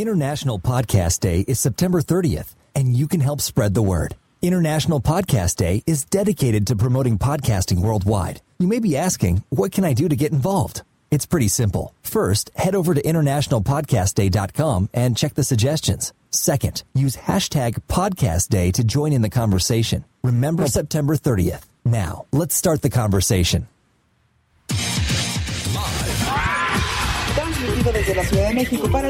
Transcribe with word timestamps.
International 0.00 0.60
Podcast 0.60 1.20
Day 1.20 1.40
is 1.48 1.58
September 1.58 2.00
30th, 2.00 2.54
and 2.74 2.96
you 2.96 3.08
can 3.08 3.20
help 3.20 3.40
spread 3.40 3.74
the 3.74 3.82
word. 3.82 4.14
International 4.40 5.00
Podcast 5.00 5.56
Day 5.56 5.82
is 5.86 6.04
dedicated 6.04 6.68
to 6.68 6.76
promoting 6.76 7.18
podcasting 7.18 7.80
worldwide. 7.80 8.40
You 8.60 8.68
may 8.68 8.78
be 8.78 8.96
asking, 8.96 9.42
what 9.48 9.72
can 9.72 9.84
I 9.84 9.94
do 9.94 10.08
to 10.08 10.14
get 10.14 10.30
involved? 10.30 10.82
It's 11.10 11.26
pretty 11.26 11.48
simple. 11.48 11.94
First, 12.02 12.50
head 12.54 12.76
over 12.76 12.94
to 12.94 13.02
internationalpodcastday.com 13.02 14.90
and 14.94 15.16
check 15.16 15.34
the 15.34 15.42
suggestions. 15.42 16.12
Second, 16.30 16.84
use 16.94 17.16
hashtag 17.16 17.80
podcast 17.88 18.50
day 18.50 18.70
to 18.72 18.84
join 18.84 19.12
in 19.12 19.22
the 19.22 19.30
conversation. 19.30 20.04
Remember 20.22 20.68
September 20.68 21.16
30th. 21.16 21.64
Now, 21.84 22.26
let's 22.30 22.54
start 22.54 22.82
the 22.82 22.90
conversation. 22.90 23.66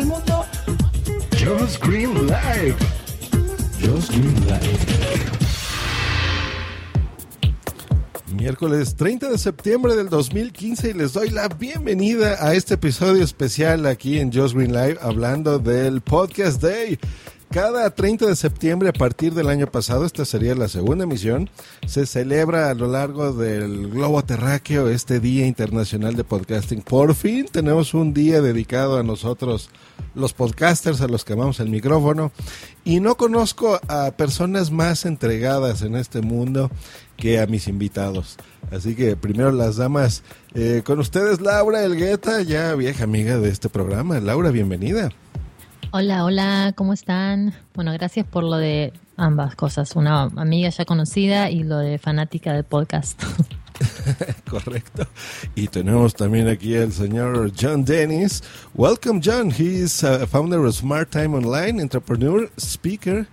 Mundo. 0.07 0.68
Just 1.49 1.81
Green 1.81 2.27
Live. 2.27 2.77
Just 3.81 4.11
Green 4.13 4.35
Live. 4.47 4.79
Miércoles 8.35 8.95
30 8.95 9.31
de 9.31 9.39
septiembre 9.39 9.97
del 9.97 10.11
2015 10.11 10.91
y 10.91 10.93
les 10.93 11.15
doy 11.15 11.31
la 11.31 11.49
bienvenida 11.49 12.37
a 12.47 12.53
este 12.53 12.75
episodio 12.75 13.25
especial 13.25 13.87
aquí 13.87 14.19
en 14.19 14.31
Just 14.31 14.55
Green 14.55 14.75
Live 14.75 14.99
hablando 15.01 15.59
del 15.59 16.03
Podcast 16.03 16.61
Day. 16.61 16.99
Cada 17.51 17.89
30 17.89 18.27
de 18.27 18.37
septiembre 18.37 18.91
a 18.91 18.93
partir 18.93 19.33
del 19.33 19.49
año 19.49 19.67
pasado, 19.69 20.05
esta 20.05 20.27
sería 20.27 20.55
la 20.55 20.69
segunda 20.69 21.05
emisión, 21.05 21.49
se 21.87 22.05
celebra 22.05 22.69
a 22.69 22.75
lo 22.75 22.89
largo 22.89 23.33
del 23.33 23.89
globo 23.89 24.23
terráqueo 24.23 24.91
este 24.91 25.19
Día 25.19 25.47
Internacional 25.47 26.15
de 26.15 26.25
Podcasting. 26.25 26.83
Por 26.83 27.15
fin 27.15 27.47
tenemos 27.51 27.95
un 27.95 28.13
día 28.13 28.43
dedicado 28.43 28.99
a 28.99 29.03
nosotros, 29.03 29.71
los 30.15 30.35
podcasters, 30.35 31.01
a 31.01 31.09
los 31.09 31.25
que 31.25 31.33
amamos 31.33 31.59
el 31.61 31.71
micrófono. 31.71 32.33
Y 32.85 33.01
no 33.01 33.17
conozco 33.17 33.81
a 33.89 34.11
personas 34.11 34.71
más 34.71 35.07
entregadas 35.07 35.81
en 35.81 35.97
este 35.97 36.21
mundo 36.21 36.71
que 37.17 37.41
a 37.41 37.47
mis 37.47 37.67
invitados. 37.67 38.37
Así 38.71 38.95
que 38.95 39.17
primero 39.17 39.53
las 39.53 39.77
damas, 39.77 40.23
eh, 40.55 40.83
con 40.85 40.99
ustedes 40.99 41.41
Laura 41.41 41.83
Elgueta, 41.83 42.43
ya 42.43 42.75
vieja 42.75 43.05
amiga 43.05 43.39
de 43.39 43.49
este 43.49 43.71
programa. 43.71 44.21
Laura, 44.21 44.51
bienvenida. 44.51 45.09
Hola, 45.91 46.25
hola, 46.25 46.75
¿cómo 46.77 46.93
están? 46.93 47.55
Bueno, 47.75 47.93
gracias 47.95 48.27
por 48.27 48.45
lo 48.45 48.57
de 48.57 48.93
ambas 49.17 49.57
cosas, 49.57 49.97
una 49.97 50.25
amiga 50.37 50.69
ya 50.69 50.85
conocida 50.85 51.51
y 51.51 51.63
lo 51.63 51.79
de 51.79 51.99
fanática 51.99 52.53
del 52.53 52.65
podcast. 52.65 53.23
Correcto. 54.51 55.07
Y 55.55 55.69
tenemos 55.69 56.15
también 56.15 56.47
aquí 56.47 56.77
al 56.77 56.93
señor 56.93 57.53
John 57.59 57.87
Dennis. 57.87 58.43
Welcome, 58.75 59.23
John. 59.25 59.51
He 59.51 59.83
is 59.83 60.05
a 60.05 60.27
founder 60.27 60.61
of 60.61 60.75
Smart 60.75 61.09
Time 61.11 61.35
Online, 61.35 61.81
entrepreneur, 61.81 62.51
speaker, 62.59 63.27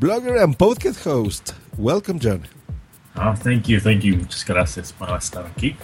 blogger, 0.00 0.42
and 0.42 0.56
podcast 0.56 1.06
host. 1.06 1.52
Welcome, 1.78 2.18
John. 2.20 2.42
Oh, 3.14 3.36
thank 3.36 3.68
you, 3.68 3.78
thank 3.78 4.02
you. 4.02 4.16
Muchas 4.16 4.44
gracias 4.44 4.92
por 4.92 5.10
estar 5.10 5.46
aquí. 5.46 5.76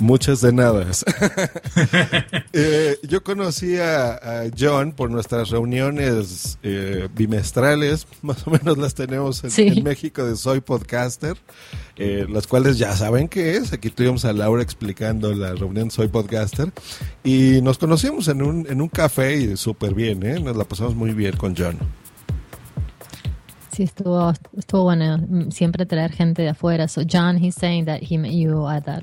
Muchas 0.00 0.40
de 0.40 0.52
nada. 0.52 0.86
eh, 2.52 2.98
yo 3.08 3.22
conocí 3.22 3.76
a, 3.76 4.14
a, 4.14 4.50
John 4.58 4.92
por 4.92 5.10
nuestras 5.10 5.50
reuniones 5.50 6.58
eh, 6.62 7.08
bimestrales, 7.14 8.06
más 8.22 8.46
o 8.46 8.50
menos 8.50 8.76
las 8.76 8.94
tenemos 8.94 9.44
en, 9.44 9.50
Sí. 9.50 9.68
en 9.68 9.84
México 9.84 10.24
de 10.24 10.36
Soy 10.36 10.60
Podcaster, 10.60 11.36
eh, 11.96 12.26
las 12.28 12.46
cuales 12.46 12.76
ya 12.78 12.96
saben 12.96 13.28
qué 13.28 13.56
es. 13.56 13.72
Aquí 13.72 13.90
tuvimos 13.90 14.24
a 14.24 14.32
Laura 14.32 14.62
explicando 14.62 15.32
la 15.32 15.54
reunión 15.54 15.90
Soy 15.90 16.08
Podcaster 16.08 16.72
y 17.22 17.60
nos 17.62 17.78
conocimos 17.78 18.26
en 18.28 18.42
un, 18.42 18.66
en 18.68 18.80
un 18.80 18.88
café 18.88 19.36
y 19.36 19.56
súper 19.56 19.94
bien, 19.94 20.24
¿eh? 20.26 20.40
nos 20.40 20.56
la 20.56 20.64
pasamos 20.64 20.96
muy 20.96 21.12
bien 21.12 21.36
con 21.36 21.54
John. 21.56 21.78
Sí, 23.70 23.84
estuvo, 23.84 24.32
estuvo 24.56 24.82
bueno 24.84 25.18
mm, 25.18 25.50
siempre 25.50 25.84
traer 25.86 26.12
gente 26.12 26.42
de 26.42 26.50
afuera. 26.50 26.86
So 26.88 27.02
John, 27.08 27.38
he's 27.42 27.56
saying 27.56 27.86
that 27.86 28.02
he 28.02 28.18
met 28.18 28.32
you 28.32 28.68
at 28.68 28.84
that 28.84 29.02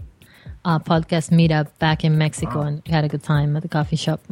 uh, 0.66 0.80
podcast 0.80 1.32
meetup 1.32 1.68
back 1.80 2.04
in 2.04 2.18
Mexico 2.18 2.62
and 2.62 2.82
we 2.86 2.92
had 2.92 3.04
a 3.04 3.08
good 3.08 3.24
time 3.24 3.56
at 3.56 3.62
the 3.62 3.70
coffee 3.70 3.96
shop. 3.96 4.22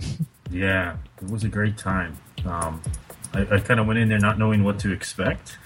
Yeah, 0.51 0.95
it 1.22 1.29
was 1.29 1.44
a 1.44 1.47
great 1.47 1.78
time. 1.78 2.17
Um, 2.45 2.81
I, 3.34 3.41
I 3.51 3.59
kind 3.59 3.79
of 3.79 3.85
went 3.85 4.00
in 4.00 4.09
there 4.09 4.17
not 4.17 4.40
knowing 4.40 4.63
what 4.63 4.79
to 4.79 4.91
expect, 4.91 5.57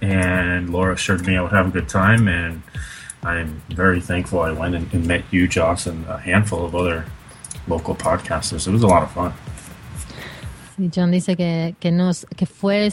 and 0.00 0.70
Laura 0.70 0.94
assured 0.94 1.26
me 1.26 1.36
I 1.36 1.42
would 1.42 1.50
have 1.50 1.66
a 1.66 1.70
good 1.70 1.88
time, 1.88 2.28
and 2.28 2.62
I'm 3.24 3.60
very 3.70 4.00
thankful 4.00 4.40
I 4.40 4.52
went 4.52 4.76
and, 4.76 4.92
and 4.94 5.06
met 5.06 5.24
you, 5.32 5.48
Joss, 5.48 5.86
and 5.86 6.06
a 6.06 6.18
handful 6.18 6.64
of 6.64 6.76
other 6.76 7.06
local 7.66 7.96
podcasters. 7.96 8.68
It 8.68 8.70
was 8.70 8.84
a 8.84 8.86
lot 8.86 9.02
of 9.02 9.10
fun. 9.10 9.32
Sí, 10.76 10.90
John 10.90 11.10
dice 11.10 11.36
que, 11.36 11.74
que, 11.80 11.90
nos, 11.92 12.26
que 12.36 12.46
fue, 12.46 12.90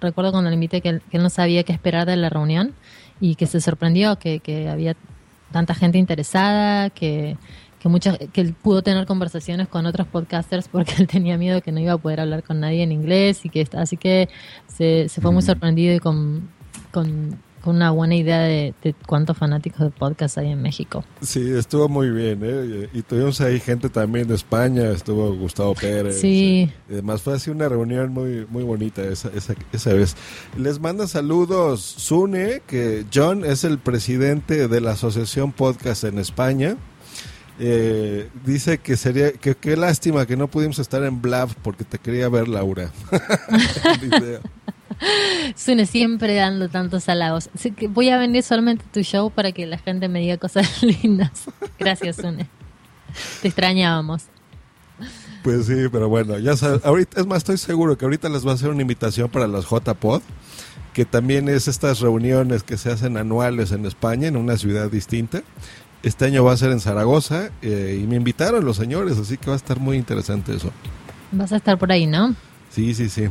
recuerdo 0.00 0.32
cuando 0.32 0.50
le 0.50 0.54
invité 0.54 0.80
que, 0.80 1.00
que 1.10 1.16
él 1.16 1.22
no 1.22 1.30
sabía 1.30 1.64
qué 1.64 1.72
esperar 1.72 2.06
de 2.06 2.16
la 2.16 2.28
reunión 2.28 2.74
y 3.20 3.34
que 3.34 3.46
se 3.46 3.60
sorprendió 3.60 4.18
que, 4.18 4.40
que 4.40 4.68
había 4.68 4.94
tanta 5.54 5.72
gente 5.74 5.98
interesada, 5.98 6.90
que, 6.90 7.36
que, 7.78 7.88
mucha, 7.88 8.18
que 8.18 8.40
él 8.40 8.54
pudo 8.54 8.82
tener 8.82 9.06
conversaciones 9.06 9.68
con 9.68 9.86
otros 9.86 10.06
podcasters 10.08 10.66
porque 10.68 10.94
él 10.98 11.06
tenía 11.06 11.38
miedo 11.38 11.62
que 11.62 11.70
no 11.72 11.78
iba 11.80 11.92
a 11.92 11.98
poder 11.98 12.18
hablar 12.20 12.42
con 12.42 12.58
nadie 12.58 12.82
en 12.82 12.90
inglés 12.90 13.44
y 13.44 13.48
que 13.50 13.60
está- 13.60 13.80
así 13.80 13.96
que 13.96 14.28
se, 14.66 15.08
se 15.08 15.20
fue 15.20 15.30
muy 15.32 15.42
sorprendido 15.42 15.94
y 15.94 16.00
con, 16.00 16.50
con 16.92 17.38
una 17.66 17.90
buena 17.90 18.14
idea 18.14 18.40
de, 18.40 18.74
de 18.82 18.94
cuántos 19.06 19.36
fanáticos 19.36 19.80
de 19.80 19.90
podcast 19.90 20.38
hay 20.38 20.50
en 20.50 20.62
México. 20.62 21.04
Sí, 21.20 21.52
estuvo 21.56 21.88
muy 21.88 22.10
bien, 22.10 22.40
¿eh? 22.42 22.88
Y 22.92 23.02
tuvimos 23.02 23.40
ahí 23.40 23.60
gente 23.60 23.88
también 23.88 24.28
de 24.28 24.34
España, 24.34 24.90
estuvo 24.90 25.34
Gustavo 25.34 25.74
Pérez. 25.74 26.20
Sí. 26.20 26.70
Y 26.88 26.92
además 26.92 27.22
fue 27.22 27.34
así 27.34 27.50
una 27.50 27.68
reunión 27.68 28.12
muy, 28.12 28.46
muy 28.48 28.64
bonita 28.64 29.02
esa, 29.02 29.30
esa, 29.34 29.54
esa 29.72 29.92
vez. 29.92 30.16
Les 30.56 30.80
manda 30.80 31.06
saludos 31.06 31.80
Sune, 31.80 32.62
que 32.66 33.04
John 33.12 33.44
es 33.44 33.64
el 33.64 33.78
presidente 33.78 34.68
de 34.68 34.80
la 34.80 34.92
Asociación 34.92 35.52
Podcast 35.52 36.04
en 36.04 36.18
España. 36.18 36.76
Eh, 37.58 38.28
dice 38.44 38.78
que 38.78 38.96
sería, 38.96 39.32
que 39.32 39.54
qué 39.54 39.76
lástima 39.76 40.26
que 40.26 40.36
no 40.36 40.48
pudimos 40.48 40.78
estar 40.78 41.04
en 41.04 41.22
Blab 41.22 41.54
porque 41.62 41.84
te 41.84 41.98
quería 41.98 42.28
ver 42.28 42.48
Laura. 42.48 42.90
Sune 45.56 45.86
siempre 45.86 46.34
dando 46.34 46.68
tantos 46.68 47.08
halagos. 47.08 47.50
Voy 47.90 48.10
a 48.10 48.18
venir 48.18 48.42
solamente 48.42 48.84
a 48.88 48.92
tu 48.92 49.02
show 49.02 49.30
para 49.30 49.52
que 49.52 49.66
la 49.66 49.78
gente 49.78 50.08
me 50.08 50.20
diga 50.20 50.36
cosas 50.36 50.82
lindas. 51.02 51.44
Gracias, 51.78 52.16
Sune. 52.16 52.48
Te 53.42 53.48
extrañábamos. 53.48 54.24
Pues 55.42 55.66
sí, 55.66 55.88
pero 55.92 56.08
bueno, 56.08 56.38
ya 56.38 56.56
sabes, 56.56 56.84
ahorita 56.84 57.20
es 57.20 57.26
más, 57.26 57.38
estoy 57.38 57.58
seguro 57.58 57.98
que 57.98 58.06
ahorita 58.06 58.30
les 58.30 58.46
va 58.46 58.52
a 58.52 58.54
hacer 58.54 58.70
una 58.70 58.80
invitación 58.80 59.28
para 59.28 59.46
los 59.46 59.68
JPod, 59.68 60.22
que 60.94 61.04
también 61.04 61.50
es 61.50 61.68
estas 61.68 62.00
reuniones 62.00 62.62
que 62.62 62.78
se 62.78 62.90
hacen 62.90 63.18
anuales 63.18 63.70
en 63.72 63.84
España, 63.84 64.26
en 64.26 64.36
una 64.36 64.56
ciudad 64.56 64.90
distinta. 64.90 65.42
Este 66.04 66.26
año 66.26 66.44
va 66.44 66.52
a 66.52 66.56
ser 66.56 66.70
en 66.70 66.80
Zaragoza 66.80 67.50
eh, 67.62 67.98
y 68.00 68.06
me 68.06 68.16
invitaron 68.16 68.64
los 68.64 68.76
señores, 68.76 69.18
así 69.18 69.38
que 69.38 69.46
va 69.46 69.54
a 69.54 69.56
estar 69.56 69.80
muy 69.80 69.96
interesante 69.96 70.54
eso. 70.54 70.70
Vas 71.32 71.50
a 71.50 71.56
estar 71.56 71.78
por 71.78 71.90
ahí, 71.90 72.06
¿no? 72.06 72.36
Sí, 72.70 72.92
sí, 72.92 73.08
sí. 73.08 73.28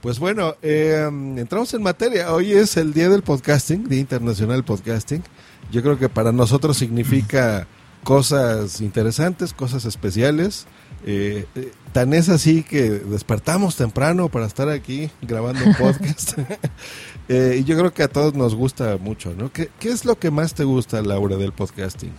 Pues 0.00 0.18
bueno, 0.18 0.56
eh, 0.60 1.08
entramos 1.36 1.72
en 1.74 1.82
materia. 1.82 2.32
Hoy 2.32 2.52
es 2.52 2.76
el 2.76 2.92
Día 2.92 3.08
del 3.08 3.22
Podcasting, 3.22 3.88
Día 3.88 4.00
Internacional 4.00 4.56
del 4.56 4.64
Podcasting. 4.64 5.22
Yo 5.70 5.80
creo 5.82 5.96
que 5.96 6.08
para 6.08 6.32
nosotros 6.32 6.76
significa 6.76 7.68
cosas 8.02 8.80
interesantes, 8.80 9.52
cosas 9.52 9.84
especiales. 9.84 10.66
Eh, 11.06 11.46
eh, 11.54 11.72
tan 11.92 12.12
es 12.14 12.28
así 12.28 12.62
que 12.62 12.90
despertamos 12.90 13.76
temprano 13.76 14.28
para 14.28 14.46
estar 14.46 14.68
aquí 14.68 15.10
grabando 15.22 15.64
un 15.64 15.74
podcast. 15.74 16.38
Eh, 17.28 17.58
y 17.60 17.64
yo 17.64 17.76
creo 17.76 17.92
que 17.92 18.02
a 18.02 18.08
todos 18.08 18.34
nos 18.34 18.54
gusta 18.54 18.96
mucho, 18.98 19.34
¿no? 19.34 19.52
¿Qué, 19.52 19.68
¿Qué 19.78 19.90
es 19.90 20.04
lo 20.04 20.18
que 20.18 20.30
más 20.30 20.54
te 20.54 20.64
gusta, 20.64 21.02
Laura, 21.02 21.36
del 21.36 21.52
podcasting? 21.52 22.12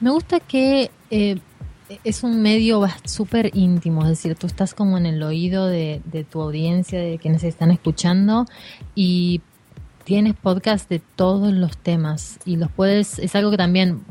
Me 0.00 0.10
gusta 0.10 0.38
que 0.38 0.92
eh, 1.10 1.38
es 2.04 2.22
un 2.22 2.40
medio 2.40 2.86
súper 3.04 3.50
íntimo, 3.54 4.02
es 4.02 4.10
decir, 4.10 4.36
tú 4.36 4.46
estás 4.46 4.74
como 4.74 4.96
en 4.96 5.06
el 5.06 5.22
oído 5.22 5.66
de, 5.66 6.00
de 6.04 6.22
tu 6.22 6.40
audiencia, 6.40 7.00
de 7.00 7.18
quienes 7.18 7.42
están 7.42 7.70
escuchando 7.70 8.46
y 8.94 9.40
tienes 10.04 10.34
podcast 10.34 10.88
de 10.88 11.00
todos 11.00 11.52
los 11.52 11.76
temas 11.76 12.38
y 12.44 12.56
los 12.56 12.70
puedes, 12.70 13.18
es 13.18 13.34
algo 13.34 13.50
que 13.50 13.56
también, 13.56 14.02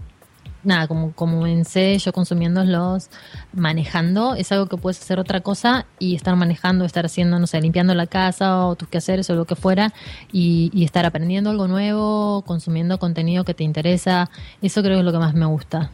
nada, 0.63 0.87
como 0.87 1.11
comencé 1.13 1.97
yo 1.97 2.11
consumiéndolos, 2.13 3.09
manejando, 3.53 4.35
es 4.35 4.51
algo 4.51 4.67
que 4.67 4.77
puedes 4.77 4.99
hacer 5.01 5.19
otra 5.19 5.41
cosa 5.41 5.85
y 5.99 6.15
estar 6.15 6.35
manejando, 6.35 6.85
estar 6.85 7.05
haciendo, 7.05 7.39
no 7.39 7.47
sé, 7.47 7.61
limpiando 7.61 7.93
la 7.93 8.07
casa 8.07 8.65
o 8.65 8.75
tus 8.75 8.87
quehaceres 8.87 9.29
o 9.29 9.35
lo 9.35 9.45
que 9.45 9.55
fuera 9.55 9.93
y, 10.31 10.69
y 10.73 10.83
estar 10.83 11.05
aprendiendo 11.05 11.49
algo 11.49 11.67
nuevo, 11.67 12.43
consumiendo 12.45 12.99
contenido 12.99 13.43
que 13.43 13.53
te 13.53 13.63
interesa, 13.63 14.29
eso 14.61 14.81
creo 14.81 14.95
que 14.95 14.99
es 14.99 15.05
lo 15.05 15.11
que 15.11 15.19
más 15.19 15.33
me 15.33 15.45
gusta. 15.45 15.91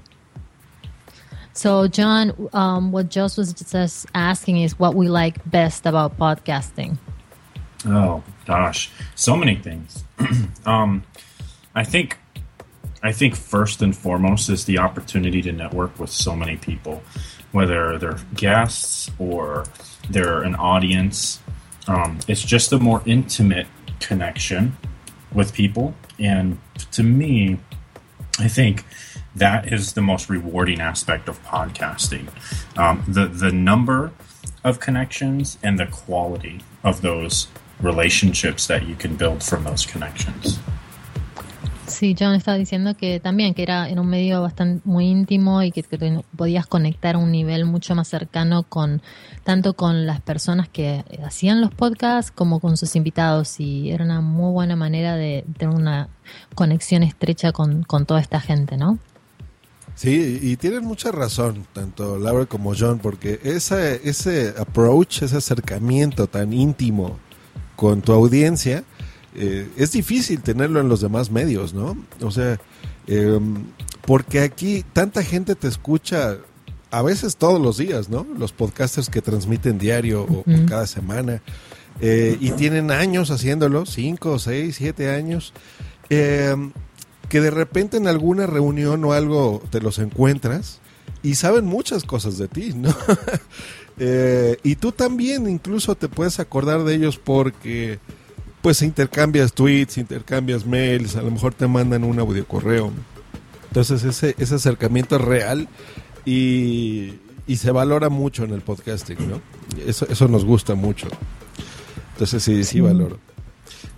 So, 1.56 1.88
John, 1.88 2.34
um, 2.52 2.92
what 2.92 3.12
Joss 3.12 3.38
was 3.38 3.54
just 3.54 4.08
asking 4.16 4.58
is 4.58 4.80
what 4.80 4.96
we 4.96 5.08
like 5.08 5.40
best 5.46 5.86
about 5.86 6.18
podcasting. 6.18 6.98
Oh 7.86 8.24
gosh, 8.46 8.90
so 9.14 9.38
many 9.38 9.56
things. 9.56 10.04
um, 10.66 11.04
I 11.76 11.84
think, 11.84 12.18
I 13.04 13.12
think 13.12 13.36
first 13.36 13.82
and 13.82 13.96
foremost 13.96 14.50
is 14.50 14.64
the 14.66 14.78
opportunity 14.80 15.42
to 15.42 15.52
network 15.52 16.00
with 16.00 16.10
so 16.10 16.36
many 16.36 16.56
people. 16.56 17.04
whether 17.52 18.00
they're 18.00 18.18
guests 18.34 19.12
or 19.20 19.66
they're 20.10 20.42
an 20.42 20.56
audience. 20.56 21.40
Um, 21.88 22.20
it's 22.28 22.42
just 22.42 22.74
a 22.74 22.80
more 22.80 23.04
intimate 23.06 23.68
connection 24.00 24.76
with 25.32 25.54
people. 25.54 25.94
And 26.20 26.60
to 26.92 27.04
me, 27.04 27.60
I 28.40 28.48
think 28.48 28.86
that 29.36 29.72
is 29.72 29.94
the 29.94 30.02
most 30.02 30.30
rewarding 30.30 30.82
aspect 30.82 31.30
of 31.30 31.44
podcasting. 31.44 32.28
Um, 32.78 33.04
the 33.08 33.28
the 33.28 33.52
number 33.52 34.12
of 34.64 34.80
connections 34.80 35.58
and 35.62 35.80
the 35.80 35.86
quality 35.86 36.62
of 36.84 37.02
those 37.02 37.48
relationships 37.80 38.66
that 38.68 38.88
you 38.88 38.96
can 38.96 39.16
build 39.16 39.44
from 39.44 39.64
those 39.64 39.86
connections. 39.86 40.60
Sí, 41.94 42.16
John 42.18 42.34
estaba 42.34 42.58
diciendo 42.58 42.96
que 42.98 43.20
también 43.20 43.54
que 43.54 43.64
era, 43.64 43.88
era 43.88 44.02
un 44.02 44.08
medio 44.08 44.42
bastante 44.42 44.82
muy 44.84 45.06
íntimo 45.06 45.62
y 45.62 45.72
que, 45.72 45.84
podías 46.36 46.66
conectar 46.66 47.16
a 47.16 47.18
un 47.20 47.32
nivel 47.32 47.66
mucho 47.66 47.94
más 47.94 48.08
cercano 48.08 48.64
con 48.64 49.02
tanto 49.44 49.76
con 49.76 50.06
las 50.06 50.22
personas 50.22 50.68
que 50.70 51.04
hacían 51.24 51.62
los 51.62 51.74
podcasts 51.74 52.32
como 52.32 52.60
con 52.60 52.78
sus 52.78 52.96
invitados 52.96 53.60
y 53.60 53.92
era 53.92 54.04
una 54.04 54.22
muy 54.22 54.52
buena 54.52 54.76
manera 54.76 55.16
de 55.16 55.46
tener 55.58 55.76
una 55.76 56.10
conexión 56.56 57.04
estrecha 57.04 57.52
con, 57.52 57.84
con 57.84 58.06
toda 58.06 58.20
esta 58.20 58.40
gente, 58.40 58.78
¿no? 58.78 58.98
Sí, 59.96 60.40
y 60.42 60.58
tienen 60.58 60.84
mucha 60.84 61.12
razón, 61.12 61.68
tanto 61.72 62.18
Laura 62.18 62.48
como 62.48 62.74
John, 62.76 62.98
porque 62.98 63.40
ese, 63.44 64.02
ese 64.04 64.56
approach, 64.58 65.22
ese 65.22 65.38
acercamiento 65.38 66.26
tan 66.26 66.52
íntimo 66.52 67.20
con 67.76 68.02
tu 68.02 68.12
audiencia, 68.12 68.84
eh, 69.36 69.68
es 69.78 69.92
difícil 69.92 70.42
tenerlo 70.42 70.80
en 70.80 70.90
los 70.90 71.02
demás 71.02 71.32
medios, 71.32 71.74
¿no? 71.74 71.98
O 72.22 72.32
sea, 72.32 72.60
eh, 73.08 73.40
porque 74.06 74.42
aquí 74.42 74.84
tanta 74.94 75.24
gente 75.24 75.56
te 75.56 75.68
escucha 75.68 76.38
a 76.92 77.02
veces 77.02 77.38
todos 77.38 77.60
los 77.60 77.78
días, 77.78 78.10
¿no? 78.10 78.28
Los 78.38 78.52
podcasters 78.52 79.10
que 79.10 79.22
transmiten 79.22 79.80
diario 79.80 80.24
o 80.24 80.44
cada 80.68 80.86
semana 80.86 81.42
eh, 82.02 82.38
y 82.40 82.52
tienen 82.52 82.92
años 82.92 83.32
haciéndolo, 83.32 83.86
cinco, 83.86 84.40
seis, 84.40 84.76
siete 84.78 85.10
años, 85.10 85.54
eh, 86.10 86.56
que 87.30 87.42
de 87.42 87.52
repente 87.52 87.98
en 87.98 88.08
alguna 88.08 88.46
reunión 88.46 89.04
o 89.06 89.14
algo 89.14 89.62
te 89.70 89.82
los 89.82 90.00
encuentras 90.00 90.80
y 91.22 91.36
saben 91.36 91.66
muchas 91.66 92.04
cosas 92.04 92.38
de 92.38 92.48
ti, 92.48 92.74
¿no? 92.76 92.96
Eh, 94.00 94.58
y 94.64 94.78
tú 94.78 94.92
también 94.92 95.48
incluso 95.48 95.94
te 95.94 96.10
puedes 96.10 96.40
acordar 96.40 96.84
de 96.84 96.96
ellos 96.96 97.20
porque 97.24 98.00
pues 98.64 98.82
intercambias 98.82 99.52
tweets, 99.52 99.98
intercambias 99.98 100.66
mails, 100.66 101.18
a 101.18 101.22
lo 101.22 101.30
mejor 101.30 101.54
te 101.54 101.68
mandan 101.68 102.06
un 102.06 102.18
audio 102.18 102.48
correo. 102.48 102.94
Entonces 103.68 104.06
ese, 104.06 104.36
ese 104.40 104.56
acercamiento 104.56 105.18
es 105.18 105.22
real 105.22 105.68
y, 106.26 107.16
y 107.46 107.58
se 107.58 107.72
valora 107.72 108.08
mucho 108.08 108.46
en 108.46 108.52
el 108.52 108.62
podcasting, 108.62 109.18
¿no? 109.30 109.42
Eso, 109.86 110.08
eso 110.10 110.30
nos 110.30 110.46
gusta 110.46 110.76
mucho. 110.76 111.08
Entonces 112.14 112.42
sí, 112.42 112.64
sí 112.64 112.80
valoro. 112.80 113.20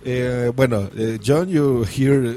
Eh, 0.04 0.50
bueno, 0.56 0.90
eh, 0.96 1.20
John, 1.24 1.48
you 1.48 1.84
hear 1.84 2.36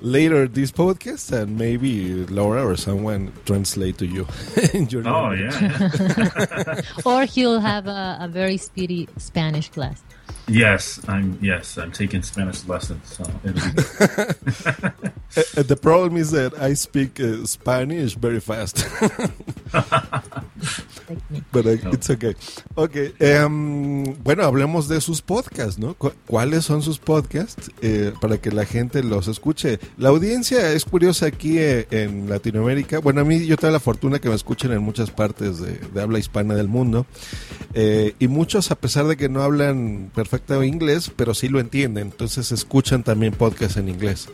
later 0.00 0.46
this 0.48 0.70
podcast 0.70 1.32
and 1.32 1.58
maybe 1.58 2.24
Laura 2.26 2.64
or 2.64 2.76
someone 2.76 3.32
translate 3.44 3.98
to 3.98 4.06
you. 4.06 4.26
in 4.74 4.88
your 4.88 5.06
Oh 5.08 5.28
language. 5.30 5.54
yeah, 5.60 6.80
Or 7.04 7.24
he'll 7.24 7.60
have 7.60 7.86
a, 7.86 8.18
a 8.20 8.28
very 8.28 8.56
speedy 8.56 9.08
Spanish 9.16 9.68
class. 9.70 10.02
Yes. 10.48 11.00
I'm 11.08 11.38
yes. 11.42 11.76
I'm 11.78 11.92
taking 11.92 12.22
Spanish 12.22 12.66
lessons, 12.66 13.02
so 13.16 13.24
the 15.62 15.76
problem 15.80 16.16
is 16.16 16.30
that 16.32 16.52
I 16.60 16.74
speak 16.74 17.20
uh, 17.20 17.44
Spanish 17.46 18.14
very 18.14 18.40
fast. 18.40 18.84
But 21.52 21.64
uh, 21.66 21.90
it's 21.92 22.10
okay. 22.10 22.34
Ok, 22.74 22.96
em, 23.18 24.04
bueno, 24.22 24.44
hablemos 24.44 24.88
de 24.88 25.00
sus 25.00 25.22
podcasts, 25.22 25.78
¿no? 25.78 25.94
Cu- 25.94 26.12
¿Cuáles 26.26 26.64
son 26.66 26.82
sus 26.82 26.98
podcasts? 26.98 27.70
Eh, 27.80 28.12
para 28.20 28.36
que 28.38 28.50
la 28.50 28.66
gente 28.66 29.02
los 29.02 29.26
escuche. 29.28 29.78
La 29.96 30.10
audiencia 30.10 30.70
es 30.72 30.84
curiosa 30.84 31.24
aquí 31.26 31.58
eh, 31.58 31.86
en 31.90 32.28
Latinoamérica. 32.28 32.98
Bueno, 32.98 33.22
a 33.22 33.24
mí 33.24 33.46
yo 33.46 33.56
tengo 33.56 33.72
la 33.72 33.80
fortuna 33.80 34.18
que 34.18 34.28
me 34.28 34.34
escuchen 34.34 34.72
en 34.72 34.82
muchas 34.82 35.10
partes 35.10 35.58
de, 35.60 35.78
de 35.78 36.02
habla 36.02 36.18
hispana 36.18 36.54
del 36.54 36.68
mundo. 36.68 37.06
Eh, 37.72 38.14
y 38.18 38.28
muchos, 38.28 38.70
a 38.70 38.74
pesar 38.74 39.06
de 39.06 39.16
que 39.16 39.30
no 39.30 39.42
hablan 39.42 40.10
perfecto 40.38 40.64
inglés, 40.64 41.10
pero 41.14 41.34
sí 41.34 41.48
lo 41.48 41.60
entienden. 41.60 42.08
Entonces 42.08 42.52
escuchan 42.52 43.02
también 43.02 43.32
podcasts 43.32 43.76
en 43.76 43.88
inglés. 43.88 44.28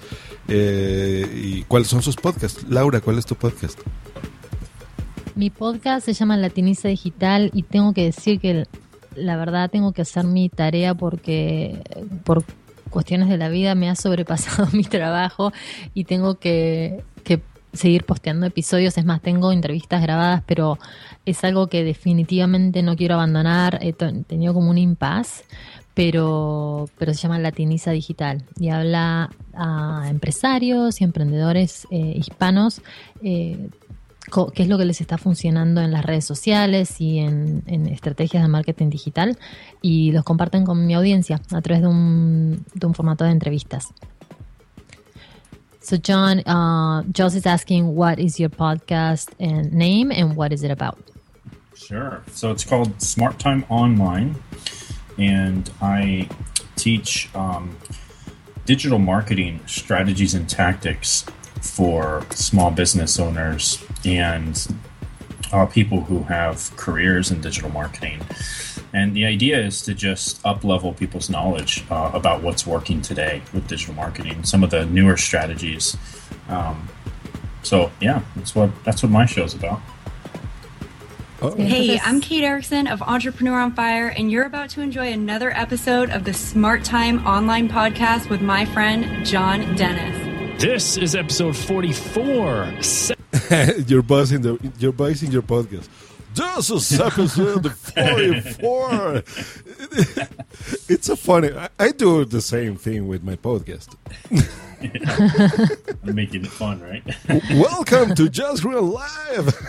Eh, 0.49 1.27
¿Y 1.35 1.63
cuáles 1.63 1.89
son 1.89 2.03
sus 2.03 2.17
podcasts? 2.17 2.65
Laura, 2.69 3.01
¿cuál 3.01 3.19
es 3.19 3.27
tu 3.27 3.35
podcast? 3.35 3.79
Mi 5.35 5.51
podcast 5.51 6.05
se 6.05 6.13
llama 6.13 6.37
Latiniza 6.37 6.89
Digital 6.89 7.51
y 7.53 7.63
tengo 7.63 7.93
que 7.93 8.05
decir 8.05 8.39
que 8.39 8.67
la 9.17 9.37
verdad 9.37 9.71
tengo 9.71 9.93
que 9.93 10.03
hacer 10.03 10.25
mi 10.25 10.49
tarea 10.49 10.95
porque 10.95 11.83
por 12.25 12.45
cuestiones 12.91 13.29
de 13.29 13.39
la 13.39 13.49
vida 13.49 13.75
me 13.75 13.89
ha 13.91 13.97
sobrepasado 13.97 14.69
mi 14.73 14.85
trabajo 14.85 15.53
y 15.95 16.05
tengo 16.05 16.37
que, 16.37 17.03
que 17.25 17.41
seguir 17.75 18.05
posteando 18.05 18.47
episodios. 18.47 18.97
Es 18.97 19.05
más, 19.05 19.21
tengo 19.21 19.53
entrevistas 19.53 20.03
grabadas, 20.03 20.43
pero 20.47 20.79
es 21.27 21.43
algo 21.45 21.67
que 21.69 21.85
definitivamente 21.85 22.83
no 22.83 22.97
quiero 22.97 23.15
abandonar. 23.15 23.79
He 23.83 23.93
tenido 23.93 24.55
como 24.55 24.71
un 24.71 24.79
impasse, 24.79 25.45
pero, 25.95 26.89
pero 26.99 27.15
se 27.15 27.23
llama 27.23 27.39
Latiniza 27.39 27.93
Digital 27.93 28.45
y 28.59 28.69
habla 28.69 29.31
a 29.55 30.07
empresarios 30.09 31.01
y 31.01 31.05
emprendedores 31.05 31.87
eh, 31.91 32.15
hispanos. 32.17 32.83
eh, 33.23 33.71
qué 34.55 34.63
es 34.63 34.69
lo 34.69 34.79
que 34.79 34.85
les 34.85 35.01
está 35.01 35.19
funcionando 35.19 35.81
en 35.81 35.93
las 35.93 36.05
redes 36.05 36.25
sociales 36.25 37.01
y 37.01 37.19
en, 37.19 37.63
estrategias 37.89 38.43
de 38.43 38.49
marketing 38.49 38.91
digital 38.91 39.39
y 39.83 40.13
los 40.13 40.25
comparten 40.25 40.65
con 40.65 40.87
mi 40.87 40.95
audiencia 40.95 41.41
a 41.53 41.61
través 41.61 41.83
de 41.83 41.89
un, 41.89 42.65
formato 42.95 43.25
de 43.25 43.31
entrevistas. 43.31 43.93
So 45.81 45.99
John, 45.99 46.39
uh, 46.47 47.03
Joss 47.13 47.35
is 47.35 47.47
asking, 47.47 47.95
what 47.95 48.19
is 48.19 48.39
your 48.39 48.51
podcast 48.51 49.29
and 49.39 49.71
name 49.73 50.11
and 50.11 50.35
what 50.35 50.51
is 50.51 50.63
it 50.63 50.71
about? 50.71 50.97
Sure. 51.77 52.23
So 52.33 52.51
it's 52.51 52.65
called 52.65 52.91
Smart 53.03 53.39
Time 53.39 53.65
Online, 53.69 54.35
and 55.19 55.71
I 55.81 56.29
teach 56.77 57.35
um, 57.35 57.77
digital 58.67 58.99
marketing 58.99 59.61
strategies 59.67 60.35
and 60.35 60.49
tactics 60.49 61.25
for 61.61 62.25
small 62.31 62.71
business 62.71 63.19
owners 63.19 63.85
and 64.05 64.67
uh, 65.53 65.67
people 65.67 66.03
who 66.03 66.25
have 66.25 66.75
careers 66.77 67.31
in 67.31 67.41
digital 67.41 67.71
marketing. 67.71 68.21
And 68.93 69.15
the 69.15 69.25
idea 69.25 69.61
is 69.61 69.83
to 69.83 69.95
just 69.95 70.45
up 70.47 70.63
level 70.63 70.93
people's 70.93 71.29
knowledge 71.29 71.85
uh, 71.91 72.11
about 72.15 72.43
what's 72.43 72.67
working 72.67 73.03
today 73.03 73.43
with 73.53 73.67
digital 73.67 73.95
marketing, 73.95 74.45
some 74.45 74.63
of 74.63 74.71
the 74.71 74.87
newer 74.87 75.17
strategies. 75.17 75.97
Um, 76.49 76.89
so 77.63 77.91
yeah, 78.01 78.23
that's 78.37 78.55
what 78.55 78.71
that's 78.85 79.03
what 79.03 79.11
my 79.11 79.27
show's 79.27 79.55
about. 79.55 79.81
Oh, 81.45 81.55
Hey, 81.57 82.01
I'm 82.01 82.23
Kate 82.23 82.43
Erickson 82.43 82.87
of 82.87 83.03
Entrepreneur 83.03 83.61
on 83.61 83.75
Fire, 83.75 84.09
and 84.09 84.33
you're 84.33 84.47
about 84.47 84.71
to 84.71 84.81
enjoy 84.81 85.13
another 85.13 85.51
episode 85.55 86.09
of 86.09 86.25
the 86.25 86.33
Smart 86.33 86.85
Time 86.85 87.19
Online 87.27 87.69
Podcast 87.69 88.31
with 88.31 88.41
my 88.41 88.65
friend, 88.65 89.27
John 89.27 89.75
Dennis. 89.75 90.63
This 90.63 90.97
is 90.97 91.15
episode 91.15 91.55
44. 91.55 92.77
Se- 92.81 93.15
your 93.87 94.01
voice 94.01 94.31
in 94.31 94.41
the 94.41 94.73
your 94.79 94.93
voice 94.93 95.23
in 95.23 95.33
your 95.33 95.43
podcast. 95.43 95.87
This 96.35 96.71
is 96.71 96.99
episode 96.99 97.71
forty 97.77 98.41
four. 98.41 99.17
it's 100.89 101.11
a 101.11 101.17
funny. 101.17 101.53
I, 101.53 101.69
I 101.79 101.91
do 101.91 102.25
the 102.25 102.41
same 102.41 102.77
thing 102.77 103.07
with 103.07 103.23
my 103.23 103.37
podcast. 103.37 103.95
I'm 106.05 106.15
making 106.15 106.45
it 106.45 106.51
fun, 106.51 106.81
right? 106.81 107.03
Welcome 107.55 108.15
to 108.17 108.29
Just 108.29 108.65
Real 108.65 108.83
Live. 108.83 109.55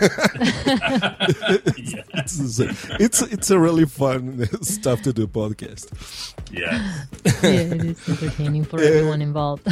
yeah. 1.76 2.02
it's, 2.14 2.58
it's 2.58 3.22
it's 3.22 3.50
a 3.50 3.58
really 3.58 3.86
fun 3.86 4.48
stuff 4.62 5.02
to 5.02 5.12
do 5.12 5.26
podcast. 5.26 5.90
yeah. 6.52 7.04
Yeah, 7.42 7.50
it 7.50 7.84
is 7.84 8.08
entertaining 8.08 8.64
for 8.64 8.80
everyone 8.80 9.22
involved. 9.22 9.66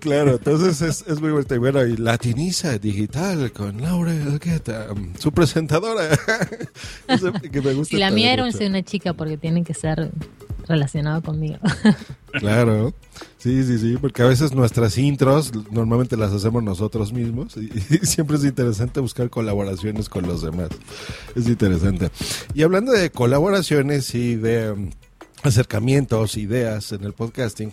Claro, 0.00 0.36
entonces 0.36 0.82
es, 0.82 1.04
es 1.08 1.20
muy 1.20 1.30
divertido. 1.30 1.58
Bueno, 1.60 1.84
y 1.84 1.96
Latiniza 1.96 2.78
Digital 2.78 3.50
con 3.52 3.80
Laura 3.82 4.12
Elgueta, 4.12 4.86
um, 4.92 5.14
su 5.18 5.32
presentadora. 5.32 6.16
Eso 7.08 7.32
que 7.32 7.60
me 7.60 7.74
gusta 7.74 7.96
Y 7.96 7.98
la 7.98 8.10
mía 8.12 8.32
era 8.34 8.44
mucho. 8.44 8.64
una 8.64 8.82
chica 8.84 9.14
porque 9.14 9.36
tiene 9.36 9.64
que 9.64 9.74
ser 9.74 10.10
relacionado 10.68 11.22
conmigo. 11.22 11.58
Claro, 12.34 12.94
sí, 13.40 13.64
sí, 13.64 13.78
sí, 13.78 13.96
porque 14.00 14.22
a 14.22 14.26
veces 14.26 14.54
nuestras 14.54 14.96
intros 14.98 15.52
normalmente 15.70 16.16
las 16.16 16.32
hacemos 16.32 16.62
nosotros 16.62 17.12
mismos 17.12 17.56
y, 17.56 17.68
siempre 18.06 18.36
es 18.36 18.44
interesante 18.44 19.00
buscar 19.00 19.30
colaboraciones 19.30 20.08
con 20.08 20.26
los 20.26 20.42
demás. 20.42 20.68
Es 21.34 21.48
interesante. 21.48 22.10
Y 22.54 22.62
hablando 22.62 22.92
de 22.92 23.10
colaboraciones 23.10 24.14
y 24.14 24.36
de 24.36 24.72
um, 24.72 24.90
acercamientos, 25.42 26.36
ideas 26.36 26.92
en 26.92 27.04
el 27.04 27.12
podcasting, 27.12 27.72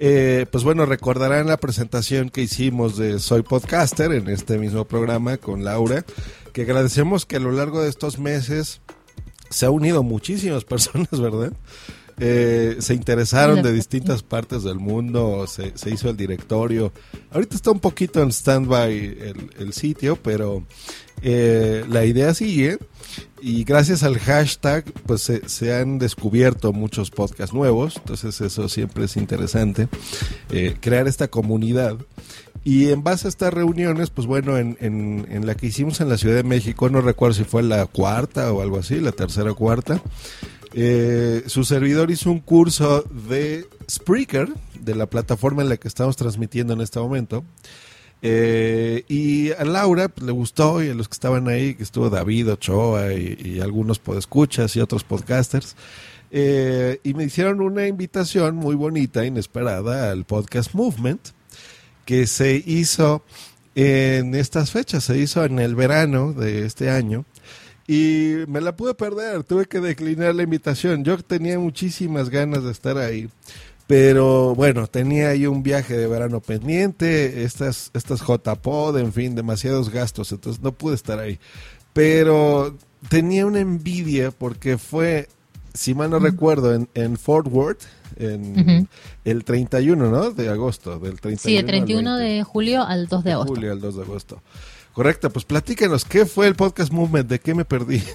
Eh, 0.00 0.46
pues 0.52 0.62
bueno, 0.62 0.86
recordarán 0.86 1.48
la 1.48 1.56
presentación 1.56 2.30
que 2.30 2.42
hicimos 2.42 2.96
de 2.96 3.18
Soy 3.18 3.42
Podcaster 3.42 4.12
en 4.12 4.28
este 4.28 4.56
mismo 4.56 4.84
programa 4.84 5.38
con 5.38 5.64
Laura, 5.64 6.04
que 6.52 6.62
agradecemos 6.62 7.26
que 7.26 7.34
a 7.36 7.40
lo 7.40 7.50
largo 7.50 7.82
de 7.82 7.88
estos 7.88 8.20
meses 8.20 8.80
se 9.50 9.66
ha 9.66 9.70
unido 9.70 10.04
muchísimas 10.04 10.64
personas, 10.72 11.20
¿verdad? 11.20 11.52
Eh, 12.20 12.76
se 12.80 12.94
interesaron 12.94 13.62
de 13.62 13.72
distintas 13.72 14.22
partes 14.22 14.64
del 14.64 14.78
mundo, 14.78 15.46
se, 15.46 15.72
hizo 15.90 16.10
el 16.10 16.16
directorio. 16.16 16.92
Ahorita 17.30 17.54
está 17.54 17.70
un 17.70 17.80
poquito 17.80 18.22
en 18.22 18.32
stand-by 18.32 18.92
el, 18.92 19.50
el, 19.58 19.72
sitio, 19.72 20.16
pero 20.16 20.64
eh, 21.22 21.84
la 21.88 22.04
idea 22.04 22.34
sigue 22.34 22.78
y 23.40 23.64
gracias 23.64 24.02
al 24.02 24.18
hashtag 24.18 24.84
pues 25.06 25.22
se, 25.22 25.48
se, 25.48 25.74
han 25.74 25.98
descubierto 25.98 26.72
muchos 26.72 27.10
podcasts 27.10 27.54
nuevos, 27.54 27.96
entonces 27.96 28.40
eso 28.40 28.68
siempre 28.68 29.04
es 29.04 29.16
interesante, 29.16 29.88
eh, 30.50 30.76
crear 30.80 31.06
esta 31.06 31.28
comunidad. 31.28 31.96
Y 32.64 32.90
en 32.90 33.02
base 33.02 33.28
a 33.28 33.30
estas 33.30 33.54
reuniones, 33.54 34.10
pues 34.10 34.26
bueno, 34.26 34.58
en, 34.58 34.76
en, 34.80 35.26
en, 35.30 35.46
la 35.46 35.54
que 35.54 35.68
hicimos 35.68 36.00
en 36.00 36.08
la 36.08 36.18
Ciudad 36.18 36.34
de 36.34 36.42
México, 36.42 36.90
no 36.90 37.00
recuerdo 37.00 37.34
si 37.34 37.44
fue 37.44 37.62
la 37.62 37.86
cuarta 37.86 38.52
o 38.52 38.60
algo 38.60 38.78
así, 38.78 39.00
la 39.00 39.12
tercera 39.12 39.52
o 39.52 39.54
cuarta, 39.54 40.02
eh, 40.74 41.44
su 41.46 41.64
servidor 41.64 42.10
hizo 42.10 42.30
un 42.30 42.40
curso 42.40 43.02
de 43.28 43.66
Spreaker, 43.90 44.48
de 44.80 44.94
la 44.94 45.06
plataforma 45.06 45.62
en 45.62 45.68
la 45.68 45.76
que 45.76 45.88
estamos 45.88 46.16
transmitiendo 46.16 46.72
en 46.72 46.80
este 46.80 47.00
momento. 47.00 47.44
Eh, 48.20 49.04
y 49.08 49.52
a 49.52 49.64
Laura 49.64 50.08
pues, 50.08 50.26
le 50.26 50.32
gustó 50.32 50.82
y 50.82 50.88
a 50.88 50.94
los 50.94 51.08
que 51.08 51.12
estaban 51.12 51.48
ahí, 51.48 51.74
que 51.74 51.84
estuvo 51.84 52.10
David 52.10 52.52
Ochoa 52.52 53.12
y, 53.12 53.60
algunos 53.60 53.98
podescuchas 53.98 54.74
y 54.76 54.80
otros 54.80 55.04
podcasters, 55.04 55.76
eh, 56.30 57.00
y 57.04 57.14
me 57.14 57.24
hicieron 57.24 57.60
una 57.60 57.86
invitación 57.86 58.56
muy 58.56 58.74
bonita, 58.74 59.24
inesperada, 59.24 60.10
al 60.10 60.24
podcast 60.24 60.74
Movement, 60.74 61.28
que 62.04 62.26
se 62.26 62.62
hizo 62.66 63.22
en 63.74 64.34
estas 64.34 64.72
fechas, 64.72 65.04
se 65.04 65.18
hizo 65.18 65.44
en 65.44 65.58
el 65.60 65.76
verano 65.76 66.32
de 66.32 66.66
este 66.66 66.90
año. 66.90 67.24
Y 67.90 68.44
me 68.48 68.60
la 68.60 68.76
pude 68.76 68.92
perder, 68.94 69.44
tuve 69.44 69.64
que 69.64 69.80
declinar 69.80 70.34
la 70.34 70.42
invitación. 70.42 71.04
Yo 71.04 71.16
tenía 71.16 71.58
muchísimas 71.58 72.28
ganas 72.28 72.62
de 72.62 72.70
estar 72.70 72.98
ahí. 72.98 73.30
Pero 73.86 74.54
bueno, 74.54 74.86
tenía 74.86 75.30
ahí 75.30 75.46
un 75.46 75.62
viaje 75.62 75.96
de 75.96 76.06
verano 76.06 76.40
pendiente, 76.40 77.44
estas, 77.44 77.90
estas 77.94 78.20
JPod, 78.20 78.98
en 78.98 79.14
fin, 79.14 79.34
demasiados 79.34 79.88
gastos, 79.88 80.30
entonces 80.30 80.62
no 80.62 80.72
pude 80.72 80.94
estar 80.94 81.18
ahí. 81.18 81.38
Pero 81.94 82.76
tenía 83.08 83.46
una 83.46 83.60
envidia 83.60 84.30
porque 84.30 84.76
fue, 84.76 85.26
si 85.72 85.94
mal 85.94 86.10
no 86.10 86.18
recuerdo, 86.18 86.74
en, 86.74 86.90
en, 86.92 87.16
Fort 87.16 87.48
Worth, 87.50 87.84
en 88.18 88.86
el 89.24 89.44
31, 89.44 90.10
¿no? 90.10 90.30
De 90.32 90.50
agosto, 90.50 90.98
del 90.98 91.18
31 91.18 91.38
Sí, 91.38 91.56
el 91.56 91.64
31 91.64 92.16
de 92.18 92.44
julio 92.44 92.82
al 92.82 93.06
2 93.08 93.24
de, 93.24 93.32
agosto. 93.32 93.54
Julio 93.54 93.72
al 93.72 93.80
2 93.80 93.96
de 93.96 94.02
agosto. 94.02 94.42
Correcto, 94.98 95.30
pues 95.30 95.44
platícanos, 95.44 96.04
¿qué 96.04 96.26
fue 96.26 96.48
el 96.48 96.56
Podcast 96.56 96.92
Movement? 96.92 97.28
¿De 97.28 97.38
qué 97.38 97.54
me 97.54 97.64
perdí? 97.64 98.02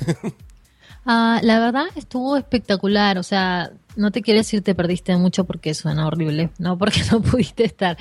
Ah, 1.06 1.42
la 1.44 1.60
verdad 1.60 1.84
estuvo 1.98 2.38
espectacular, 2.38 3.18
o 3.18 3.24
sea, 3.24 3.74
no 3.98 4.12
te 4.12 4.22
quiero 4.22 4.40
decir 4.40 4.62
te 4.62 4.74
perdiste 4.74 5.14
mucho 5.18 5.44
porque 5.44 5.74
suena 5.74 6.08
horrible, 6.08 6.50
no 6.60 6.78
porque 6.80 7.02
no 7.12 7.22
pudiste 7.22 7.66
estar, 7.66 7.98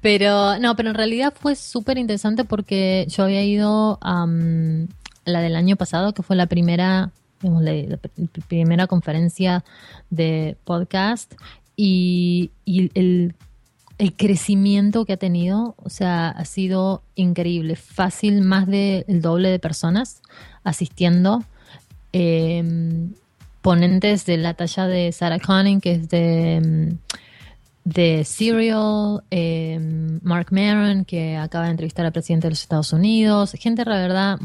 pero 0.00 0.56
no, 0.60 0.76
pero 0.76 0.90
en 0.90 0.94
realidad 0.94 1.34
fue 1.36 1.56
súper 1.56 1.98
interesante 1.98 2.44
porque 2.44 3.06
yo 3.08 3.24
había 3.24 3.42
ido 3.42 3.98
a 4.02 4.24
la 5.24 5.40
del 5.40 5.56
año 5.56 5.74
pasado, 5.74 6.14
que 6.14 6.22
fue 6.22 6.36
la 6.36 6.46
primera, 6.46 7.10
digamos, 7.40 7.64
la, 7.64 7.98
primera 8.46 8.86
conferencia 8.86 9.64
de 10.10 10.56
podcast 10.64 11.34
y, 11.74 12.52
y 12.64 12.92
el 12.94 13.34
el 13.98 14.14
crecimiento 14.14 15.04
que 15.04 15.12
ha 15.12 15.16
tenido, 15.16 15.74
o 15.82 15.88
sea, 15.88 16.28
ha 16.28 16.44
sido 16.44 17.02
increíble. 17.14 17.76
Fácil, 17.76 18.40
más 18.42 18.66
del 18.66 19.04
doble 19.20 19.50
de 19.50 19.58
personas 19.58 20.22
asistiendo. 20.64 21.44
Em, 22.12 23.12
ponentes 23.62 24.26
de 24.26 24.36
la 24.36 24.54
talla 24.54 24.86
de 24.86 25.12
Sarah 25.12 25.38
Conning, 25.38 25.80
que 25.80 25.92
es 25.92 26.08
de, 26.08 26.56
em, 26.56 26.98
de 27.84 28.24
Serial, 28.24 29.22
em, 29.30 30.20
Mark 30.22 30.48
Maron, 30.50 31.04
que 31.04 31.36
acaba 31.36 31.64
de 31.66 31.70
entrevistar 31.72 32.04
al 32.04 32.12
presidente 32.12 32.46
de 32.48 32.50
los 32.52 32.60
Estados 32.62 32.92
Unidos, 32.92 33.52
gente, 33.58 33.84
la 33.84 33.96
verdad, 33.96 34.38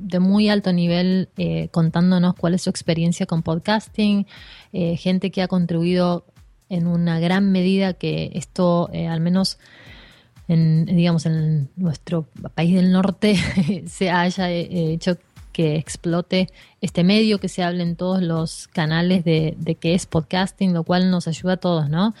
de 0.00 0.18
muy 0.18 0.48
alto 0.48 0.72
nivel 0.72 1.28
eh, 1.36 1.68
contándonos 1.70 2.34
cuál 2.34 2.54
es 2.54 2.62
su 2.62 2.70
experiencia 2.70 3.26
con 3.26 3.42
podcasting, 3.42 4.26
eh, 4.72 4.96
gente 4.96 5.30
que 5.30 5.42
ha 5.42 5.48
contribuido 5.48 6.24
en 6.70 6.86
una 6.86 7.20
gran 7.20 7.52
medida 7.52 7.92
que 7.92 8.30
esto, 8.34 8.88
eh, 8.92 9.06
al 9.06 9.20
menos 9.20 9.58
en, 10.48 10.86
digamos, 10.86 11.26
en 11.26 11.68
nuestro 11.76 12.26
país 12.54 12.74
del 12.74 12.92
norte, 12.92 13.36
se 13.86 14.10
haya 14.10 14.50
eh, 14.50 14.92
hecho 14.92 15.18
que 15.52 15.76
explote 15.76 16.48
este 16.80 17.04
medio, 17.04 17.38
que 17.38 17.48
se 17.48 17.62
hable 17.62 17.82
en 17.82 17.96
todos 17.96 18.22
los 18.22 18.68
canales 18.68 19.24
de, 19.24 19.54
de 19.58 19.74
que 19.74 19.94
es 19.94 20.06
podcasting, 20.06 20.72
lo 20.72 20.84
cual 20.84 21.10
nos 21.10 21.28
ayuda 21.28 21.54
a 21.54 21.56
todos, 21.58 21.90
¿no? 21.90 22.14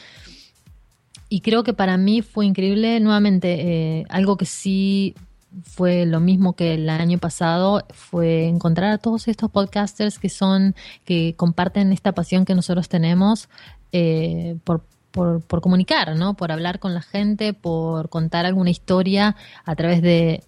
Y 1.28 1.40
creo 1.40 1.62
que 1.62 1.72
para 1.72 1.96
mí 1.96 2.22
fue 2.22 2.44
increíble, 2.44 2.98
nuevamente, 2.98 4.00
eh, 4.00 4.04
algo 4.08 4.36
que 4.36 4.46
sí 4.46 5.14
fue 5.62 6.06
lo 6.06 6.20
mismo 6.20 6.54
que 6.54 6.74
el 6.74 6.88
año 6.90 7.18
pasado, 7.18 7.84
fue 7.90 8.46
encontrar 8.46 8.92
a 8.92 8.98
todos 8.98 9.28
estos 9.28 9.50
podcasters 9.50 10.18
que 10.18 10.28
son, 10.28 10.74
que 11.04 11.34
comparten 11.36 11.92
esta 11.92 12.12
pasión 12.12 12.44
que 12.44 12.54
nosotros 12.54 12.88
tenemos 12.88 13.48
eh, 13.92 14.56
por, 14.64 14.82
por, 15.10 15.60
comunicar, 15.60 16.14
¿no? 16.16 16.34
Por 16.34 16.52
hablar 16.52 16.78
con 16.78 16.94
la 16.94 17.02
gente, 17.02 17.52
por 17.52 18.08
contar 18.08 18.46
alguna 18.46 18.70
historia 18.70 19.36
a 19.64 19.74
través 19.74 20.02
de, 20.02 20.42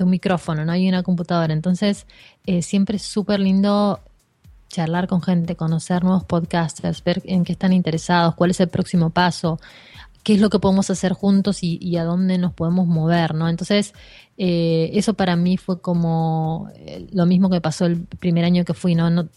un 0.00 0.10
micrófono, 0.10 0.64
¿no? 0.64 0.72
hay 0.72 0.88
una 0.88 1.02
computadora. 1.02 1.52
Entonces, 1.52 2.06
eh, 2.46 2.62
siempre 2.62 2.96
es 2.96 3.02
súper 3.02 3.40
lindo 3.40 4.00
charlar 4.68 5.08
con 5.08 5.22
gente, 5.22 5.56
conocer 5.56 6.04
nuevos 6.04 6.24
podcasters, 6.24 7.02
ver 7.02 7.22
en 7.24 7.44
qué 7.44 7.52
están 7.52 7.72
interesados, 7.72 8.34
cuál 8.34 8.50
es 8.50 8.60
el 8.60 8.68
próximo 8.68 9.08
paso, 9.08 9.58
qué 10.22 10.34
es 10.34 10.40
lo 10.40 10.50
que 10.50 10.58
podemos 10.58 10.90
hacer 10.90 11.14
juntos 11.14 11.62
y, 11.62 11.96
a 11.96 12.04
dónde 12.04 12.36
nos 12.36 12.52
podemos 12.52 12.86
mover, 12.86 13.34
¿no? 13.34 13.48
Entonces, 13.48 13.94
eh, 14.36 14.90
eso 14.92 15.14
para 15.14 15.36
mí 15.36 15.56
fue 15.56 15.80
como 15.80 16.70
lo 17.12 17.24
mismo 17.24 17.48
que 17.48 17.62
pasó 17.62 17.86
el 17.86 18.02
primer 18.02 18.44
año 18.44 18.66
que 18.66 18.74
fui, 18.74 18.94
¿no? 18.94 19.08
no 19.08 19.28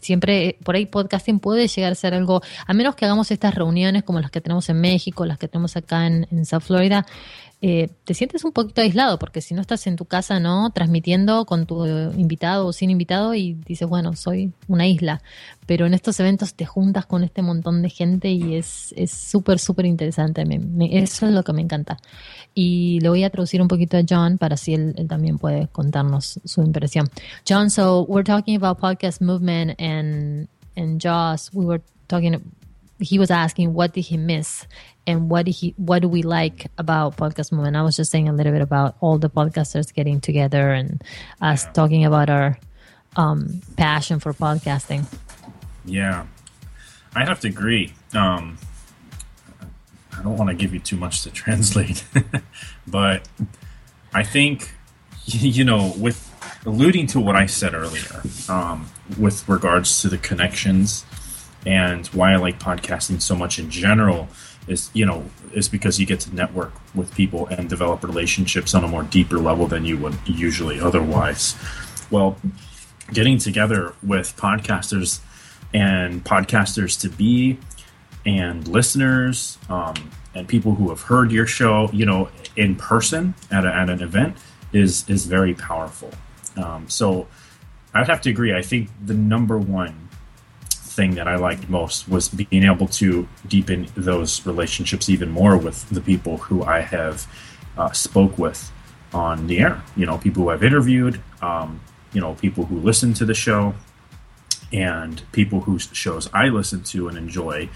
siempre 0.00 0.58
por 0.64 0.74
ahí 0.74 0.86
podcasting 0.86 1.38
puede 1.38 1.68
llegar 1.68 1.92
a 1.92 1.94
ser 1.94 2.14
algo, 2.14 2.42
a 2.66 2.74
menos 2.74 2.94
que 2.94 3.04
hagamos 3.04 3.30
estas 3.30 3.54
reuniones 3.54 4.02
como 4.02 4.20
las 4.20 4.30
que 4.30 4.40
tenemos 4.40 4.68
en 4.68 4.80
México, 4.80 5.26
las 5.26 5.38
que 5.38 5.48
tenemos 5.48 5.76
acá 5.76 6.06
en, 6.06 6.26
en 6.30 6.44
South 6.44 6.62
Florida, 6.62 7.06
eh, 7.62 7.88
te 8.04 8.12
sientes 8.12 8.44
un 8.44 8.52
poquito 8.52 8.82
aislado, 8.82 9.18
porque 9.18 9.40
si 9.40 9.54
no 9.54 9.62
estás 9.62 9.86
en 9.86 9.96
tu 9.96 10.04
casa, 10.04 10.38
¿no? 10.40 10.70
Transmitiendo 10.70 11.46
con 11.46 11.64
tu 11.64 11.86
invitado 11.86 12.66
o 12.66 12.72
sin 12.72 12.90
invitado 12.90 13.34
y 13.34 13.54
dices, 13.54 13.88
bueno, 13.88 14.14
soy 14.14 14.52
una 14.68 14.86
isla. 14.86 15.22
Pero 15.64 15.86
en 15.86 15.94
estos 15.94 16.20
eventos 16.20 16.54
te 16.54 16.66
juntas 16.66 17.06
con 17.06 17.24
este 17.24 17.40
montón 17.40 17.80
de 17.80 17.88
gente 17.88 18.28
y 18.28 18.56
es 18.56 18.94
súper, 19.10 19.58
súper 19.58 19.86
interesante. 19.86 20.44
eso 20.90 21.26
es 21.26 21.32
lo 21.32 21.42
que 21.42 21.52
me 21.54 21.62
encanta. 21.62 21.96
Y 22.54 23.00
le 23.00 23.08
voy 23.08 23.24
a 23.24 23.30
traducir 23.30 23.62
un 23.62 23.68
poquito 23.68 23.96
a 23.96 24.02
John 24.08 24.36
para 24.36 24.54
así 24.54 24.74
él, 24.74 24.94
también 25.08 25.38
puede 25.38 25.68
contarnos 25.68 26.38
su 26.44 26.62
impresión. 26.62 27.08
John, 27.48 27.70
so 27.70 28.04
we're 28.06 28.24
talking 28.24 28.56
about 28.56 28.78
podcast 28.78 29.22
movement 29.22 29.80
and, 29.80 30.48
and 30.76 31.00
Joss, 31.02 31.50
we 31.54 31.64
were 31.64 31.82
talking 32.06 32.38
he 32.98 33.18
was 33.18 33.30
asking 33.30 33.74
what 33.74 33.92
did 33.92 34.02
he 34.02 34.16
miss? 34.16 34.66
And 35.06 35.30
what 35.30 35.46
did 35.46 35.52
he 35.52 35.74
what 35.76 36.02
do 36.02 36.08
we 36.08 36.22
like 36.22 36.66
about 36.78 37.16
podcast 37.16 37.52
movement 37.52 37.76
i 37.76 37.82
was 37.82 37.94
just 37.94 38.10
saying 38.10 38.28
a 38.28 38.32
little 38.32 38.52
bit 38.52 38.60
about 38.60 38.96
all 39.00 39.18
the 39.18 39.30
podcasters 39.30 39.94
getting 39.94 40.20
together 40.20 40.72
and 40.72 41.00
us 41.40 41.64
yeah. 41.64 41.72
talking 41.72 42.04
about 42.04 42.28
our 42.28 42.58
um, 43.14 43.62
passion 43.76 44.18
for 44.18 44.32
podcasting. 44.32 45.06
Yeah. 45.84 46.26
I 47.14 47.24
have 47.24 47.38
to 47.40 47.48
agree. 47.48 47.94
Um, 48.14 48.58
i 50.18 50.22
don't 50.22 50.36
want 50.36 50.50
to 50.50 50.56
give 50.56 50.72
you 50.72 50.80
too 50.80 50.96
much 50.96 51.22
to 51.22 51.30
translate 51.42 52.04
but 52.86 53.28
i 54.12 54.22
think 54.22 54.74
you 55.24 55.64
know 55.64 55.92
with 55.98 56.32
alluding 56.64 57.06
to 57.06 57.20
what 57.20 57.36
i 57.36 57.46
said 57.46 57.74
earlier 57.74 58.22
um, 58.48 58.88
with 59.18 59.48
regards 59.48 60.00
to 60.02 60.08
the 60.08 60.18
connections 60.18 61.04
and 61.66 62.06
why 62.08 62.32
I 62.32 62.36
like 62.36 62.60
podcasting 62.60 63.20
so 63.20 63.34
much 63.34 63.58
in 63.58 63.68
general 63.68 64.28
is 64.68 64.90
you 64.94 65.04
know 65.04 65.24
is 65.52 65.68
because 65.68 65.98
you 66.00 66.06
get 66.06 66.20
to 66.20 66.34
network 66.34 66.72
with 66.94 67.14
people 67.14 67.46
and 67.48 67.68
develop 67.68 68.02
relationships 68.02 68.74
on 68.74 68.84
a 68.84 68.88
more 68.88 69.02
deeper 69.02 69.38
level 69.38 69.66
than 69.66 69.84
you 69.84 69.98
would 69.98 70.16
usually 70.24 70.80
otherwise. 70.80 71.56
Well, 72.10 72.36
getting 73.12 73.38
together 73.38 73.94
with 74.02 74.36
podcasters 74.36 75.20
and 75.74 76.24
podcasters 76.24 76.98
to 77.00 77.08
be 77.08 77.58
and 78.24 78.66
listeners 78.66 79.58
um, 79.68 79.94
and 80.34 80.48
people 80.48 80.74
who 80.74 80.88
have 80.88 81.02
heard 81.02 81.30
your 81.30 81.46
show, 81.46 81.88
you 81.92 82.04
know, 82.04 82.28
in 82.56 82.74
person 82.74 83.34
at, 83.50 83.64
a, 83.64 83.72
at 83.72 83.90
an 83.90 84.02
event 84.02 84.36
is 84.72 85.08
is 85.08 85.26
very 85.26 85.54
powerful. 85.54 86.10
Um, 86.56 86.88
so 86.88 87.26
I'd 87.94 88.08
have 88.08 88.20
to 88.22 88.30
agree. 88.30 88.54
I 88.54 88.62
think 88.62 88.90
the 89.04 89.14
number 89.14 89.58
one 89.58 90.05
thing 90.96 91.14
that 91.14 91.28
I 91.28 91.36
liked 91.36 91.68
most 91.68 92.08
was 92.08 92.28
being 92.28 92.64
able 92.64 92.88
to 92.88 93.28
deepen 93.46 93.86
those 93.94 94.44
relationships 94.46 95.08
even 95.08 95.30
more 95.30 95.56
with 95.56 95.88
the 95.90 96.00
people 96.00 96.38
who 96.38 96.64
I 96.64 96.80
have 96.80 97.26
uh, 97.76 97.92
spoke 97.92 98.38
with 98.38 98.72
on 99.12 99.46
the 99.46 99.58
air. 99.60 99.82
You 99.96 100.06
know, 100.06 100.18
people 100.18 100.42
who 100.42 100.50
I've 100.50 100.64
interviewed, 100.64 101.20
um, 101.42 101.80
you 102.12 102.20
know, 102.20 102.34
people 102.34 102.64
who 102.64 102.80
listen 102.80 103.14
to 103.14 103.24
the 103.24 103.34
show, 103.34 103.74
and 104.72 105.22
people 105.32 105.60
whose 105.60 105.88
shows 105.92 106.28
I 106.32 106.48
listen 106.48 106.82
to 106.84 107.08
and 107.08 107.16
enjoy, 107.16 107.68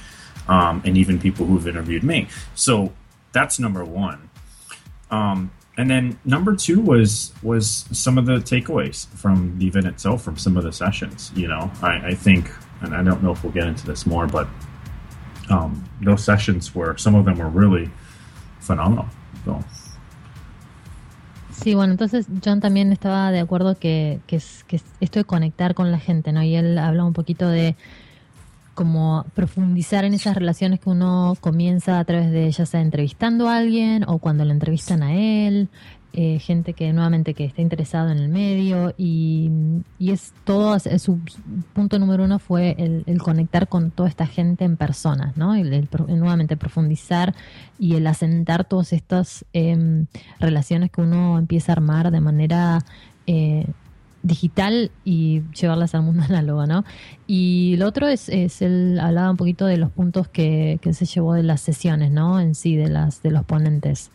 um, 0.49 0.83
and 0.85 0.97
even 0.97 1.21
people 1.21 1.47
who've 1.47 1.69
interviewed 1.69 2.03
me. 2.03 2.29
So 2.55 2.93
that's 3.33 3.59
number 3.59 3.85
one. 3.85 4.31
Um, 5.11 5.50
and 5.77 5.89
then 5.89 6.19
number 6.25 6.57
two 6.57 6.81
was 6.81 7.33
was 7.43 7.87
some 7.93 8.19
of 8.19 8.27
the 8.27 8.39
takeaways 8.39 9.07
from 9.09 9.59
the 9.59 9.67
event 9.67 9.87
itself, 9.87 10.23
from 10.23 10.37
some 10.37 10.57
of 10.57 10.65
the 10.65 10.73
sessions. 10.73 11.31
You 11.35 11.49
know, 11.49 11.71
I, 11.83 12.09
I 12.09 12.15
think, 12.15 12.50
and 12.83 12.95
I 12.95 13.03
don't 13.03 13.23
know 13.23 13.33
if 13.33 13.43
we'll 13.43 13.53
get 13.53 13.67
into 13.67 13.87
this 13.87 14.07
more, 14.07 14.27
but 14.27 14.47
um, 15.51 15.85
those 16.01 16.23
sessions 16.25 16.75
were 16.75 16.97
some 16.97 17.15
of 17.15 17.25
them 17.25 17.39
were 17.39 17.49
really 17.49 17.91
phenomenal. 18.61 19.07
Sí, 21.53 21.75
bueno, 21.75 21.93
entonces 21.93 22.27
John 22.43 22.61
también 22.61 22.93
estaba 22.93 23.31
de 23.31 23.41
acuerdo 23.41 23.79
que, 23.79 24.21
que, 24.27 24.37
es, 24.37 24.65
que 24.65 24.77
es 24.77 24.85
esto 25.01 25.19
de 25.19 25.25
conectar 25.25 25.75
con 25.75 25.91
la 25.93 25.99
gente, 25.99 26.33
¿no? 26.33 26.43
Y 26.43 26.55
él 26.55 26.79
habla 26.79 27.05
un 27.05 27.13
poquito 27.13 27.49
de 27.49 27.77
como 28.75 29.27
profundizar 29.35 30.05
en 30.05 30.15
esas 30.15 30.35
relaciones 30.35 30.81
que 30.81 30.89
uno 30.89 31.37
comienza 31.41 31.99
a 31.99 32.05
través 32.05 32.31
de 32.31 32.51
ya 32.51 32.65
sea 32.65 32.81
entrevistando 32.81 33.49
a 33.49 33.59
alguien 33.59 34.05
o 34.07 34.19
cuando 34.19 34.45
lo 34.47 34.53
entrevistan 34.53 35.03
a 35.03 35.15
él, 35.15 35.69
eh, 36.12 36.38
gente 36.40 36.73
que 36.73 36.93
nuevamente 36.93 37.35
que 37.35 37.45
está 37.45 37.62
interesado 37.62 38.11
en 38.11 38.19
el 38.19 38.29
medio 38.29 38.93
y, 38.99 39.50
y 39.99 40.11
es 40.11 40.33
todo, 40.45 40.75
es- 40.75 41.02
su 41.02 41.21
punto 41.73 41.99
número 41.99 42.25
uno 42.25 42.38
fue 42.40 42.75
el, 42.79 43.05
el 43.07 43.23
conectar 43.23 43.69
con 43.69 43.90
toda 43.93 44.09
esta 44.09 44.26
gente 44.26 44.64
en 44.64 44.76
persona, 44.76 45.33
¿no? 45.37 45.55
El, 45.55 45.73
el 45.73 45.88
el 46.09 46.19
nuevamente 46.19 46.57
profundizar 46.57 47.35
y 47.79 47.95
el 47.95 48.07
asentar 48.09 48.64
todas 48.64 48.93
estas 48.93 49.45
em, 49.52 50.07
relaciones 50.40 50.90
que 50.90 51.00
uno 51.00 51.38
empieza 51.38 51.73
a 51.73 51.75
armar 51.76 52.11
de 52.11 52.21
manera 52.21 52.85
eh, 53.26 53.67
digital 54.23 54.90
y 55.05 55.43
llevarlas 55.59 55.95
al 55.95 56.02
mundo 56.02 56.23
análogo, 56.29 56.67
¿no? 56.67 56.85
Y 57.26 57.76
lo 57.79 57.87
otro 57.87 58.09
es, 58.09 58.29
es 58.29 58.62
él 58.62 58.99
hablaba 59.00 59.31
un 59.31 59.37
poquito 59.37 59.67
de 59.67 59.76
los 59.76 59.90
puntos 59.90 60.29
que, 60.29 60.79
que 60.83 60.93
se 60.93 61.07
llevó 61.07 61.35
de 61.35 61.43
las 61.45 61.61
sesiones, 61.61 62.11
¿no? 62.11 62.40
En 62.40 62.55
sí, 62.55 62.76
de 62.76 62.88
las 62.88 63.23
de 63.23 63.31
los 63.31 63.45
ponentes. 63.45 64.11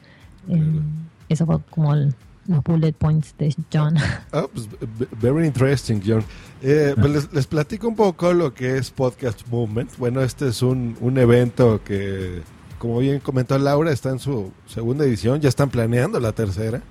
Em, 0.48 0.84
eso 1.30 1.46
fue 1.46 1.58
como 1.70 1.94
el- 1.94 2.14
los 2.48 2.64
bullet 2.64 2.94
points 2.94 3.34
de 3.40 3.56
John. 3.74 3.96
Ah, 4.32 4.46
pues, 4.54 4.68
v- 5.00 5.08
very 5.20 5.48
interesting, 5.48 6.00
John. 6.06 6.24
Eh, 6.62 6.94
pues 7.00 7.12
les, 7.12 7.34
les 7.34 7.48
platico 7.48 7.88
un 7.88 7.96
poco 7.96 8.34
lo 8.34 8.54
que 8.54 8.78
es 8.78 8.92
Podcast 8.92 9.42
Movement. 9.48 9.90
Bueno, 9.98 10.22
este 10.22 10.50
es 10.50 10.62
un, 10.62 10.96
un 11.02 11.18
evento 11.18 11.82
que, 11.84 12.44
como 12.78 13.00
bien 13.00 13.20
comentó 13.20 13.58
Laura, 13.58 13.92
está 13.92 14.10
en 14.12 14.20
su 14.20 14.52
segunda 14.68 15.06
edición, 15.06 15.42
ya 15.42 15.50
están 15.50 15.70
planeando 15.72 16.20
la 16.20 16.34
tercera. 16.34 16.82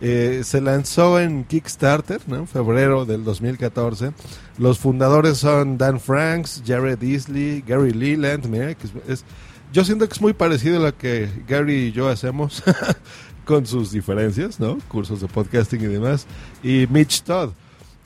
Eh, 0.00 0.40
se 0.42 0.60
lanzó 0.60 1.20
en 1.20 1.44
Kickstarter 1.44 2.20
¿no? 2.26 2.36
en 2.36 2.48
febrero 2.48 3.04
del 3.04 3.24
2014. 3.24 4.12
Los 4.58 4.78
fundadores 4.78 5.36
son 5.38 5.76
Dan 5.78 6.00
Franks, 6.00 6.62
Jared 6.66 7.02
Easley, 7.02 7.62
Gary 7.66 7.92
Leland. 7.92 8.46
Mira, 8.46 8.74
que 8.74 8.86
es- 8.86 8.92
es- 9.06 9.24
yo 9.72 9.84
siento 9.84 10.06
que 10.08 10.14
es 10.14 10.20
muy 10.20 10.32
parecido 10.32 10.78
a 10.78 10.80
lo 10.90 10.96
que 10.96 11.28
Gary 11.46 11.86
y 11.88 11.92
yo 11.92 12.08
hacemos 12.08 12.62
con 13.44 13.66
sus 13.66 13.90
diferencias, 13.92 14.58
¿no? 14.60 14.78
Cursos 14.88 15.20
de 15.20 15.28
podcasting 15.28 15.80
y 15.82 15.86
demás. 15.86 16.26
Y 16.62 16.86
Mitch 16.90 17.22
Todd. 17.22 17.50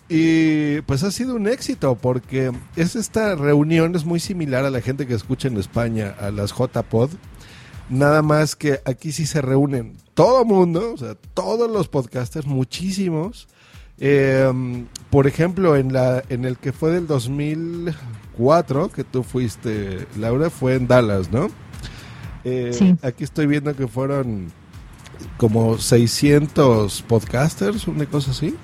Y 0.09 0.81
pues 0.83 1.03
ha 1.03 1.11
sido 1.11 1.35
un 1.35 1.47
éxito 1.47 1.95
porque 1.97 2.51
es 2.77 2.97
esta 2.97 3.35
reunión 3.35 3.95
es 3.95 4.05
muy 4.07 4.21
similar 4.21 4.65
a 4.65 4.71
la 4.71 4.81
gente 4.81 5.07
que 5.07 5.15
escucha 5.15 5.49
en 5.49 5.59
España, 5.59 6.15
a 6.19 6.31
las 6.31 6.53
JPod. 6.53 7.11
Nada 7.91 8.23
más 8.23 8.57
que 8.57 8.81
aquí 8.85 9.13
sí 9.13 9.27
se 9.27 9.41
reúnen 9.43 9.97
todo 10.15 10.45
mundo, 10.45 10.93
o 10.95 10.97
sea, 10.97 11.15
todos 11.35 11.71
los 11.71 11.89
podcasters, 11.89 12.47
muchísimos. 12.47 13.49
Eh, 13.99 14.51
por 15.11 15.27
ejemplo, 15.27 15.77
en 15.77 15.93
la 15.93 16.23
en 16.29 16.45
el 16.45 16.57
que 16.57 16.73
fue 16.73 16.91
del 16.91 17.07
2004, 17.07 18.91
que 18.91 19.05
tú 19.05 19.23
fuiste, 19.23 20.07
Laura, 20.17 20.51
fue 20.51 20.75
en 20.75 20.87
Dallas, 20.87 21.31
¿no? 21.31 21.49
Eh, 22.45 22.71
Sí. 22.73 22.97
Aquí 23.03 23.25
estoy 23.25 23.47
viendo 23.47 23.75
que 23.77 23.89
fueron 23.89 24.53
como 25.37 25.79
600 25.79 27.03
podcasters, 27.03 27.87
una 27.89 28.07
cosa 28.07 28.31
así. 28.31 28.55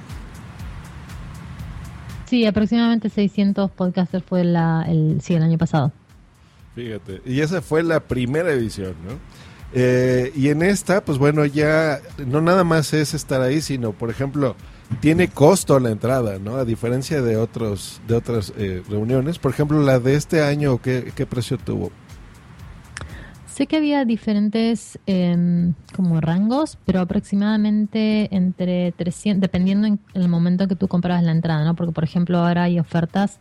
Sí, 2.27 2.47
aproximadamente 2.47 3.11
600 3.11 3.71
podcasters 3.71 4.25
fue 4.25 4.45
la, 4.45 4.85
el, 4.89 5.21
sí, 5.23 5.35
el 5.35 5.43
año 5.43 5.59
pasado. 5.59 5.93
Fíjate, 6.75 7.23
y 7.25 7.41
esa 7.41 7.63
fue 7.63 7.83
la 7.83 8.01
primera 8.01 8.51
edición, 8.51 8.95
¿no? 9.07 9.19
Eh, 9.73 10.33
y 10.37 10.49
en 10.49 10.63
esta, 10.63 11.05
pues 11.05 11.19
bueno, 11.19 11.45
ya 11.45 12.01
no 12.27 12.41
nada 12.41 12.65
más 12.65 12.93
es 12.95 13.15
estar 13.15 13.41
ahí, 13.43 13.61
sino, 13.61 13.93
por 13.93 14.11
ejemplo, 14.11 14.57
tiene 15.01 15.29
costo 15.29 15.79
la 15.81 15.91
entrada, 15.91 16.39
¿no? 16.39 16.57
A 16.57 16.65
diferencia 16.65 17.23
de 17.23 17.37
otros 17.37 18.01
de 18.07 18.15
otras 18.15 18.53
eh, 18.57 18.83
reuniones. 18.89 19.39
Por 19.39 19.53
ejemplo, 19.53 19.83
la 19.83 19.99
de 19.99 20.15
este 20.15 20.43
año, 20.43 20.81
¿qué, 20.81 21.13
qué 21.15 21.27
precio 21.27 21.59
tuvo? 21.59 21.91
Sé 23.55 23.69
que 23.69 23.77
había 23.77 24.05
diferentes 24.05 24.99
em, 25.07 25.75
como 25.95 26.21
rangos, 26.21 26.77
pero 26.85 26.99
aproximadamente 26.99 28.35
entre 28.35 28.91
300, 28.91 29.41
dependiendo 29.41 29.87
en 29.87 30.01
el 30.15 30.29
momento 30.29 30.67
que 30.67 30.75
tú 30.75 30.89
comprabas 30.89 31.23
la 31.23 31.31
entrada, 31.31 31.65
¿no? 31.65 31.77
Porque, 31.77 31.93
por 31.93 32.03
ejemplo, 32.03 32.39
ahora 32.39 32.65
hay 32.65 32.81
ofertas 32.81 33.39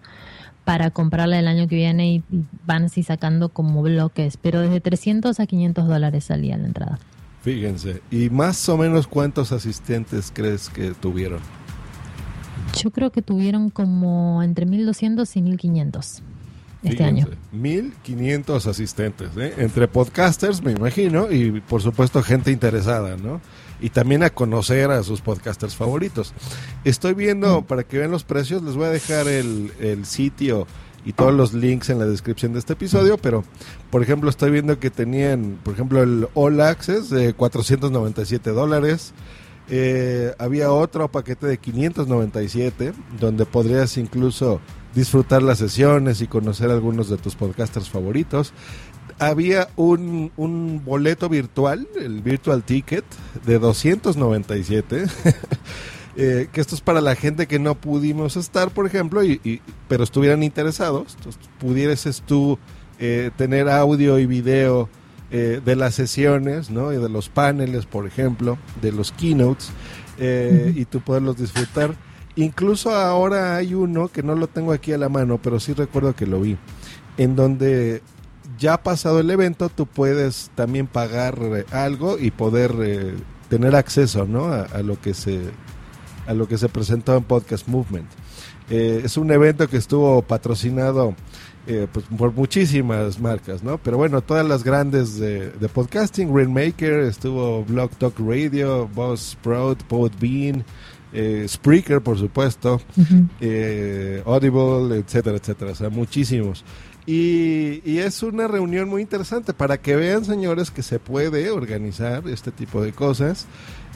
para 0.66 0.92
comprarla 0.92 1.40
el 1.40 1.48
año 1.48 1.68
que 1.68 1.78
viene 1.78 2.14
y, 2.14 2.24
y 2.30 2.46
van 2.64 2.84
así 2.84 3.02
sacando 3.02 3.50
como 3.50 3.82
bloques, 3.82 4.38
pero 4.38 4.62
desde 4.62 4.82
300 4.82 5.40
a 5.40 5.48
500 5.48 5.88
dólares 5.88 6.26
salía 6.26 6.58
la 6.58 6.68
entrada. 6.68 7.00
Fíjense, 7.42 8.04
y 8.12 8.30
más 8.30 8.70
o 8.70 8.78
menos 8.78 9.08
cuántos 9.08 9.52
asistentes 9.52 10.32
crees 10.32 10.70
que 10.70 10.92
tuvieron. 10.92 11.40
Yo 12.80 12.92
creo 12.92 13.12
que 13.12 13.24
tuvieron 13.24 13.72
como 13.72 14.44
entre 14.44 14.68
1200 14.68 15.36
y 15.38 15.42
1500 15.42 16.22
este 16.84 16.98
Fíjense, 16.98 17.04
año. 17.28 17.28
1500 17.52 18.68
asistentes, 18.68 19.30
¿eh? 19.38 19.54
entre 19.58 19.88
podcasters, 19.88 20.62
me 20.64 20.72
imagino, 20.72 21.32
y 21.32 21.62
por 21.62 21.82
supuesto 21.82 22.22
gente 22.24 22.52
interesada, 22.52 23.16
¿no? 23.18 23.42
Y 23.82 23.90
también 23.90 24.24
a 24.24 24.30
conocer 24.30 24.92
a 24.92 25.04
sus 25.04 25.22
podcasters 25.22 25.76
favoritos. 25.76 26.34
Estoy 26.86 27.14
viendo, 27.14 27.62
Mm. 27.62 27.66
para 27.66 27.84
que 27.84 27.98
vean 27.98 28.12
los 28.12 28.24
precios, 28.24 28.62
les 28.64 28.76
voy 28.76 28.86
a 28.86 28.90
dejar 28.90 29.28
el, 29.28 29.72
el 29.80 30.06
sitio 30.06 30.68
y 31.06 31.12
todos 31.14 31.34
los 31.34 31.54
links 31.54 31.90
en 31.90 32.00
la 32.00 32.06
descripción 32.06 32.54
de 32.54 32.60
este 32.60 32.74
episodio, 32.74 33.18
pero 33.18 33.44
por 33.90 34.02
ejemplo 34.02 34.30
estoy 34.30 34.52
viendo 34.52 34.80
que 34.80 34.90
tenían, 34.90 35.60
por 35.64 35.74
ejemplo, 35.74 36.02
el 36.02 36.28
All 36.34 36.62
Access 36.62 37.10
de 37.10 37.34
497 37.34 38.52
dólares. 38.52 39.14
Eh, 39.70 40.34
había 40.40 40.72
otro 40.72 41.10
paquete 41.10 41.48
de 41.48 41.58
597 41.58 42.94
donde 43.20 43.46
podrías 43.46 43.98
incluso 43.98 44.60
disfrutar 44.96 45.42
las 45.44 45.58
sesiones 45.60 46.22
y 46.22 46.28
conocer 46.28 46.70
algunos 46.72 47.10
de 47.10 47.18
tus 47.18 47.36
podcasters 47.36 47.90
favoritos. 47.90 48.54
Había 49.20 49.70
un, 49.76 50.32
un 50.38 50.82
boleto 50.84 51.30
virtual, 51.30 51.88
el 52.00 52.22
Virtual 52.22 52.64
Ticket, 52.64 53.06
de 53.46 53.60
297. 53.60 55.06
eh, 56.16 56.48
que 56.52 56.62
esto 56.62 56.76
es 56.76 56.82
para 56.82 57.02
la 57.02 57.16
gente 57.16 57.48
que 57.48 57.60
no 57.60 57.76
pudimos 57.76 58.38
estar, 58.38 58.72
por 58.72 58.86
ejemplo, 58.86 59.24
y, 59.24 59.40
y- 59.44 59.62
pero 59.88 60.04
estuvieran 60.04 60.44
interesados. 60.44 61.16
Entonces, 61.18 61.42
pudieses 61.60 62.22
tú 62.26 62.58
eh, 63.00 63.32
tener 63.38 63.70
audio 63.70 64.20
y 64.20 64.26
video 64.26 64.90
eh, 65.32 65.62
de 65.64 65.76
las 65.76 65.96
sesiones, 65.96 66.70
¿no? 66.70 66.94
Y 66.94 66.98
de 66.98 67.10
los 67.10 67.30
paneles, 67.30 67.86
por 67.86 68.06
ejemplo, 68.08 68.58
de 68.82 68.92
los 68.92 69.12
keynotes, 69.12 69.70
eh, 70.20 70.74
y 70.76 70.86
tú 70.86 71.02
poderlos 71.02 71.38
disfrutar. 71.38 71.96
Incluso 72.36 72.96
ahora 72.96 73.56
hay 73.56 73.74
uno 73.76 74.08
que 74.08 74.24
no 74.24 74.36
lo 74.36 74.48
tengo 74.48 74.74
aquí 74.74 74.92
a 74.92 74.98
la 74.98 75.10
mano, 75.10 75.40
pero 75.42 75.60
sí 75.60 75.74
recuerdo 75.74 76.16
que 76.16 76.26
lo 76.26 76.42
vi, 76.42 76.58
en 77.18 77.36
donde 77.36 78.02
ya 78.58 78.82
pasado 78.82 79.20
el 79.20 79.30
evento 79.30 79.70
tú 79.70 79.86
puedes 79.86 80.50
también 80.56 80.88
pagar 80.88 81.38
eh, 81.42 81.66
algo 81.72 82.18
y 82.18 82.32
poder 82.32 82.74
eh, 82.82 83.14
tener 83.50 83.76
acceso, 83.76 84.26
¿no? 84.26 84.52
A, 84.52 84.82
lo 84.82 85.00
que 85.00 85.14
se 85.14 85.40
a 86.26 86.34
lo 86.34 86.48
que 86.48 86.58
se 86.58 86.70
presentó 86.70 87.16
en 87.16 87.24
Podcast 87.24 87.68
Movement. 87.68 88.08
Eh, 88.70 89.02
es 89.04 89.18
un 89.18 89.30
evento 89.32 89.68
que 89.68 89.78
estuvo 89.78 90.22
patrocinado 90.22 91.16
eh, 91.66 91.88
pues, 91.92 92.06
por 92.18 92.34
muchísimas 92.34 93.20
marcas, 93.20 93.64
¿no? 93.64 93.78
Pero 93.78 93.98
bueno, 93.98 94.22
todas 94.22 94.46
las 94.46 94.64
grandes 94.64 95.18
de, 95.18 95.52
podcasting, 95.74 96.36
Rainmaker, 96.36 97.02
estuvo 97.02 97.64
Blog 97.64 97.92
Talk 97.92 98.20
Radio, 98.20 98.90
Boss 98.94 99.38
Podbean, 99.44 100.66
eh, 101.14 101.46
Spreaker, 101.48 102.02
por 102.02 102.18
supuesto, 102.18 102.82
eh, 103.40 104.22
Audible, 104.26 104.98
etcétera, 104.98 105.38
etcétera, 105.38 105.72
o 105.72 105.76
sea, 105.76 105.90
muchísimos. 105.90 106.64
Y, 107.06 107.82
y 107.84 108.00
es 108.00 108.24
una 108.24 108.48
reunión 108.48 108.88
muy 108.90 109.02
interesante 109.02 109.54
para 109.54 109.78
que 109.78 109.96
vean, 109.96 110.24
señores, 110.24 110.72
que 110.72 110.82
se 110.82 111.00
puede 111.00 111.52
organizar 111.52 112.28
este 112.28 112.52
tipo 112.52 112.82
de 112.82 112.94
cosas, 112.94 113.46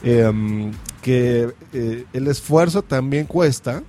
em, 0.02 0.72
que 1.00 1.54
eh, 1.72 2.04
el 2.12 2.26
esfuerzo 2.26 2.82
también 2.82 3.26
cuesta, 3.26 3.82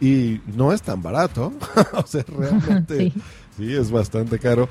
y 0.00 0.40
no 0.56 0.72
es 0.72 0.82
tan 0.82 1.02
barato. 1.02 1.52
o 1.92 2.06
sea, 2.06 2.24
realmente 2.26 3.12
sí. 3.56 3.74
es 3.74 3.90
bastante 3.90 4.38
caro. 4.38 4.68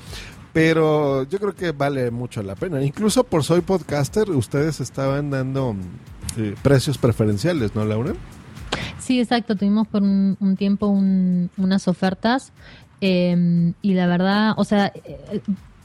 Pero 0.52 1.22
yo 1.24 1.38
creo 1.38 1.54
que 1.54 1.72
vale 1.72 2.10
mucho 2.10 2.42
la 2.42 2.54
pena. 2.54 2.82
Incluso 2.82 3.24
por 3.24 3.42
Soy 3.42 3.62
Podcaster, 3.62 4.30
ustedes 4.30 4.80
estaban 4.80 5.30
dando 5.30 5.74
eh, 6.38 6.54
precios 6.62 6.98
preferenciales, 6.98 7.74
¿no, 7.74 7.84
Laura? 7.84 8.14
Sí, 8.98 9.20
exacto. 9.20 9.56
Tuvimos 9.56 9.88
por 9.88 10.02
un, 10.02 10.56
tiempo 10.56 10.86
unas 10.86 11.88
ofertas. 11.88 12.52
Em, 13.00 13.74
y 13.82 13.94
la 13.94 14.06
verdad, 14.06 14.54
o 14.56 14.64
sea, 14.64 14.92
eh, 14.94 15.40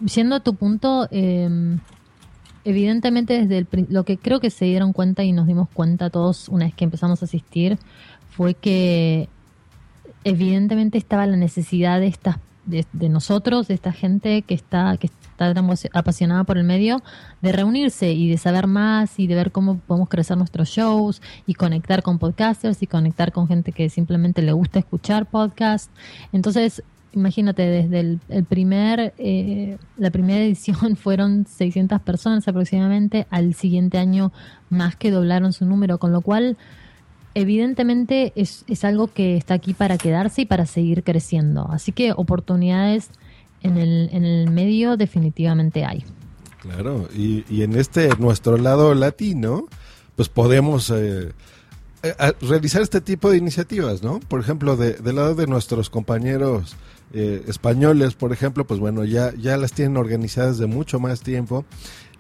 yendo 0.06 0.36
a 0.36 0.40
tu 0.40 0.56
punto, 0.56 1.08
em, 1.10 1.80
evidentemente 2.64 3.46
desde 3.46 3.58
el, 3.58 3.88
lo 3.90 4.04
que 4.04 4.18
creo 4.18 4.40
que 4.40 4.50
se 4.50 4.66
dieron 4.66 4.94
cuenta 4.94 5.24
y 5.24 5.32
nos 5.32 5.48
dimos 5.48 5.68
cuenta 5.74 6.10
todos 6.10 6.50
una 6.50 6.66
vez 6.66 6.76
que 6.76 6.84
empezamos 6.84 7.22
a 7.22 7.26
asistir 7.26 7.80
fue 8.30 8.54
que 8.54 9.30
evidentemente 10.24 10.98
estaba 10.98 11.26
la 11.26 11.38
necesidad 11.38 12.00
de 12.00 12.08
estas 12.08 12.38
de, 12.66 13.10
nosotros, 13.10 13.70
de 13.70 13.76
esta 13.76 13.94
gente 13.94 14.42
que 14.42 14.54
está 14.54 14.98
que 14.98 15.10
está 15.38 15.54
apasionada 15.94 16.44
por 16.44 16.58
el 16.58 16.64
medio, 16.64 17.02
de 17.42 17.52
reunirse 17.52 18.12
y 18.12 18.30
de 18.30 18.38
saber 18.38 18.68
más 18.68 19.20
y 19.20 19.28
de 19.28 19.36
ver 19.36 19.52
cómo 19.52 19.78
podemos 19.78 20.10
crecer 20.10 20.38
nuestros 20.38 20.70
shows 20.70 21.22
y 21.46 21.54
conectar 21.54 22.02
con 22.02 22.18
podcasters 22.18 22.82
y 22.82 22.88
conectar 22.88 23.32
con 23.32 23.48
gente 23.48 23.72
que 23.72 23.90
simplemente 23.90 24.42
le 24.42 24.52
gusta 24.52 24.80
escuchar 24.80 25.28
podcasts. 25.28 25.92
Entonces, 26.34 26.82
imagínate, 27.14 27.64
desde 27.64 28.00
el, 28.30 28.46
primer, 28.46 29.14
eh, 29.18 29.78
la 29.98 30.12
primera 30.12 30.44
edición 30.44 30.96
fueron 30.98 31.46
600 31.46 32.02
personas 32.02 32.48
aproximadamente, 32.48 33.28
al 33.30 33.54
siguiente 33.54 33.98
año 33.98 34.32
más 34.70 34.96
que 34.96 35.12
doblaron 35.12 35.54
su 35.54 35.66
número, 35.66 36.00
con 36.00 36.12
lo 36.12 36.22
cual 36.22 36.58
evidentemente 37.36 38.34
es, 38.36 38.66
es 38.68 38.84
algo 38.84 39.08
que 39.08 39.38
está 39.38 39.54
aquí 39.54 39.76
para 39.76 39.98
quedarse 39.98 40.42
y 40.42 40.46
para 40.46 40.66
seguir 40.66 41.04
creciendo. 41.04 41.70
Así 41.70 41.92
que 41.92 42.12
oportunidades 42.12 43.12
en 43.68 43.78
el, 43.78 44.10
en 44.12 44.26
el 44.26 44.50
medio 44.50 44.98
definitivamente 44.98 45.86
hay. 45.86 46.04
Claro, 46.62 47.08
y, 47.16 47.46
y 47.50 47.64
en 47.64 47.76
este 47.76 48.10
nuestro 48.18 48.58
lado 48.58 48.94
latino, 48.94 49.68
pues 50.16 50.28
podemos 50.30 50.90
eh, 50.90 51.32
eh, 52.04 52.14
realizar 52.42 52.82
este 52.82 53.00
tipo 53.02 53.30
de 53.30 53.38
iniciativas, 53.38 54.04
¿no? 54.04 54.20
Por 54.20 54.40
ejemplo, 54.40 54.76
de, 54.76 54.94
del 54.94 55.16
lado 55.16 55.36
de 55.36 55.48
nuestros 55.48 55.90
compañeros 55.90 56.76
eh, 57.14 57.44
españoles, 57.48 58.16
por 58.16 58.34
ejemplo, 58.34 58.66
pues 58.66 58.80
bueno, 58.80 59.06
ya, 59.06 59.34
ya 59.36 59.56
las 59.58 59.72
tienen 59.72 59.98
organizadas 59.98 60.58
de 60.58 60.68
mucho 60.68 61.00
más 61.00 61.22
tiempo 61.22 61.66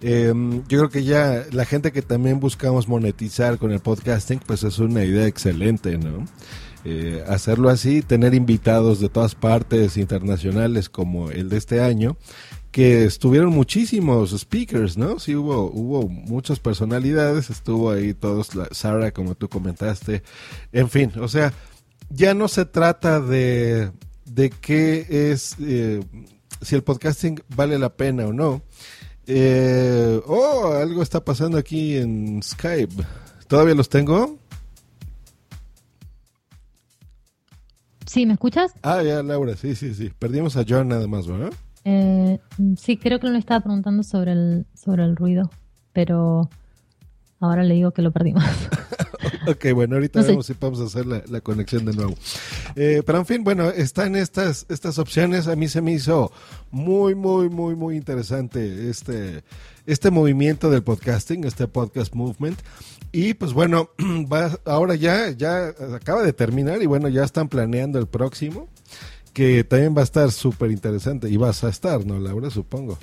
Em, 0.02 0.64
yo 0.68 0.78
creo 0.80 0.90
que 0.90 1.04
ya 1.04 1.46
la 1.52 1.66
gente 1.66 1.92
que 1.92 2.02
también 2.02 2.40
buscamos 2.40 2.88
monetizar 2.88 3.58
con 3.58 3.72
el 3.72 3.80
podcasting, 3.80 4.40
pues 4.46 4.64
es 4.64 4.78
una 4.80 5.04
idea 5.04 5.26
excelente, 5.26 5.98
¿no? 5.98 6.26
Eh, 6.89 7.21
hacerlo 7.28 7.67
así, 7.67 8.02
tener 8.02 8.34
invitados 8.34 9.02
de 9.02 9.10
todas 9.10 9.36
partes 9.36 9.97
internacionales 9.97 10.88
como 10.88 11.32
el 11.32 11.50
de 11.50 11.58
este 11.58 11.82
año, 11.82 12.15
que 12.71 13.04
estuvieron 13.04 13.50
muchísimos 13.50 14.32
speakers, 14.32 14.95
¿no? 14.95 15.19
Sí, 15.19 15.36
hubo, 15.36 15.69
hubo 15.69 16.08
muchas 16.08 16.60
personalidades, 16.60 17.50
estuvo 17.50 17.91
ahí 17.91 18.13
todos, 18.13 18.52
Sara, 18.71 19.12
como 19.12 19.36
tú 19.36 19.50
comentaste, 19.50 20.23
en 20.71 20.89
fin, 20.89 21.12
o 21.19 21.28
sea, 21.28 21.52
ya 22.10 22.34
no 22.34 22.47
se 22.47 22.63
trata 22.63 23.19
de, 23.19 23.91
de 24.23 24.50
qué 24.50 25.08
es, 25.10 25.58
eh, 25.60 26.00
si 26.62 26.76
el 26.76 26.84
podcasting 26.84 27.43
vale 27.54 27.78
la 27.78 27.97
pena 27.97 28.28
o 28.28 28.32
no, 28.32 28.62
eh, 29.26 30.21
oh, 30.26 30.71
algo 30.71 31.04
está 31.04 31.19
pasando 31.19 31.58
aquí 31.58 31.97
en 31.97 32.41
Skype. 32.41 33.04
¿Todavía 33.50 33.76
los 33.76 33.89
tengo? 33.89 34.39
Sí, 38.08 38.26
¿me 38.26 38.34
escuchas? 38.34 38.74
Ah, 38.84 39.04
ya, 39.04 39.22
Laura, 39.22 39.56
sí, 39.56 39.76
sí, 39.76 39.93
sí. 39.93 40.12
Perdimos 40.17 40.56
a 40.56 40.63
John 40.67 40.88
nada 40.88 41.08
más, 41.08 41.28
¿verdad? 41.28 41.52
Eh, 41.84 42.39
sí, 42.78 42.98
creo 42.98 43.20
que 43.20 43.28
no 43.28 43.34
le 43.34 43.39
estaba 43.39 43.60
preguntando 43.60 44.02
sobre 44.02 44.32
el, 44.32 44.65
sobre 44.74 45.04
el 45.04 45.15
ruido, 45.15 45.52
pero 45.93 46.50
ahora 47.39 47.63
le 47.63 47.76
digo 47.76 47.91
que 47.91 48.02
lo 48.02 48.12
perdimos. 48.12 48.43
ok, 49.48 49.72
bueno, 49.74 49.96
ahorita 49.96 50.22
vemos 50.22 50.46
si 50.46 50.54
podemos 50.54 50.82
hacer 50.82 51.06
la, 51.06 51.42
conexión 51.42 51.86
de 51.86 51.94
nuevo. 51.94 52.16
Eh, 52.76 53.04
pero 53.06 53.20
en 53.20 53.26
fin, 53.26 53.44
bueno, 53.44 53.70
están 53.70 54.16
estas, 54.16 54.66
estas 54.70 55.00
opciones. 55.00 55.48
A 55.48 55.56
mí 55.56 55.68
se 55.68 55.82
me 55.82 55.94
hizo 55.94 56.32
muy, 56.72 57.16
muy, 57.16 57.50
muy, 57.50 57.76
muy 57.76 57.96
interesante 57.96 58.90
este, 58.90 59.44
este 59.86 60.12
movimiento 60.12 60.70
del 60.70 60.84
podcasting, 60.84 61.44
este 61.44 61.68
podcast 61.68 62.13
movement. 62.13 62.60
Y 63.12 63.34
pues 63.34 63.54
bueno, 63.54 63.90
va, 64.32 64.58
ahora 64.66 64.96
ya, 64.96 65.32
ya 65.32 65.74
acaba 65.96 66.24
de 66.24 66.34
terminar 66.34 66.82
y 66.82 66.86
bueno, 66.86 67.08
ya 67.08 67.24
están 67.24 67.48
planeando 67.48 68.00
el 68.00 68.08
próximo, 68.08 68.68
que 69.34 69.63
también 69.63 69.96
va 69.96 70.02
a 70.02 70.06
estar 70.06 70.32
súper 70.32 70.72
interesante. 70.72 71.30
Y 71.30 71.38
vas 71.38 71.63
a 71.63 71.70
estar, 71.70 72.06
¿no, 72.06 72.20
Laura? 72.20 72.50
Supongo. 72.50 72.98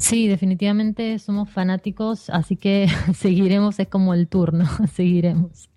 Sí, 0.00 0.28
definitivamente 0.28 1.18
somos 1.18 1.50
fanáticos, 1.50 2.30
así 2.30 2.56
que 2.56 2.88
seguiremos, 3.16 3.78
es 3.78 3.88
como 3.88 4.14
el 4.14 4.28
turno, 4.28 4.64
seguiremos. 4.94 5.68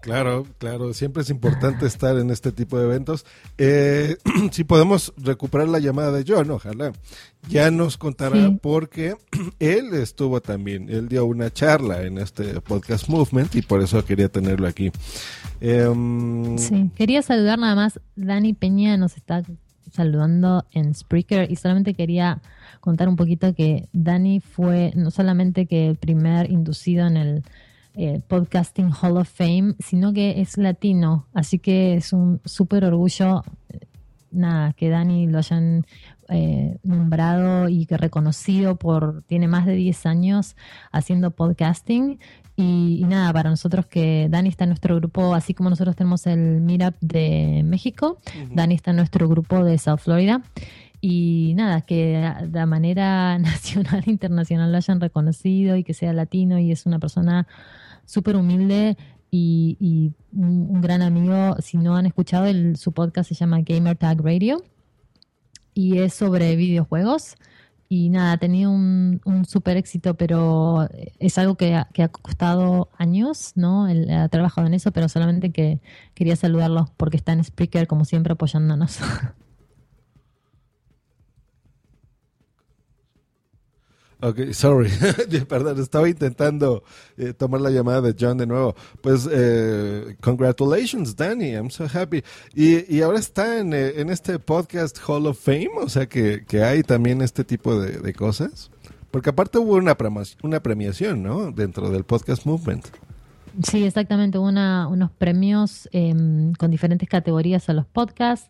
Claro, 0.00 0.46
claro, 0.56 0.94
siempre 0.94 1.22
es 1.22 1.28
importante 1.28 1.84
estar 1.84 2.16
en 2.16 2.30
este 2.30 2.52
tipo 2.52 2.78
de 2.78 2.84
eventos. 2.84 3.26
Eh, 3.58 4.16
si 4.50 4.64
podemos 4.64 5.12
recuperar 5.18 5.68
la 5.68 5.78
llamada 5.78 6.12
de 6.12 6.24
John, 6.26 6.50
ojalá. 6.50 6.92
Ya 7.48 7.70
nos 7.70 7.98
contará 7.98 8.50
porque 8.62 9.16
él 9.58 9.92
estuvo 9.92 10.40
también, 10.40 10.88
él 10.88 11.08
dio 11.08 11.26
una 11.26 11.52
charla 11.52 12.02
en 12.02 12.16
este 12.16 12.60
podcast 12.60 13.08
Movement 13.08 13.54
y 13.56 13.62
por 13.62 13.82
eso 13.82 14.02
quería 14.04 14.28
tenerlo 14.28 14.68
aquí. 14.68 14.90
Em, 15.60 16.56
sí, 16.56 16.90
quería 16.94 17.20
saludar 17.22 17.58
nada 17.58 17.74
más, 17.74 18.00
Dani 18.14 18.54
Peña 18.54 18.96
nos 18.96 19.16
está 19.16 19.42
saludando 19.90 20.64
en 20.72 20.94
Spreaker. 20.94 21.50
Y 21.50 21.56
solamente 21.56 21.94
quería 21.94 22.40
contar 22.80 23.08
un 23.08 23.16
poquito 23.16 23.54
que 23.54 23.88
Dani 23.92 24.40
fue 24.40 24.92
no 24.94 25.10
solamente 25.10 25.66
que 25.66 25.88
el 25.88 25.96
primer 25.96 26.50
inducido 26.50 27.06
en 27.06 27.16
el 27.16 27.42
eh, 27.94 28.20
Podcasting 28.26 28.92
Hall 28.92 29.16
of 29.16 29.28
Fame, 29.28 29.74
sino 29.80 30.12
que 30.12 30.40
es 30.40 30.56
latino, 30.56 31.26
así 31.34 31.58
que 31.58 31.94
es 31.94 32.12
un 32.12 32.40
súper 32.44 32.84
orgullo, 32.84 33.42
eh, 33.68 33.80
nada, 34.30 34.72
que 34.74 34.88
Dani 34.88 35.26
lo 35.26 35.38
hayan 35.38 35.84
eh, 36.32 36.78
nombrado 36.84 37.68
y 37.68 37.86
que 37.86 37.96
reconocido 37.96 38.76
por, 38.76 39.22
tiene 39.24 39.48
más 39.48 39.66
de 39.66 39.74
10 39.74 40.06
años 40.06 40.56
haciendo 40.92 41.32
podcasting. 41.32 42.20
Y, 42.56 43.04
nada, 43.08 43.32
para 43.32 43.50
nosotros 43.50 43.86
que 43.86 44.28
Dani 44.30 44.48
está 44.48 44.64
en 44.64 44.70
nuestro 44.70 44.94
grupo, 44.96 45.34
así 45.34 45.54
como 45.54 45.70
nosotros 45.70 45.96
tenemos 45.96 46.26
el 46.26 46.60
Meetup 46.60 46.94
de 47.00 47.62
México, 47.64 48.18
Dani 48.52 48.74
está 48.74 48.90
en 48.90 48.98
nuestro 48.98 49.28
grupo 49.28 49.64
de 49.64 49.78
South 49.78 49.98
Florida. 49.98 50.42
Y 51.00 51.54
nada, 51.56 51.80
que 51.80 52.32
de 52.46 52.66
manera 52.66 53.38
nacional 53.40 54.04
e 54.06 54.10
internacional 54.10 54.70
lo 54.70 54.76
hayan 54.76 55.00
reconocido 55.00 55.76
y 55.76 55.84
que 55.84 55.94
sea 55.94 56.12
latino 56.12 56.58
y 56.58 56.70
es 56.70 56.86
una 56.86 56.98
persona 56.98 57.48
súper 58.04 58.36
humilde 58.36 58.96
y, 59.30 60.12
un, 60.32 60.80
gran 60.80 61.02
amigo. 61.02 61.56
Si 61.60 61.76
no 61.76 61.96
han 61.96 62.06
escuchado, 62.06 62.46
el, 62.46 62.76
su 62.76 62.92
podcast 62.92 63.28
se 63.28 63.34
llama 63.34 63.62
Gamer 63.62 63.96
Tag 63.96 64.20
Radio 64.20 64.62
y 65.74 65.98
es 65.98 66.14
sobre 66.14 66.56
videojuegos. 66.56 67.36
Y 67.88 68.08
nada, 68.10 68.32
ha 68.32 68.38
tenido 68.38 68.70
un, 68.70 69.20
un 69.24 69.44
súper 69.44 69.76
éxito, 69.76 70.14
pero 70.14 70.88
es 71.18 71.38
algo 71.38 71.56
que 71.56 71.74
ha, 71.74 71.88
que 71.92 72.04
ha 72.04 72.08
costado 72.08 72.88
años, 72.96 73.52
¿no? 73.56 73.88
Él 73.88 74.08
ha 74.10 74.28
trabajado 74.28 74.68
en 74.68 74.74
eso, 74.74 74.92
pero 74.92 75.08
solamente 75.08 75.50
que 75.50 75.80
quería 76.14 76.36
saludarlos 76.36 76.90
porque 76.96 77.16
está 77.16 77.32
en 77.32 77.42
Spreaker, 77.42 77.88
como 77.88 78.04
siempre, 78.04 78.32
apoyándonos. 78.34 79.00
Ok, 84.22 84.52
sorry, 84.52 84.90
perdón, 85.48 85.80
estaba 85.80 86.08
intentando 86.08 86.82
eh, 87.16 87.32
tomar 87.32 87.62
la 87.62 87.70
llamada 87.70 88.02
de 88.02 88.14
John 88.18 88.36
de 88.36 88.46
nuevo. 88.46 88.74
Pues, 89.00 89.26
eh, 89.30 90.14
congratulations, 90.20 91.16
Danny, 91.16 91.52
I'm 91.52 91.70
so 91.70 91.86
happy. 91.92 92.22
Y, 92.54 92.94
y 92.94 93.00
ahora 93.00 93.18
está 93.18 93.58
en, 93.58 93.72
eh, 93.72 93.94
en, 93.96 94.10
este 94.10 94.38
podcast 94.38 94.98
Hall 95.06 95.26
of 95.26 95.38
Fame, 95.42 95.70
o 95.80 95.88
sea 95.88 96.06
que, 96.06 96.44
que 96.46 96.62
hay 96.62 96.82
también 96.82 97.22
este 97.22 97.44
tipo 97.44 97.80
de, 97.80 97.98
de 97.98 98.12
cosas. 98.12 98.70
Porque 99.10 99.30
aparte 99.30 99.58
hubo 99.58 99.74
una, 99.74 99.96
una 100.42 100.60
premiación, 100.60 101.22
¿no? 101.22 101.50
Dentro 101.50 101.90
del 101.90 102.04
podcast 102.04 102.44
movement. 102.44 102.86
Sí, 103.64 103.84
exactamente, 103.84 104.38
una, 104.38 104.86
unos 104.86 105.10
premios 105.10 105.88
em, 105.92 106.52
con 106.52 106.70
diferentes 106.70 107.08
categorías 107.08 107.68
a 107.68 107.72
los 107.72 107.86
podcasts. 107.86 108.48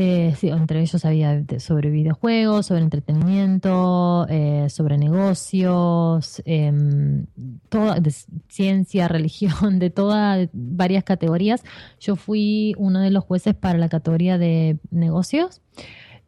Eh, 0.00 0.32
sí, 0.38 0.48
entre 0.48 0.80
ellos 0.80 1.04
había 1.04 1.44
sobre 1.58 1.90
videojuegos, 1.90 2.66
sobre 2.66 2.82
entretenimiento, 2.82 4.28
eh, 4.28 4.68
sobre 4.70 4.96
negocios, 4.96 6.40
em, 6.44 7.26
toda, 7.68 8.00
ciencia, 8.46 9.08
religión, 9.08 9.80
de 9.80 9.90
todas, 9.90 10.50
varias 10.52 11.02
categorías. 11.02 11.64
Yo 11.98 12.14
fui 12.14 12.76
uno 12.78 13.00
de 13.00 13.10
los 13.10 13.24
jueces 13.24 13.56
para 13.56 13.76
la 13.76 13.88
categoría 13.88 14.38
de 14.38 14.78
negocios. 14.92 15.62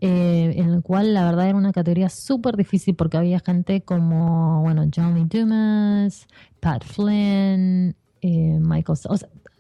Eh, 0.01 0.55
en 0.57 0.71
el 0.71 0.83
cual 0.83 1.15
la 1.15 1.25
verdad 1.25 1.49
era 1.51 1.59
una 1.59 1.73
categoría 1.73 2.09
súper 2.09 2.57
difícil 2.57 2.97
porque 2.97 3.19
había 3.19 3.39
gente 3.39 3.83
como, 3.83 4.63
bueno, 4.63 4.85
Johnny 4.93 5.27
Dumas, 5.27 6.27
Pat 6.59 6.83
Flynn, 6.83 7.95
Michael, 8.21 8.99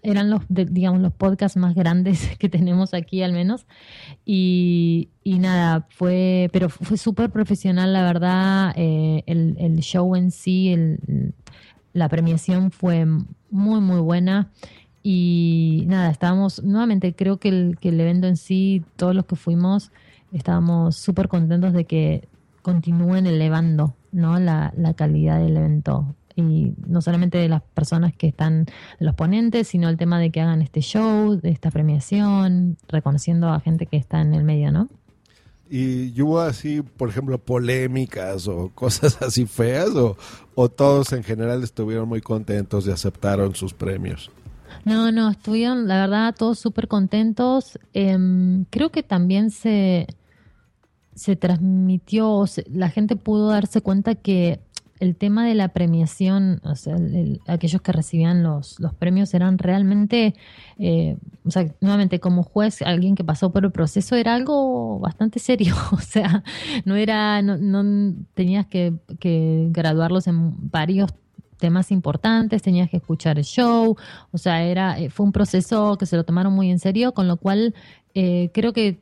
eran 0.02 0.30
los, 0.30 0.42
digamos, 0.48 1.00
los 1.00 1.12
podcasts 1.12 1.56
más 1.56 1.74
grandes 1.74 2.36
que 2.38 2.48
tenemos 2.48 2.94
aquí 2.94 3.22
al 3.22 3.32
menos. 3.32 3.66
Y, 4.24 5.08
nada, 5.24 5.86
fue, 5.90 6.48
pero 6.52 6.68
fue 6.68 6.96
súper 6.96 7.30
profesional, 7.30 7.92
la 7.92 8.02
verdad. 8.02 8.72
Eh, 8.76 9.22
el, 9.26 9.56
el, 9.58 9.80
show 9.80 10.16
en 10.16 10.30
sí, 10.30 10.74
la 11.92 12.08
premiación 12.08 12.70
fue 12.70 13.06
muy, 13.50 13.80
muy 13.80 14.00
buena. 14.00 14.50
Y 15.02 15.84
nada, 15.86 16.10
estábamos, 16.10 16.62
nuevamente 16.62 17.14
creo 17.14 17.38
que 17.38 17.48
el, 17.48 17.78
que 17.80 17.88
el 17.88 18.00
evento 18.00 18.26
en 18.26 18.36
sí, 18.36 18.84
todos 18.96 19.14
los 19.14 19.24
que 19.24 19.36
fuimos, 19.36 19.92
estábamos 20.32 20.96
súper 20.96 21.28
contentos 21.28 21.72
de 21.72 21.86
que 21.86 22.28
continúen 22.62 23.26
elevando 23.26 23.94
¿no? 24.12 24.38
la, 24.38 24.74
la 24.76 24.92
calidad 24.92 25.40
del 25.40 25.56
evento 25.56 26.14
y 26.36 26.72
no 26.86 27.00
solamente 27.00 27.38
de 27.38 27.48
las 27.48 27.62
personas 27.62 28.14
que 28.14 28.28
están, 28.28 28.66
los 28.98 29.14
ponentes, 29.14 29.68
sino 29.68 29.88
el 29.88 29.96
tema 29.96 30.18
de 30.18 30.30
que 30.30 30.40
hagan 30.40 30.62
este 30.62 30.80
show, 30.80 31.40
de 31.40 31.50
esta 31.50 31.70
premiación, 31.70 32.76
reconociendo 32.88 33.48
a 33.48 33.60
gente 33.60 33.86
que 33.86 33.96
está 33.96 34.20
en 34.20 34.34
el 34.34 34.44
medio, 34.44 34.72
¿no? 34.72 34.88
¿Y 35.72 36.20
hubo 36.20 36.40
así, 36.40 36.82
por 36.82 37.10
ejemplo, 37.10 37.38
polémicas 37.38 38.48
o 38.48 38.70
cosas 38.74 39.22
así 39.22 39.46
feas? 39.46 39.90
¿O, 39.90 40.16
o 40.54 40.68
todos 40.68 41.12
en 41.12 41.22
general 41.22 41.62
estuvieron 41.62 42.08
muy 42.08 42.20
contentos 42.20 42.86
y 42.86 42.90
aceptaron 42.90 43.54
sus 43.54 43.72
premios? 43.72 44.30
No, 44.84 45.12
no, 45.12 45.30
estuvieron, 45.30 45.86
la 45.86 46.00
verdad, 46.00 46.34
todos 46.36 46.58
súper 46.58 46.88
contentos. 46.88 47.78
Em, 47.92 48.64
creo 48.70 48.90
que 48.90 49.02
también 49.02 49.50
se, 49.50 50.06
se 51.14 51.36
transmitió, 51.36 52.44
la 52.72 52.88
gente 52.88 53.16
pudo 53.16 53.48
darse 53.48 53.80
cuenta 53.80 54.14
que 54.14 54.60
el 55.00 55.16
tema 55.16 55.46
de 55.46 55.54
la 55.54 55.68
premiación, 55.68 56.60
o 56.62 56.76
sea, 56.76 56.96
aquellos 57.48 57.80
que 57.80 57.90
recibían 57.90 58.42
los, 58.42 58.78
los 58.78 58.94
premios 58.94 59.32
eran 59.32 59.58
realmente, 59.58 60.34
eh, 60.78 61.16
o 61.44 61.50
sea, 61.50 61.66
nuevamente 61.80 62.20
como 62.20 62.42
juez, 62.42 62.82
alguien 62.82 63.14
que 63.14 63.24
pasó 63.24 63.50
por 63.50 63.64
el 63.64 63.72
proceso 63.72 64.14
era 64.14 64.34
algo 64.34 64.98
bastante 65.00 65.38
serio, 65.38 65.74
o 65.92 66.00
sea, 66.00 66.44
no 66.84 66.96
era, 66.96 67.40
no, 67.40 67.56
no 67.56 68.14
tenías 68.34 68.66
que, 68.66 68.94
que 69.18 69.68
graduarlos 69.70 70.26
en 70.26 70.70
varios 70.70 71.10
temas 71.56 71.90
importantes, 71.90 72.62
tenías 72.62 72.90
que 72.90 72.98
escuchar 72.98 73.38
el 73.38 73.44
show, 73.44 73.96
o 74.30 74.38
sea, 74.38 74.62
era, 74.62 74.98
eh, 74.98 75.08
fue 75.08 75.24
un 75.24 75.32
proceso 75.32 75.96
que 75.96 76.06
se 76.06 76.16
lo 76.16 76.24
tomaron 76.24 76.52
muy 76.52 76.70
en 76.70 76.78
serio, 76.78 77.12
con 77.12 77.26
lo 77.26 77.38
cual 77.38 77.74
eh, 78.14 78.50
creo 78.52 78.72
que 78.74 78.98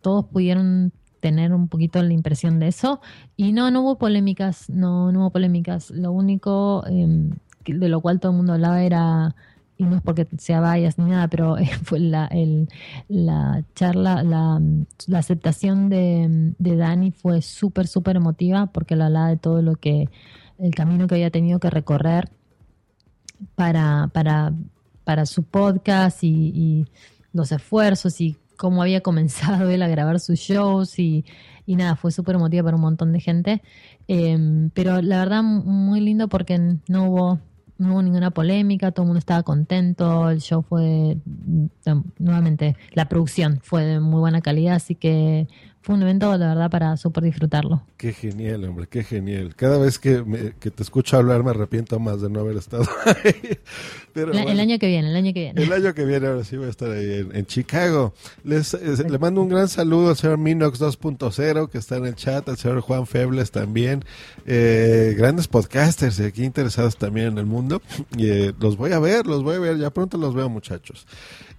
todos 0.00 0.24
pudieron 0.26 0.92
tener 1.22 1.54
un 1.54 1.68
poquito 1.68 2.02
la 2.02 2.12
impresión 2.12 2.58
de 2.58 2.66
eso. 2.66 3.00
Y 3.36 3.52
no, 3.52 3.70
no 3.70 3.82
hubo 3.82 3.96
polémicas, 3.96 4.68
no, 4.68 5.12
no 5.12 5.20
hubo 5.20 5.30
polémicas. 5.30 5.90
Lo 5.90 6.10
único 6.10 6.84
em, 6.88 7.30
de 7.64 7.88
lo 7.88 8.00
cual 8.00 8.18
todo 8.18 8.32
el 8.32 8.38
mundo 8.38 8.54
hablaba 8.54 8.82
era, 8.82 9.36
y 9.78 9.84
no 9.84 9.96
es 9.96 10.02
porque 10.02 10.26
sea 10.38 10.60
vayas 10.60 10.98
ni 10.98 11.10
nada, 11.10 11.28
pero 11.28 11.56
fue 11.84 12.00
la, 12.00 12.28
la 13.08 13.64
charla, 13.76 14.24
la, 14.24 14.60
la 15.06 15.18
aceptación 15.18 15.88
de, 15.88 16.54
de, 16.58 16.76
Dani 16.76 17.12
fue 17.12 17.40
súper, 17.40 17.86
súper 17.86 18.16
emotiva 18.16 18.66
porque 18.66 18.96
la 18.96 19.06
hablaba 19.06 19.28
de 19.28 19.36
todo 19.36 19.62
lo 19.62 19.76
que, 19.76 20.08
el 20.58 20.74
camino 20.74 21.06
que 21.06 21.14
había 21.14 21.30
tenido 21.30 21.60
que 21.60 21.70
recorrer 21.70 22.30
para, 23.54 24.10
para, 24.12 24.52
para 25.04 25.24
su 25.24 25.44
podcast 25.44 26.24
y, 26.24 26.50
y 26.52 26.86
los 27.32 27.52
esfuerzos 27.52 28.20
y 28.20 28.36
cómo 28.62 28.80
había 28.80 29.00
comenzado 29.00 29.68
él 29.70 29.82
a 29.82 29.88
grabar 29.88 30.20
sus 30.20 30.38
shows 30.38 31.00
y, 31.00 31.24
y 31.66 31.74
nada, 31.74 31.96
fue 31.96 32.12
súper 32.12 32.36
emotiva 32.36 32.62
para 32.62 32.76
un 32.76 32.82
montón 32.82 33.12
de 33.12 33.18
gente. 33.18 33.60
Em, 34.06 34.70
pero 34.70 35.02
la 35.02 35.18
verdad, 35.18 35.42
muy 35.42 35.98
lindo 35.98 36.28
porque 36.28 36.60
no 36.86 37.10
hubo, 37.10 37.40
no 37.78 37.94
hubo 37.94 38.02
ninguna 38.02 38.30
polémica, 38.30 38.92
todo 38.92 39.02
el 39.02 39.08
mundo 39.08 39.18
estaba 39.18 39.42
contento, 39.42 40.30
el 40.30 40.40
show 40.40 40.62
fue, 40.62 41.18
mm, 41.24 41.66
nuevamente, 42.20 42.76
la 42.92 43.08
producción 43.08 43.58
fue 43.64 43.84
de 43.84 43.98
muy 43.98 44.20
buena 44.20 44.42
calidad, 44.42 44.76
así 44.76 44.94
que 44.94 45.48
fue 45.82 45.96
un 45.96 46.02
evento, 46.02 46.36
la 46.38 46.46
verdad, 46.46 46.70
para 46.70 46.96
súper 46.96 47.24
disfrutarlo. 47.24 47.82
Qué 47.96 48.12
genial, 48.12 48.64
hombre, 48.64 48.86
qué 48.88 49.02
genial. 49.02 49.56
Cada 49.56 49.78
vez 49.78 49.98
que, 49.98 50.22
te 50.60 50.82
escucho 50.82 51.16
hablar 51.16 51.42
me 51.42 51.50
arrepiento 51.50 51.98
más 51.98 52.20
de 52.22 52.30
no 52.30 52.38
haber 52.38 52.56
estado 52.56 52.84
ahí. 53.04 53.58
Pero, 54.12 54.30
el, 54.30 54.60
año 54.60 54.78
que 54.78 54.86
viene, 54.86 55.10
el 55.10 55.16
año 55.16 55.32
que 55.34 55.40
viene. 55.40 55.60
El 55.60 55.72
año 55.72 55.92
que 55.92 56.04
viene, 56.04 56.28
ahora 56.28 56.44
sí 56.44 56.56
voy 56.56 56.66
a 56.66 56.70
estar 56.70 56.88
ahí 56.88 57.26
en, 57.32 57.46
Chicago. 57.46 58.14
Les, 58.44 58.74
le 58.74 59.18
mando 59.18 59.42
un 59.42 59.48
gran 59.48 59.68
saludo 59.68 60.10
al 60.10 60.16
señor 60.16 60.38
Minox 60.38 60.80
2.0 60.80 61.68
que 61.68 61.78
está 61.78 61.96
en 61.96 62.06
el 62.06 62.14
chat, 62.14 62.48
al 62.48 62.56
señor 62.56 62.80
Juan 62.80 63.04
Febles 63.04 63.50
también. 63.50 64.04
Eh, 64.46 65.14
grandes 65.18 65.48
podcasters 65.48 66.20
y 66.20 66.24
aquí 66.24 66.44
interesados 66.44 66.96
también 66.96 67.26
en 67.26 67.38
el 67.38 67.46
mundo. 67.46 67.82
Y, 68.16 68.28
eh, 68.28 68.54
los 68.60 68.76
voy 68.76 68.92
a 68.92 69.00
ver, 69.00 69.26
los 69.26 69.42
voy 69.42 69.56
a 69.56 69.58
ver, 69.58 69.78
ya 69.78 69.90
pronto 69.90 70.16
los 70.16 70.32
veo 70.32 70.48
muchachos. 70.48 71.08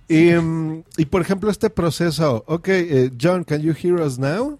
Y, 0.10 0.34
um, 0.36 0.84
y 0.98 1.06
por 1.06 1.22
ejemplo, 1.22 1.50
este 1.50 1.70
proceso. 1.70 2.44
Ok, 2.48 2.70
uh, 2.70 3.10
John, 3.18 3.44
can 3.44 3.62
you 3.62 3.74
hear 3.74 4.00
us 4.02 4.18
now? 4.18 4.58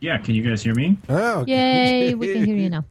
Yeah, 0.00 0.18
can 0.18 0.34
you 0.34 0.42
guys 0.48 0.62
hear 0.62 0.74
me? 0.76 0.96
Ah, 1.08 1.40
okay. 1.40 2.06
Yay, 2.10 2.14
we 2.14 2.32
can 2.32 2.44
hear 2.44 2.56
you 2.56 2.70
now. 2.70 2.84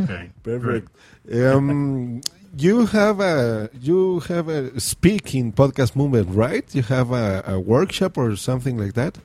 okay, 0.00 0.30
perfect. 0.44 0.88
Um, 1.32 2.20
you 2.56 2.86
have 2.86 3.20
a 3.20 3.68
you 3.80 4.20
have 4.28 4.48
a 4.48 4.78
speaking 4.78 5.52
podcast 5.52 5.96
movement, 5.96 6.28
right? 6.30 6.64
You 6.74 6.82
have 6.82 7.10
a, 7.10 7.42
a 7.46 7.58
workshop 7.58 8.16
or 8.16 8.36
something 8.36 8.76
like 8.78 8.94
that. 8.94 9.18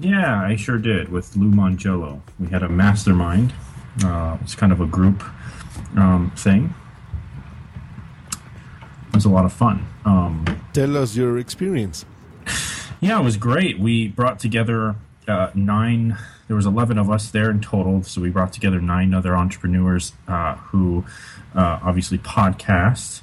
Yeah, 0.00 0.42
I 0.42 0.56
sure 0.56 0.78
did 0.78 1.10
with 1.10 1.36
Lou 1.36 1.50
Mangello. 1.50 2.20
We 2.40 2.48
had 2.48 2.62
a 2.62 2.68
mastermind. 2.68 3.52
Uh, 4.02 4.38
it's 4.40 4.54
kind 4.54 4.72
of 4.72 4.80
a 4.80 4.86
group 4.86 5.22
um, 5.96 6.32
thing. 6.36 6.74
It 9.10 9.16
was 9.16 9.24
a 9.24 9.28
lot 9.28 9.44
of 9.44 9.52
fun. 9.52 9.86
Um, 10.04 10.44
Tell 10.72 10.96
us 10.96 11.16
your 11.16 11.36
experience. 11.38 12.04
Yeah, 13.00 13.18
it 13.18 13.24
was 13.24 13.36
great. 13.36 13.78
We 13.78 14.08
brought 14.08 14.38
together 14.38 14.94
uh, 15.26 15.50
nine. 15.54 16.16
There 16.46 16.56
was 16.56 16.66
eleven 16.66 16.96
of 16.96 17.10
us 17.10 17.30
there 17.30 17.50
in 17.50 17.60
total, 17.60 18.02
so 18.04 18.20
we 18.20 18.30
brought 18.30 18.52
together 18.52 18.80
nine 18.80 19.12
other 19.14 19.34
entrepreneurs 19.36 20.12
uh, 20.28 20.56
who 20.56 21.04
uh, 21.54 21.80
obviously 21.82 22.18
podcast. 22.18 23.22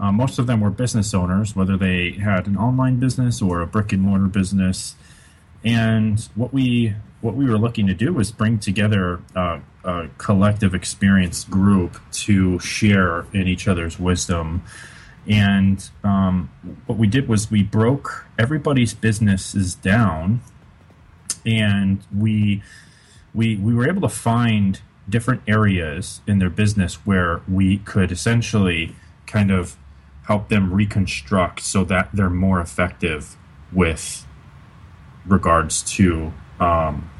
Uh, 0.00 0.12
most 0.12 0.38
of 0.38 0.46
them 0.46 0.60
were 0.60 0.70
business 0.70 1.14
owners, 1.14 1.54
whether 1.54 1.76
they 1.76 2.12
had 2.12 2.46
an 2.46 2.56
online 2.56 2.98
business 2.98 3.40
or 3.40 3.60
a 3.60 3.66
brick 3.66 3.92
and 3.92 4.02
mortar 4.02 4.26
business. 4.26 4.96
And 5.64 6.20
what 6.34 6.52
we 6.52 6.94
what 7.20 7.34
we 7.34 7.48
were 7.48 7.58
looking 7.58 7.86
to 7.86 7.94
do 7.94 8.12
was 8.12 8.32
bring 8.32 8.58
together 8.58 9.20
uh, 9.36 9.60
a 9.84 10.08
collective 10.18 10.74
experience 10.74 11.44
group 11.44 12.00
to 12.12 12.58
share 12.60 13.26
in 13.32 13.46
each 13.48 13.68
other's 13.68 13.98
wisdom 13.98 14.62
and 15.28 15.90
um, 16.02 16.50
what 16.86 16.98
we 16.98 17.06
did 17.06 17.28
was 17.28 17.50
we 17.50 17.62
broke 17.62 18.26
everybody's 18.38 18.94
businesses 18.94 19.74
down, 19.74 20.40
and 21.44 22.02
we 22.14 22.62
we 23.34 23.56
we 23.56 23.74
were 23.74 23.86
able 23.86 24.00
to 24.00 24.08
find 24.08 24.80
different 25.08 25.42
areas 25.46 26.22
in 26.26 26.38
their 26.38 26.50
business 26.50 26.94
where 27.06 27.42
we 27.48 27.78
could 27.78 28.10
essentially 28.10 28.94
kind 29.26 29.50
of 29.50 29.76
help 30.26 30.48
them 30.48 30.72
reconstruct 30.72 31.60
so 31.60 31.84
that 31.84 32.08
they're 32.12 32.30
more 32.30 32.60
effective 32.60 33.36
with 33.72 34.26
regards 35.26 35.82
to 35.82 36.32
um, 36.58 37.10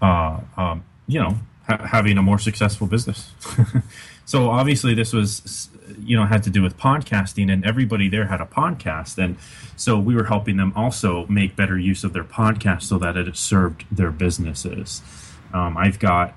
uh, 0.00 0.40
um, 0.56 0.84
you 1.06 1.20
know 1.20 1.38
ha- 1.66 1.86
having 1.86 2.16
a 2.16 2.22
more 2.22 2.38
successful 2.38 2.86
business. 2.86 3.32
so 4.24 4.48
obviously 4.48 4.94
this 4.94 5.12
was 5.12 5.68
you 5.98 6.16
know 6.16 6.26
had 6.26 6.42
to 6.42 6.50
do 6.50 6.62
with 6.62 6.76
podcasting 6.76 7.52
and 7.52 7.64
everybody 7.64 8.08
there 8.08 8.26
had 8.26 8.40
a 8.40 8.46
podcast 8.46 9.18
and 9.18 9.36
so 9.76 9.98
we 9.98 10.14
were 10.14 10.24
helping 10.24 10.56
them 10.56 10.72
also 10.76 11.26
make 11.26 11.56
better 11.56 11.78
use 11.78 12.04
of 12.04 12.12
their 12.12 12.24
podcast 12.24 12.82
so 12.82 12.98
that 12.98 13.16
it 13.16 13.36
served 13.36 13.84
their 13.90 14.10
businesses. 14.10 15.02
Um, 15.52 15.76
i've 15.76 15.98
got 15.98 16.34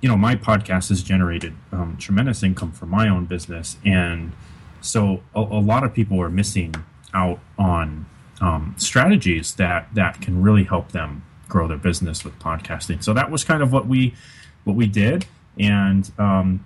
you 0.00 0.08
know 0.08 0.16
my 0.16 0.36
podcast 0.36 0.88
has 0.90 1.02
generated 1.02 1.54
um, 1.72 1.96
tremendous 1.98 2.42
income 2.42 2.72
for 2.72 2.86
my 2.86 3.08
own 3.08 3.26
business 3.26 3.76
and 3.84 4.32
so 4.80 5.22
a, 5.34 5.40
a 5.40 5.60
lot 5.60 5.84
of 5.84 5.92
people 5.94 6.20
are 6.20 6.30
missing 6.30 6.74
out 7.12 7.40
on 7.58 8.06
um, 8.40 8.74
strategies 8.78 9.54
that 9.54 9.88
that 9.94 10.20
can 10.20 10.42
really 10.42 10.64
help 10.64 10.92
them 10.92 11.24
grow 11.48 11.68
their 11.68 11.76
business 11.76 12.24
with 12.24 12.38
podcasting. 12.38 13.02
So 13.02 13.12
that 13.12 13.30
was 13.30 13.44
kind 13.44 13.62
of 13.62 13.72
what 13.72 13.86
we 13.86 14.14
what 14.64 14.76
we 14.76 14.86
did 14.86 15.26
and 15.58 16.10
um, 16.18 16.64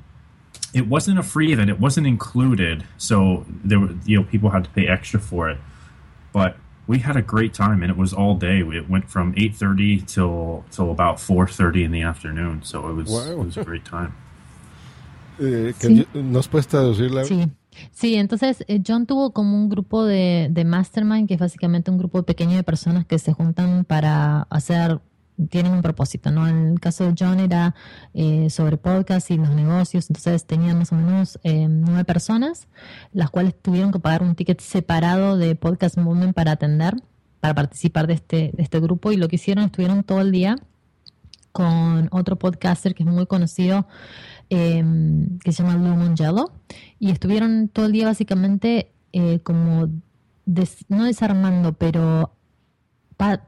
it 0.74 0.88
wasn't 0.88 1.18
a 1.18 1.22
free 1.22 1.52
event. 1.52 1.70
It 1.70 1.80
wasn't 1.80 2.06
included, 2.06 2.84
so 2.98 3.46
there 3.64 3.78
were 3.78 3.94
you 4.04 4.18
know 4.18 4.24
people 4.24 4.50
had 4.50 4.64
to 4.64 4.70
pay 4.70 4.86
extra 4.88 5.20
for 5.20 5.48
it. 5.48 5.58
But 6.32 6.56
we 6.86 6.98
had 6.98 7.16
a 7.16 7.22
great 7.22 7.54
time, 7.54 7.82
and 7.82 7.90
it 7.90 7.96
was 7.96 8.12
all 8.12 8.34
day. 8.34 8.58
It 8.58 8.90
went 8.90 9.08
from 9.08 9.32
eight 9.36 9.54
thirty 9.54 10.00
till 10.00 10.64
till 10.70 10.90
about 10.90 11.20
four 11.20 11.46
thirty 11.46 11.84
in 11.84 11.92
the 11.92 12.02
afternoon. 12.02 12.62
So 12.64 12.88
it 12.88 12.94
was 12.94 13.08
wow. 13.08 13.30
it 13.30 13.38
was 13.38 13.56
a 13.56 13.64
great 13.64 13.84
time. 13.84 14.12
Eh, 15.38 15.72
sí. 15.78 16.06
¿Nos 16.14 16.48
puedes 16.48 16.66
traducirla? 16.66 17.24
Sí. 17.24 17.50
Sí, 17.90 18.14
entonces 18.14 18.64
eh, 18.68 18.80
John 18.86 19.06
tuvo 19.06 19.32
como 19.32 19.56
un 19.56 19.68
grupo 19.68 20.04
de, 20.04 20.48
de 20.50 20.64
mastermind, 20.64 21.26
que 21.26 21.34
es 21.34 21.40
básicamente 21.40 21.90
un 21.90 21.98
grupo 21.98 22.22
pequeño 22.22 22.56
de 22.56 22.62
personas 22.62 23.04
que 23.04 23.18
se 23.18 23.32
juntan 23.32 23.84
para 23.84 24.42
hacer 24.42 25.00
tienen 25.48 25.72
un 25.72 25.82
propósito, 25.82 26.30
¿no? 26.30 26.46
En 26.46 26.68
el 26.68 26.80
caso 26.80 27.04
de 27.04 27.14
John 27.18 27.40
era 27.40 27.74
eh, 28.14 28.48
sobre 28.50 28.76
podcast 28.76 29.30
y 29.30 29.36
los 29.36 29.50
negocios, 29.50 30.08
entonces 30.08 30.46
tenían 30.46 30.78
más 30.78 30.92
o 30.92 30.96
menos 30.96 31.38
eh, 31.42 31.66
nueve 31.68 32.04
personas, 32.04 32.68
las 33.12 33.30
cuales 33.30 33.54
tuvieron 33.60 33.92
que 33.92 33.98
pagar 33.98 34.22
un 34.22 34.34
ticket 34.34 34.60
separado 34.60 35.36
de 35.36 35.54
Podcast 35.56 35.98
Movement 35.98 36.34
para 36.34 36.52
atender, 36.52 36.94
para 37.40 37.54
participar 37.54 38.06
de 38.06 38.14
este, 38.14 38.50
de 38.54 38.62
este 38.62 38.80
grupo 38.80 39.12
y 39.12 39.16
lo 39.16 39.28
que 39.28 39.36
hicieron, 39.36 39.64
estuvieron 39.64 40.04
todo 40.04 40.20
el 40.20 40.30
día 40.30 40.56
con 41.54 42.08
otro 42.10 42.36
podcaster 42.36 42.94
que 42.94 43.04
es 43.04 43.08
muy 43.08 43.26
conocido, 43.26 43.86
em, 44.50 45.38
que 45.38 45.52
se 45.52 45.62
llama 45.62 45.76
Lou 45.76 45.96
Mongello, 45.96 46.50
y 46.98 47.10
estuvieron 47.10 47.68
todo 47.68 47.86
el 47.86 47.92
día 47.92 48.06
básicamente 48.06 48.90
eh, 49.12 49.38
como, 49.40 49.88
no 50.88 51.04
desarmando, 51.04 51.72
pero 51.74 52.33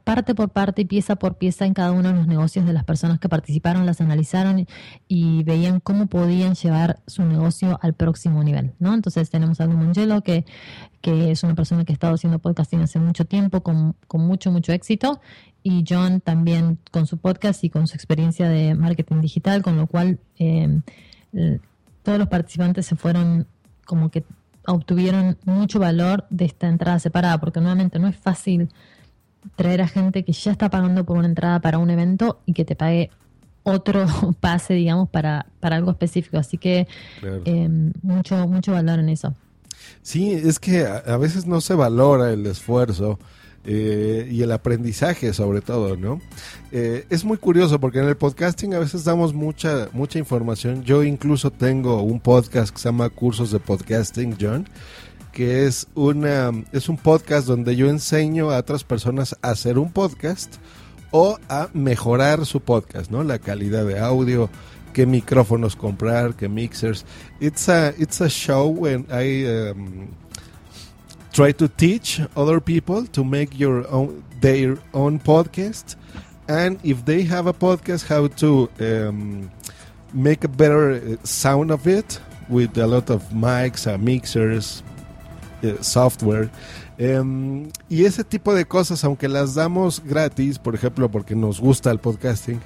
parte 0.03 0.35
por 0.35 0.49
parte 0.49 0.81
y 0.81 0.85
pieza 0.85 1.15
por 1.15 1.35
pieza 1.35 1.65
en 1.65 1.73
cada 1.73 1.91
uno 1.91 2.09
de 2.09 2.15
los 2.15 2.27
negocios 2.27 2.65
de 2.65 2.73
las 2.73 2.83
personas 2.83 3.19
que 3.19 3.29
participaron, 3.29 3.85
las 3.85 4.01
analizaron 4.01 4.67
y, 5.07 5.43
veían 5.43 5.79
cómo 5.79 6.07
podían 6.07 6.55
llevar 6.55 6.99
su 7.07 7.23
negocio 7.23 7.79
al 7.81 7.93
próximo 7.93 8.43
nivel, 8.43 8.73
¿no? 8.79 8.93
Entonces 8.93 9.29
tenemos 9.29 9.61
a 9.61 9.65
Lou 9.65 9.77
Mongello, 9.77 10.21
que, 10.21 10.45
que 11.01 11.31
es 11.31 11.43
una 11.43 11.55
persona 11.55 11.85
que 11.85 11.93
ha 11.93 11.95
estado 11.95 12.15
haciendo 12.15 12.39
podcasting 12.39 12.81
hace 12.81 12.99
mucho 12.99 13.25
tiempo, 13.25 13.61
con, 13.61 13.95
con 14.07 14.21
mucho, 14.21 14.51
mucho 14.51 14.73
éxito, 14.73 15.21
y 15.63 15.83
John 15.87 16.21
también 16.21 16.79
con 16.91 17.07
su 17.07 17.17
podcast 17.17 17.63
y 17.63 17.69
con 17.69 17.87
su 17.87 17.95
experiencia 17.95 18.49
de 18.49 18.75
marketing 18.75 19.21
digital, 19.21 19.61
con 19.61 19.77
lo 19.77 19.87
cual 19.87 20.19
eh, 20.39 20.81
todos 22.03 22.17
los 22.17 22.27
participantes 22.27 22.85
se 22.85 22.95
fueron 22.95 23.47
como 23.85 24.09
que 24.09 24.23
obtuvieron 24.65 25.37
mucho 25.45 25.79
valor 25.79 26.25
de 26.29 26.45
esta 26.45 26.67
entrada 26.67 26.99
separada, 26.99 27.39
porque 27.39 27.59
nuevamente 27.59 27.99
no 27.99 28.07
es 28.07 28.17
fácil 28.17 28.69
traer 29.55 29.81
a 29.81 29.87
gente 29.87 30.23
que 30.23 30.33
ya 30.33 30.51
está 30.51 30.69
pagando 30.69 31.05
por 31.05 31.17
una 31.17 31.27
entrada 31.27 31.59
para 31.59 31.77
un 31.77 31.89
evento 31.89 32.39
y 32.45 32.53
que 32.53 32.65
te 32.65 32.75
pague 32.75 33.09
otro 33.63 34.05
pase, 34.39 34.73
digamos, 34.73 35.09
para, 35.09 35.45
para 35.59 35.75
algo 35.75 35.91
específico. 35.91 36.37
Así 36.37 36.57
que 36.57 36.87
eh, 37.21 37.69
mucho, 38.01 38.47
mucho 38.47 38.71
valor 38.71 38.99
en 38.99 39.09
eso. 39.09 39.35
Sí, 40.01 40.31
es 40.31 40.59
que 40.59 40.85
a, 40.85 41.17
veces 41.17 41.45
no 41.45 41.61
se 41.61 41.73
valora 41.73 42.31
el 42.31 42.45
esfuerzo 42.45 43.19
eh, 43.65 44.27
y 44.31 44.41
el 44.41 44.51
aprendizaje 44.51 45.33
sobre 45.33 45.61
todo, 45.61 45.97
¿no? 45.97 46.21
Eh, 46.71 47.05
es 47.09 47.25
muy 47.25 47.37
curioso 47.37 47.79
porque 47.79 47.99
en 47.99 48.05
el 48.05 48.15
podcasting 48.15 48.73
a 48.73 48.79
veces 48.79 49.03
damos 49.03 49.33
mucha, 49.33 49.89
mucha 49.93 50.19
información. 50.19 50.83
Yo 50.83 51.03
incluso 51.03 51.51
tengo 51.51 52.01
un 52.01 52.19
podcast 52.19 52.73
que 52.73 52.79
se 52.79 52.89
llama 52.89 53.09
Cursos 53.09 53.51
de 53.51 53.59
Podcasting, 53.59 54.37
John, 54.39 54.67
que 55.37 55.67
es, 55.67 55.85
una, 55.93 56.51
es 56.71 56.89
un 56.89 56.97
podcast 56.97 57.45
donde 57.45 57.75
yo 57.75 57.91
enseño 57.91 58.49
a 58.49 58.57
otras 58.57 58.83
personas 58.83 59.37
a 59.43 59.51
hacer 59.51 59.77
un 59.77 59.91
podcast 59.91 60.55
o 61.11 61.37
a 61.47 61.69
mejorar 61.75 62.43
su 62.47 62.59
podcast, 62.59 63.11
¿no? 63.11 63.23
La 63.23 63.37
calidad 63.37 63.85
de 63.85 63.99
audio, 63.99 64.49
qué 64.93 65.05
micrófonos 65.05 65.75
comprar, 65.75 66.33
qué 66.33 66.49
mixers. 66.49 67.05
It's 67.39 67.69
a, 67.69 67.89
it's 67.99 68.19
a 68.19 68.29
show 68.29 68.67
when 68.67 69.05
I... 69.11 69.45
Um, 69.45 70.07
try 71.33 71.53
to 71.53 71.67
teach 71.67 72.19
other 72.35 72.59
people 72.59 73.05
to 73.09 73.23
make 73.23 73.55
your 73.59 73.85
own 73.91 74.23
their 74.41 74.79
own 74.91 75.19
podcast 75.19 75.95
and 76.47 76.79
if 76.83 77.05
they 77.05 77.21
have 77.21 77.45
a 77.45 77.53
podcast 77.53 78.07
how 78.07 78.25
to 78.25 78.67
um, 78.79 79.51
make 80.15 80.43
a 80.43 80.47
better 80.47 80.93
uh, 80.93 81.15
sound 81.23 81.69
of 81.69 81.85
it 81.85 82.19
with 82.49 82.75
a 82.79 82.87
lot 82.87 83.11
of 83.11 83.21
mics 83.29 83.85
uh, 83.85 83.99
mixers 83.99 84.81
uh, 85.63 85.81
software. 85.81 86.49
Um, 86.99 87.69
y 87.89 88.05
ese 88.05 88.23
tipo 88.23 88.55
de 88.55 88.65
cosas 88.65 89.03
aunque 89.03 89.27
las 89.27 89.53
damos 89.53 90.03
gratis 90.03 90.57
por 90.57 90.73
ejemplo 90.73 91.11
porque 91.11 91.35
nos 91.35 91.59
gusta 91.59 91.91
el 91.91 91.99
podcasting 91.99 92.59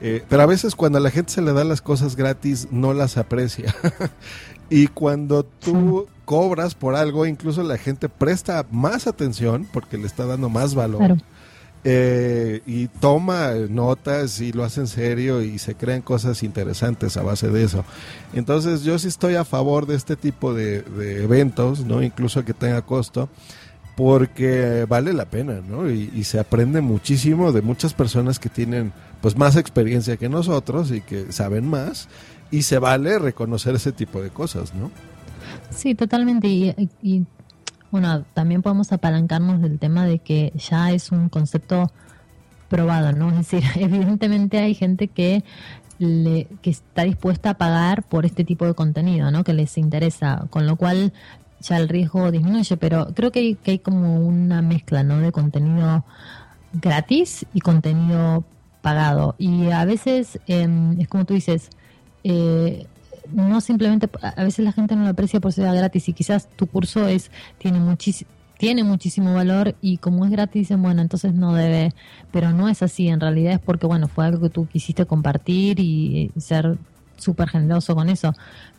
eh, 0.00 0.24
pero 0.28 0.42
a 0.42 0.46
veces 0.46 0.74
cuando 0.74 0.96
a 0.96 1.00
la 1.02 1.10
gente 1.10 1.32
se 1.32 1.42
le 1.42 1.52
da 1.52 1.64
las 1.64 1.82
cosas 1.82 2.16
gratis 2.16 2.68
no 2.70 2.92
las 2.94 3.16
aprecia. 3.16 3.74
Y 4.70 4.86
cuando 4.88 5.44
tú 5.44 6.08
cobras 6.24 6.74
por 6.74 6.94
algo, 6.94 7.26
incluso 7.26 7.62
la 7.62 7.76
gente 7.76 8.08
presta 8.08 8.64
más 8.70 9.06
atención 9.06 9.68
porque 9.72 9.98
le 9.98 10.06
está 10.06 10.24
dando 10.24 10.48
más 10.48 10.74
valor. 10.74 11.18
Eh, 11.86 12.62
y 12.66 12.86
toma 12.88 13.52
notas 13.68 14.40
y 14.40 14.52
lo 14.52 14.64
hace 14.64 14.80
en 14.80 14.86
serio 14.86 15.42
y 15.42 15.58
se 15.58 15.74
crean 15.74 16.00
cosas 16.00 16.42
interesantes 16.42 17.18
a 17.18 17.22
base 17.22 17.48
de 17.50 17.62
eso. 17.62 17.84
Entonces 18.32 18.84
yo 18.84 18.98
sí 18.98 19.08
estoy 19.08 19.34
a 19.34 19.44
favor 19.44 19.86
de 19.86 19.94
este 19.94 20.16
tipo 20.16 20.54
de, 20.54 20.82
eventos, 21.22 21.84
no 21.84 22.02
incluso 22.02 22.42
que 22.42 22.54
tenga 22.54 22.80
costo, 22.82 23.28
porque 23.96 24.86
vale 24.88 25.12
la 25.12 25.26
pena, 25.26 25.60
¿no? 25.60 25.90
Y, 25.90 26.10
y, 26.14 26.24
se 26.24 26.40
aprende 26.40 26.80
muchísimo 26.80 27.52
de 27.52 27.60
muchas 27.60 27.92
personas 27.92 28.38
que 28.38 28.48
tienen 28.48 28.92
pues 29.20 29.36
más 29.36 29.54
experiencia 29.56 30.16
que 30.16 30.28
nosotros 30.28 30.90
y 30.90 31.02
que 31.02 31.32
saben 31.32 31.68
más 31.68 32.08
y 32.50 32.62
se 32.62 32.78
vale 32.78 33.18
reconocer 33.18 33.74
ese 33.74 33.92
tipo 33.92 34.22
de 34.22 34.30
cosas, 34.30 34.74
¿no? 34.74 34.90
Sí, 35.70 35.94
totalmente. 35.94 36.74
Bueno, 37.94 38.24
también 38.34 38.60
podemos 38.60 38.90
apalancarnos 38.90 39.62
del 39.62 39.78
tema 39.78 40.04
de 40.04 40.18
que 40.18 40.52
ya 40.56 40.90
es 40.90 41.12
un 41.12 41.28
concepto 41.28 41.92
probado, 42.68 43.12
¿no? 43.12 43.30
Es 43.30 43.36
decir, 43.48 43.62
evidentemente 43.76 44.58
hay 44.58 44.74
gente 44.74 45.06
que 45.06 45.44
le, 46.00 46.48
que 46.60 46.70
está 46.70 47.04
dispuesta 47.04 47.50
a 47.50 47.54
pagar 47.54 48.02
por 48.02 48.26
este 48.26 48.42
tipo 48.42 48.66
de 48.66 48.74
contenido, 48.74 49.30
¿no? 49.30 49.44
Que 49.44 49.52
les 49.52 49.78
interesa, 49.78 50.48
con 50.50 50.66
lo 50.66 50.74
cual 50.74 51.12
ya 51.60 51.76
el 51.76 51.88
riesgo 51.88 52.32
disminuye, 52.32 52.76
pero 52.78 53.14
creo 53.14 53.30
que 53.30 53.38
hay, 53.38 53.54
que 53.54 53.78
como 53.78 54.16
una 54.16 54.60
mezcla, 54.60 55.04
¿no? 55.04 55.20
De 55.20 55.30
contenido 55.30 56.04
gratis 56.72 57.46
y 57.54 57.60
contenido 57.60 58.42
pagado. 58.82 59.36
Y 59.38 59.70
a 59.70 59.84
veces 59.84 60.40
em, 60.48 61.00
es 61.00 61.06
como 61.06 61.26
tú 61.26 61.34
dices, 61.34 61.70
eh, 62.24 62.88
no 63.32 63.60
simplemente, 63.60 64.08
a 64.22 64.44
veces 64.44 64.64
la 64.64 64.72
gente 64.72 64.96
no 64.96 65.04
lo 65.04 65.10
aprecia 65.10 65.40
por 65.40 65.52
ser 65.52 65.74
gratis 65.74 66.08
y 66.08 66.12
quizás 66.12 66.48
tu 66.56 66.66
curso 66.66 67.06
es 67.08 67.30
tiene 67.58 67.80
muchísimo 67.80 68.30
tiene 68.58 68.84
muchísimo 68.84 69.34
valor 69.34 69.74
y 69.80 69.98
como 69.98 70.24
es 70.24 70.30
gratis 70.30 70.62
dicen, 70.62 70.80
bueno, 70.80 71.02
entonces 71.02 71.34
no 71.34 71.54
debe, 71.54 71.92
pero 72.30 72.50
no 72.52 72.68
es 72.68 72.82
así, 72.82 73.08
en 73.08 73.20
realidad 73.20 73.54
es 73.54 73.58
porque, 73.58 73.86
bueno, 73.86 74.08
fue 74.08 74.24
algo 74.24 74.40
que 74.40 74.50
tú 74.50 74.66
quisiste 74.66 75.06
compartir 75.06 75.80
y 75.80 76.30
ser 76.38 76.78
súper 77.16 77.48
generoso 77.48 77.94
con 77.94 78.08
eso, 78.08 78.32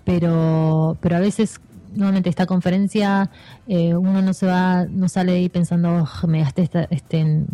pero, 0.04 0.98
pero 1.02 1.18
a 1.18 1.20
veces 1.20 1.60
nuevamente 1.94 2.30
esta 2.30 2.46
conferencia 2.46 3.30
eh, 3.68 3.96
uno 3.96 4.22
no 4.22 4.34
se 4.34 4.46
va, 4.46 4.86
no 4.86 5.10
sale 5.10 5.34
ahí 5.34 5.50
pensando, 5.50 6.08
me 6.28 6.40
gasté 6.40 6.64
esta, 6.64 6.84
este, 6.86 7.46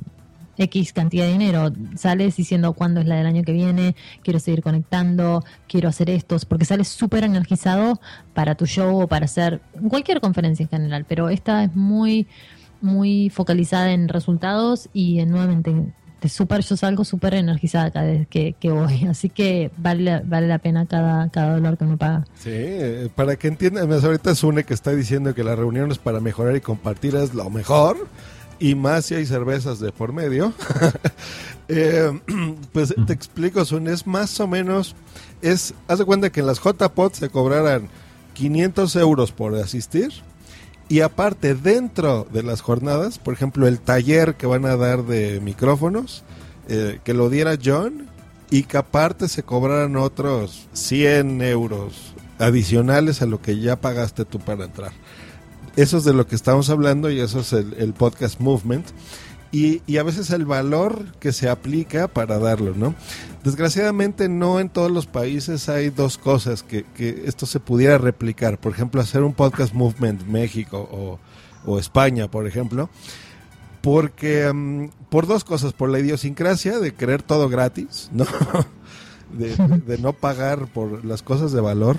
X 0.58 0.94
cantidad 0.94 1.26
de 1.26 1.32
dinero. 1.34 1.72
Sales 1.96 2.36
diciendo 2.36 2.74
cuándo 2.74 3.02
es 3.02 3.08
la 3.08 3.16
del 3.16 3.26
año 3.26 3.44
que 3.44 3.54
viene, 3.54 3.96
quiero 4.24 4.40
seguir 4.40 4.62
conectando, 4.62 5.44
quiero 5.68 5.90
hacer 5.90 6.10
estos, 6.10 6.46
porque 6.46 6.66
sales 6.66 6.88
súper 6.88 7.24
energizado 7.24 8.00
para 8.34 8.56
tu 8.56 8.66
show 8.66 9.02
o 9.02 9.08
para 9.08 9.26
hacer 9.26 9.62
cualquier 9.90 10.22
conferencia 10.22 10.64
en 10.64 10.70
general, 10.70 11.06
pero 11.08 11.30
esta 11.30 11.64
es 11.64 11.76
muy, 11.76 12.28
muy 12.82 13.30
focalizada 13.30 13.92
en 13.92 14.08
resultados 14.08 14.90
y 14.94 15.20
en, 15.20 15.30
nuevamente 15.32 15.74
de 16.22 16.30
súper, 16.30 16.62
yo 16.62 16.78
salgo 16.78 17.04
súper 17.04 17.34
energizada 17.34 17.90
cada 17.90 18.06
vez 18.06 18.28
que, 18.28 18.56
voy, 18.64 19.06
así 19.10 19.30
que 19.30 19.72
vale, 19.78 20.22
vale 20.24 20.48
la 20.48 20.60
pena 20.60 20.86
cada, 20.86 21.30
cada 21.30 21.56
dólar 21.56 21.78
que 21.78 21.86
me 21.86 21.98
paga. 21.98 22.26
Sí, 22.36 22.52
para 23.16 23.36
que 23.36 23.48
entiendan, 23.48 23.92
ahorita 23.92 24.36
Sune 24.36 24.64
que 24.64 24.74
está 24.74 24.92
diciendo 24.92 25.34
que 25.34 25.44
las 25.44 25.58
reuniones 25.58 25.98
para 25.98 26.20
mejorar 26.20 26.56
y 26.56 26.62
compartir 26.62 27.16
es 27.16 27.34
lo 27.34 27.50
mejor 27.50 28.08
y 28.62 28.76
más 28.76 29.08
si 29.08 29.16
hay 29.16 29.26
cervezas 29.26 29.80
de 29.80 29.92
por 29.92 30.14
medio. 30.14 30.54
Eh, 31.74 32.20
pues 32.74 32.94
te 33.08 33.14
explico, 33.14 33.64
Sun, 33.64 33.88
es 33.88 34.06
más 34.06 34.38
o 34.42 34.48
menos, 34.48 34.94
es, 35.42 35.74
haz 35.88 36.00
de 36.00 36.06
cuenta 36.06 36.30
que 36.30 36.42
en 36.42 36.48
las 36.48 36.60
JPOT 36.60 37.14
se 37.14 37.30
cobrarán 37.30 37.88
500 38.34 38.94
euros 38.98 39.32
por 39.32 39.56
asistir 39.56 40.12
y 40.90 41.00
aparte 41.00 41.56
dentro 41.56 42.28
de 42.34 42.44
las 42.44 42.60
jornadas, 42.60 43.20
por 43.20 43.34
ejemplo, 43.34 43.68
el 43.68 43.80
taller 43.80 44.36
que 44.36 44.48
van 44.48 44.66
a 44.66 44.76
dar 44.76 45.06
de 45.06 45.40
micrófonos, 45.40 46.26
eh, 46.68 47.00
que 47.06 47.14
lo 47.14 47.30
diera 47.30 47.58
John 47.64 48.10
y 48.50 48.64
que 48.64 48.76
aparte 48.76 49.30
se 49.30 49.44
cobraran 49.44 49.96
otros 49.96 50.68
100 50.74 51.42
euros 51.42 52.14
adicionales 52.38 53.22
a 53.22 53.28
lo 53.28 53.42
que 53.42 53.62
ya 53.62 53.80
pagaste 53.80 54.26
tú 54.26 54.40
para 54.40 54.66
entrar. 54.66 54.92
Eso 55.76 55.98
es 55.98 56.04
de 56.04 56.14
lo 56.14 56.28
que 56.28 56.36
estamos 56.36 56.70
hablando 56.70 57.10
y 57.10 57.20
eso 57.20 57.40
es 57.40 57.54
el, 57.54 57.94
podcast 57.94 58.40
movement. 58.40 58.86
Y, 59.54 59.82
y, 59.86 59.98
a 59.98 60.04
veces 60.04 60.30
el 60.30 60.46
valor 60.46 61.18
que 61.20 61.34
se 61.34 61.50
aplica 61.50 62.08
para 62.08 62.40
darlo, 62.40 62.74
¿no? 62.74 62.96
Desgraciadamente 63.44 64.30
no 64.30 64.62
en 64.62 64.70
todos 64.70 64.92
los 64.92 65.08
países 65.08 65.68
hay 65.68 65.90
dos 65.90 66.18
cosas 66.18 66.64
que, 66.64 66.86
que 66.96 67.24
esto 67.26 67.46
se 67.46 67.60
pudiera 67.60 67.98
replicar. 67.98 68.60
Por 68.60 68.72
ejemplo, 68.72 69.02
hacer 69.02 69.24
un 69.24 69.34
podcast 69.34 69.74
movement 69.74 70.24
México 70.24 70.88
o, 70.92 71.20
o 71.66 71.80
España, 71.80 72.30
por 72.30 72.48
ejemplo. 72.48 72.90
Porque, 73.82 74.52
mm, 74.54 74.90
por 75.10 75.28
dos 75.28 75.44
cosas, 75.44 75.74
por 75.74 75.90
la 75.90 76.00
idiosincrasia 76.00 76.80
de 76.80 76.94
querer 76.94 77.24
todo 77.24 77.50
gratis, 77.50 78.10
¿no? 78.14 78.26
de, 79.34 79.56
de 79.86 79.98
no 79.98 80.14
pagar 80.14 80.68
por 80.68 81.04
las 81.04 81.24
cosas 81.24 81.52
de 81.52 81.62
valor. 81.62 81.98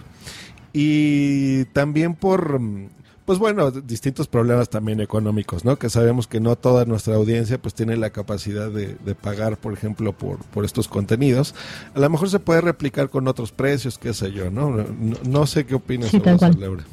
Y 0.73 1.67
también 1.67 2.15
por 2.15 2.61
mm, 2.61 2.89
pues 3.25 3.39
bueno, 3.39 3.71
distintos 3.71 4.27
problemas 4.27 4.69
también 4.69 5.01
económicos, 5.01 5.65
¿no? 5.65 5.77
Que 5.77 5.89
sabemos 5.89 6.27
que 6.27 6.41
no 6.41 6.57
toda 6.57 6.85
nuestra 6.85 7.15
audiencia 7.15 7.61
pues 7.61 7.73
tiene 7.75 7.97
la 7.97 8.11
capacidad 8.11 8.71
de, 8.71 8.97
pagar, 9.15 9.57
por 9.59 9.73
ejemplo, 9.73 10.13
por, 10.13 10.39
por 10.47 10.65
estos 10.65 10.89
contenidos. 10.89 11.55
A 11.95 12.01
lo 12.01 12.11
mejor 12.11 12.31
se 12.31 12.41
puede 12.41 12.61
replicar 12.61 13.11
con 13.11 13.29
otros 13.29 13.53
precios, 13.53 13.99
qué 13.99 14.13
sé 14.13 14.33
yo, 14.33 14.51
¿no? 14.51 14.85
No, 15.25 15.47
sé 15.47 15.65
qué 15.67 15.77
opinas 15.77 16.11
sí, 16.11 16.19
sobre 16.19 16.35
eso, 16.35 16.51
Laura. 16.59 16.85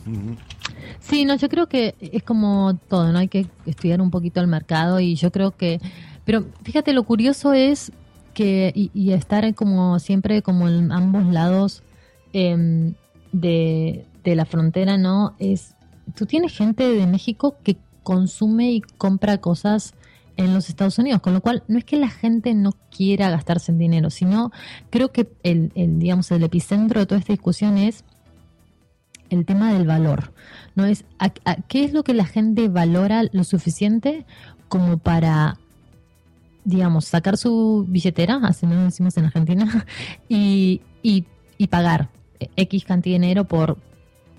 Sí, 1.00 1.26
no, 1.26 1.36
yo 1.36 1.50
creo 1.50 1.68
que 1.68 1.96
es 2.00 2.22
como 2.22 2.78
todo, 2.88 3.12
¿no? 3.12 3.18
Hay 3.20 3.28
que 3.28 3.48
estudiar 3.66 4.00
un 4.00 4.12
poquito 4.12 4.40
el 4.40 4.48
mercado 4.48 5.00
y 5.00 5.16
yo 5.16 5.32
creo 5.32 5.52
que... 5.52 5.80
Pero 6.26 6.46
fíjate, 6.64 6.94
lo 6.94 7.04
curioso 7.04 7.54
es 7.54 7.92
que, 8.36 8.72
y, 8.76 9.12
estar 9.14 9.52
como 9.56 9.98
siempre 9.98 10.44
como 10.44 10.70
en 10.70 10.92
ambos 10.92 11.26
lados 11.26 11.82
em, 12.34 12.94
de, 13.32 14.06
de 14.24 14.36
la 14.36 14.46
frontera, 14.46 14.98
¿no? 14.98 15.36
Es 15.40 15.74
tú 16.16 16.26
tienes 16.26 16.56
gente 16.56 16.88
de 16.88 17.08
México 17.08 17.56
que 17.64 17.78
consume 18.04 18.72
y 18.72 18.82
compra 18.82 19.40
cosas 19.40 19.94
en 20.38 20.54
los 20.54 20.70
Estados 20.70 20.98
Unidos, 20.98 21.22
con 21.22 21.34
lo 21.34 21.42
cual 21.42 21.64
no 21.68 21.78
es 21.78 21.84
que 21.84 21.98
la 21.98 22.10
gente 22.10 22.54
no 22.54 22.72
quiera 22.96 23.30
gastarse 23.30 23.74
en 23.74 23.78
dinero, 23.78 24.10
sino 24.10 24.52
creo 24.90 25.12
que 25.12 25.30
el, 25.44 25.72
digamos 25.76 26.32
el 26.32 26.44
epicentro 26.44 27.02
de 27.02 27.06
toda 27.06 27.20
esta 27.20 27.34
discusión 27.34 27.78
es 27.78 28.06
el 29.30 29.46
tema 29.46 29.74
del 29.74 29.86
valor, 29.86 30.32
no 30.76 30.86
es 30.86 31.04
qué 31.68 31.84
es 31.84 31.92
lo 31.92 32.04
que 32.04 32.14
la 32.14 32.26
gente 32.26 32.70
valora 32.70 33.24
lo 33.32 33.44
suficiente 33.44 34.26
como 34.70 34.98
para 34.98 35.58
digamos 36.64 37.06
sacar 37.06 37.38
su 37.38 37.86
billetera, 37.88 38.40
así 38.44 38.66
lo 38.66 38.82
decimos 38.82 39.18
en 39.18 39.26
Argentina, 39.26 39.86
y, 40.30 40.82
y, 41.04 41.26
y 41.58 41.68
pagar 41.68 42.10
X 42.56 42.86
cantidad 42.86 43.16
de 43.16 43.20
dinero 43.20 43.44
por 43.44 43.78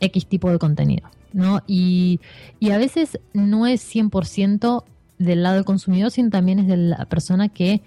X 0.01 0.27
tipo 0.27 0.51
de 0.51 0.59
contenido. 0.59 1.09
¿No? 1.33 1.63
Y, 1.67 2.21
y 2.59 2.71
a 2.71 2.79
veces 2.79 3.19
no 3.33 3.67
es 3.67 3.83
100% 3.95 4.85
del 5.19 5.43
lado 5.43 5.57
del 5.57 5.65
consumidor, 5.65 6.11
sino 6.11 6.31
también 6.31 6.59
es 6.59 6.67
de 6.67 6.77
la 6.77 7.05
persona 7.07 7.49
que 7.49 7.83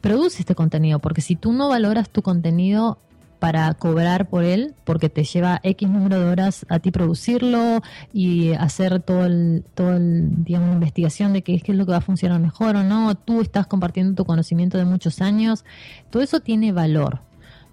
produce 0.00 0.40
este 0.40 0.54
contenido, 0.54 0.98
porque 0.98 1.20
si 1.20 1.36
tú 1.36 1.52
no 1.52 1.68
valoras 1.68 2.08
tu 2.10 2.22
contenido 2.22 2.98
para 3.38 3.72
cobrar 3.74 4.28
por 4.28 4.44
él, 4.44 4.74
porque 4.84 5.08
te 5.08 5.24
lleva 5.24 5.60
X 5.62 5.88
número 5.88 6.18
de 6.18 6.26
horas 6.26 6.66
a 6.68 6.80
ti 6.80 6.90
producirlo 6.90 7.82
y 8.12 8.52
hacer 8.54 9.00
todo 9.00 9.26
el, 9.26 9.64
todo 9.74 9.94
el, 9.94 10.44
digamos, 10.44 10.74
investigación 10.74 11.32
de 11.32 11.42
qué 11.42 11.54
es, 11.54 11.62
qué 11.62 11.72
es 11.72 11.78
lo 11.78 11.86
que 11.86 11.92
va 11.92 11.98
a 11.98 12.02
funcionar 12.02 12.40
mejor 12.40 12.76
o 12.76 12.82
no, 12.82 13.14
tú 13.14 13.40
estás 13.40 13.66
compartiendo 13.66 14.14
tu 14.14 14.24
conocimiento 14.24 14.76
de 14.78 14.84
muchos 14.84 15.20
años, 15.20 15.64
todo 16.10 16.22
eso 16.22 16.40
tiene 16.40 16.72
valor. 16.72 17.20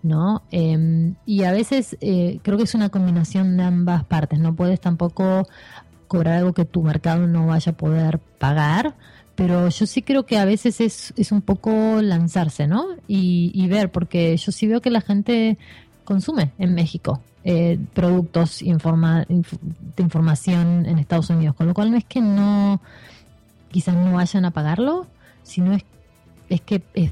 ¿No? 0.05 0.43
Em, 0.51 1.15
y 1.25 1.43
a 1.43 1.51
veces 1.51 1.97
eh, 1.99 2.39
creo 2.43 2.57
que 2.57 2.63
es 2.63 2.75
una 2.75 2.89
combinación 2.89 3.57
de 3.57 3.63
ambas 3.63 4.03
partes. 4.05 4.39
No 4.39 4.55
puedes 4.55 4.79
tampoco 4.79 5.47
cobrar 6.07 6.35
algo 6.35 6.53
que 6.53 6.65
tu 6.65 6.83
mercado 6.83 7.25
no 7.27 7.47
vaya 7.47 7.71
a 7.71 7.75
poder 7.75 8.19
pagar, 8.19 8.93
pero 9.35 9.67
yo 9.69 9.85
sí 9.87 10.03
creo 10.03 10.25
que 10.25 10.37
a 10.37 10.45
veces 10.45 10.79
es, 10.79 11.13
es 11.17 11.31
un 11.31 11.41
poco 11.41 12.01
lanzarse, 12.01 12.67
¿no? 12.67 12.85
Y, 13.07 13.67
ver, 13.67 13.91
porque 13.91 14.37
yo 14.37 14.51
sí 14.51 14.67
veo 14.67 14.79
que 14.79 14.91
la 14.91 15.01
gente 15.01 15.57
consume 16.03 16.51
en 16.59 16.75
México 16.75 17.21
eh, 17.43 17.79
productos 17.93 18.61
informa, 18.61 19.25
de 19.27 20.03
información 20.03 20.85
en 20.85 20.99
Estados 20.99 21.31
Unidos, 21.31 21.55
con 21.55 21.67
lo 21.67 21.73
cual 21.73 21.89
no 21.89 21.97
es 21.97 22.05
que 22.05 22.21
no, 22.21 22.79
quizás 23.71 23.95
no 23.95 24.13
vayan 24.13 24.45
a 24.45 24.51
pagarlo, 24.51 25.07
sino 25.41 25.73
es, 25.73 25.83
es 26.49 26.61
que 26.61 26.83
es 26.93 27.11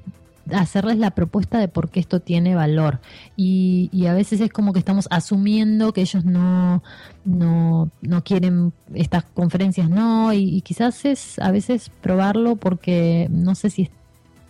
hacerles 0.51 0.97
la 0.97 1.11
propuesta 1.11 1.59
de 1.59 1.67
por 1.67 1.89
qué 1.89 1.99
esto 1.99 2.19
tiene 2.19 2.55
valor. 2.55 2.99
Y, 3.35 3.89
y, 3.91 4.07
a 4.07 4.13
veces 4.13 4.41
es 4.41 4.51
como 4.51 4.73
que 4.73 4.79
estamos 4.79 5.07
asumiendo 5.11 5.93
que 5.93 6.01
ellos 6.01 6.25
no, 6.25 6.83
no, 7.25 7.89
no 8.01 8.23
quieren 8.23 8.73
estas 8.93 9.23
conferencias, 9.23 9.89
no, 9.89 10.33
y, 10.33 10.61
quizás 10.61 11.05
es 11.05 11.39
a 11.39 11.51
veces 11.51 11.91
probarlo 12.01 12.55
porque 12.55 13.27
no 13.31 13.55
sé 13.55 13.69
si 13.69 13.83
es 13.83 13.89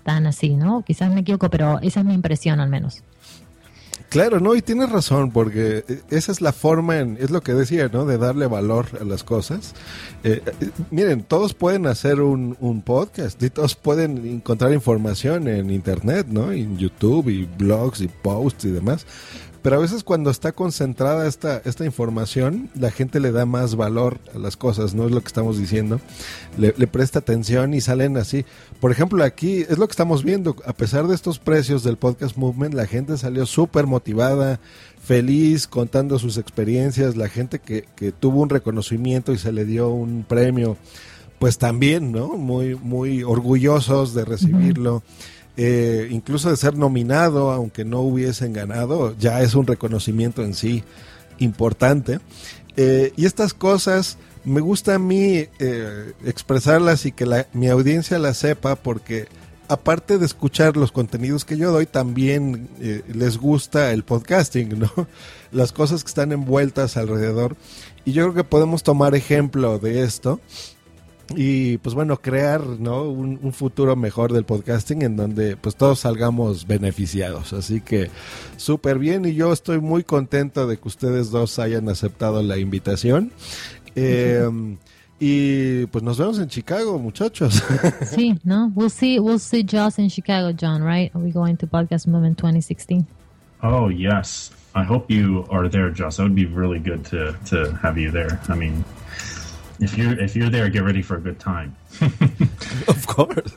tan 0.03 0.27
así, 0.27 0.55
¿no? 0.55 0.83
Quizás 0.83 1.13
me 1.13 1.21
equivoco, 1.21 1.49
pero 1.49 1.79
esa 1.81 2.01
es 2.01 2.05
mi 2.05 2.13
impresión 2.13 2.59
al 2.59 2.69
menos. 2.69 3.03
Claro, 4.13 4.39
no, 4.39 4.53
y 4.53 4.61
tienes 4.61 4.91
razón, 4.91 5.31
porque 5.31 5.83
eh, 5.87 6.01
esa 6.11 6.31
es 6.31 6.39
la 6.39 6.53
forma, 6.53 6.99
en, 6.99 7.17
es 7.19 7.31
lo 7.31 7.41
que 7.41 7.55
decía, 7.55 7.89
¿no? 7.91 8.05
De 8.05 8.19
darle 8.19 8.45
valor 8.45 8.85
a 9.01 9.03
las 9.05 9.23
cosas. 9.23 9.73
Eh, 10.23 10.39
eh, 10.45 10.69
miren, 10.91 11.23
todos 11.23 11.55
pueden 11.55 11.87
hacer 11.87 12.21
un, 12.21 12.55
un, 12.59 12.83
podcast 12.83 13.41
y 13.41 13.49
todos 13.49 13.73
pueden 13.73 14.23
encontrar 14.27 14.71
información 14.71 15.47
en 15.47 15.71
Internet, 15.71 16.27
¿no? 16.29 16.51
En 16.51 16.77
YouTube 16.77 17.27
y 17.27 17.45
blogs 17.57 18.01
y 18.01 18.07
posts 18.07 18.65
y 18.65 18.69
demás. 18.69 19.07
Pero 19.63 19.77
a 19.77 19.79
veces 19.79 20.03
cuando 20.03 20.29
está 20.29 20.51
concentrada 20.51 21.25
esta, 21.25 21.61
esta 21.63 21.85
información, 21.85 22.69
la 22.75 22.91
gente 22.91 23.21
le 23.21 23.31
da 23.31 23.45
más 23.45 23.77
valor 23.77 24.19
a 24.35 24.37
las 24.37 24.57
cosas, 24.57 24.93
no 24.93 25.05
es 25.05 25.11
lo 25.11 25.21
que 25.21 25.27
estamos 25.27 25.57
diciendo. 25.57 26.01
Le, 26.57 26.73
presta 26.85 27.19
atención 27.19 27.73
y 27.73 27.79
salen 27.79 28.17
así. 28.17 28.43
Por 28.81 28.91
ejemplo, 28.91 29.23
aquí 29.23 29.61
es 29.61 29.77
lo 29.77 29.87
que 29.87 29.93
estamos 29.93 30.25
viendo. 30.25 30.57
A 30.65 30.73
pesar 30.73 31.07
de 31.07 31.15
estos 31.15 31.39
precios 31.39 31.81
del 31.81 31.95
podcast 31.95 32.35
movement, 32.35 32.73
la 32.73 32.87
gente 32.87 33.17
salió 33.17 33.45
súper 33.45 33.87
motivada, 33.87 34.59
feliz, 35.01 35.65
contando 35.65 36.19
sus 36.19 36.37
experiencias. 36.37 37.15
La 37.15 37.29
gente 37.29 37.59
que, 37.59 37.85
que 37.95 38.11
tuvo 38.11 38.41
un 38.41 38.49
reconocimiento 38.49 39.31
y 39.31 39.37
se 39.37 39.53
le 39.53 39.63
dio 39.63 39.91
un 39.91 40.25
premio, 40.27 40.75
pues 41.39 41.57
también, 41.57 42.11
¿no? 42.11 42.35
Muy, 42.35 42.75
muy 42.75 43.23
orgullosos 43.23 44.13
de 44.13 44.25
recibirlo. 44.25 45.03
Eh, 45.55 46.07
incluso 46.09 46.49
de 46.49 46.57
ser 46.57 46.75
nominado, 46.75 47.51
aunque 47.51 47.85
no 47.85 48.01
hubiesen 48.01 48.53
ganado, 48.53 49.15
ya 49.17 49.41
es 49.41 49.53
un 49.53 49.67
reconocimiento 49.67 50.43
en 50.43 50.55
sí 50.55 50.83
importante. 51.37 52.19
Eh, 52.75 53.13
y 53.15 53.25
estas 53.25 53.53
cosas 53.53 54.17
me 54.45 54.61
gusta 54.61 54.95
a 54.95 54.99
mí 54.99 55.47
eh, 55.59 56.13
expresarlas 56.25 57.05
y 57.05 57.11
que 57.11 57.45
mi 57.53 57.67
audiencia 57.67 58.17
las 58.17 58.37
sepa 58.37 58.75
porque 58.75 59.27
aparte 59.67 60.17
de 60.17 60.25
escuchar 60.25 60.75
los 60.75 60.91
contenidos 60.91 61.45
que 61.45 61.55
yo 61.55 61.71
doy, 61.71 61.85
también 61.85 62.67
les 63.07 63.37
gusta 63.37 63.91
el 63.91 64.03
podcasting, 64.03 64.79
¿no? 64.79 64.91
Las 65.51 65.71
cosas 65.71 66.03
que 66.03 66.09
están 66.09 66.31
envueltas 66.31 66.97
alrededor. 66.97 67.55
Y 68.05 68.11
yo 68.11 68.23
creo 68.23 68.33
que 68.33 68.43
podemos 68.43 68.83
tomar 68.83 69.15
ejemplo 69.15 69.79
de 69.79 70.03
esto 70.03 70.41
y 71.35 71.77
pues 71.77 71.95
bueno, 71.95 72.17
crear 72.17 72.61
¿no? 72.61 73.03
Un, 73.03 73.53
futuro 73.53 73.95
mejor 73.95 74.33
del 74.33 74.43
podcasting 74.43 75.03
en 75.03 75.15
donde 75.15 75.55
pues 75.55 75.75
todos 75.75 75.99
salgamos 75.99 76.67
beneficiados. 76.67 77.53
Así 77.53 77.81
que 77.81 78.09
súper 78.57 78.99
bien 78.99 79.25
y 79.25 79.33
yo 79.33 79.53
estoy 79.53 79.79
muy 79.79 80.03
contento 80.03 80.67
de 80.67 80.77
que 80.77 80.87
ustedes 80.87 81.31
dos 81.31 81.59
hayan 81.59 81.89
aceptado 81.89 82.43
la 82.43 82.57
invitación. 82.57 83.31
Em, 83.95 84.77
y 85.19 85.85
pues 85.87 86.03
nos 86.03 86.17
vemos 86.17 86.39
en 86.39 86.49
Chicago, 86.49 86.99
muchachos. 86.99 87.63
Sí, 88.05 88.37
¿no? 88.43 88.71
We'll 88.75 88.89
see, 88.89 89.19
we'll 89.19 89.39
see 89.39 89.65
Joss 89.69 89.99
in 89.99 90.09
Chicago, 90.09 90.51
John, 90.59 90.83
right? 90.83 91.13
Are 91.15 91.23
we 91.23 91.31
going 91.31 91.55
to 91.57 91.67
Podcast 91.67 92.07
Movement 92.07 92.37
2016? 92.37 93.05
Oh, 93.61 93.89
yes. 93.89 94.51
I 94.75 94.83
hope 94.83 95.09
you 95.09 95.45
are 95.49 95.69
there, 95.69 95.91
Joss. 95.91 96.17
That 96.17 96.23
would 96.23 96.35
be 96.35 96.47
really 96.47 96.79
good 96.79 97.05
to, 97.05 97.37
to 97.45 97.71
have 97.81 97.97
you 97.97 98.11
there. 98.11 98.39
I 98.49 98.55
mean, 98.55 98.83
if 99.79 99.97
you're 99.97 100.19
if 100.19 100.35
you're 100.35 100.49
there, 100.49 100.69
get 100.69 100.83
ready 100.83 101.01
for 101.01 101.17
a 101.17 101.21
good 101.21 101.39
time. 101.39 101.75
of 102.87 103.05
course. 103.07 103.53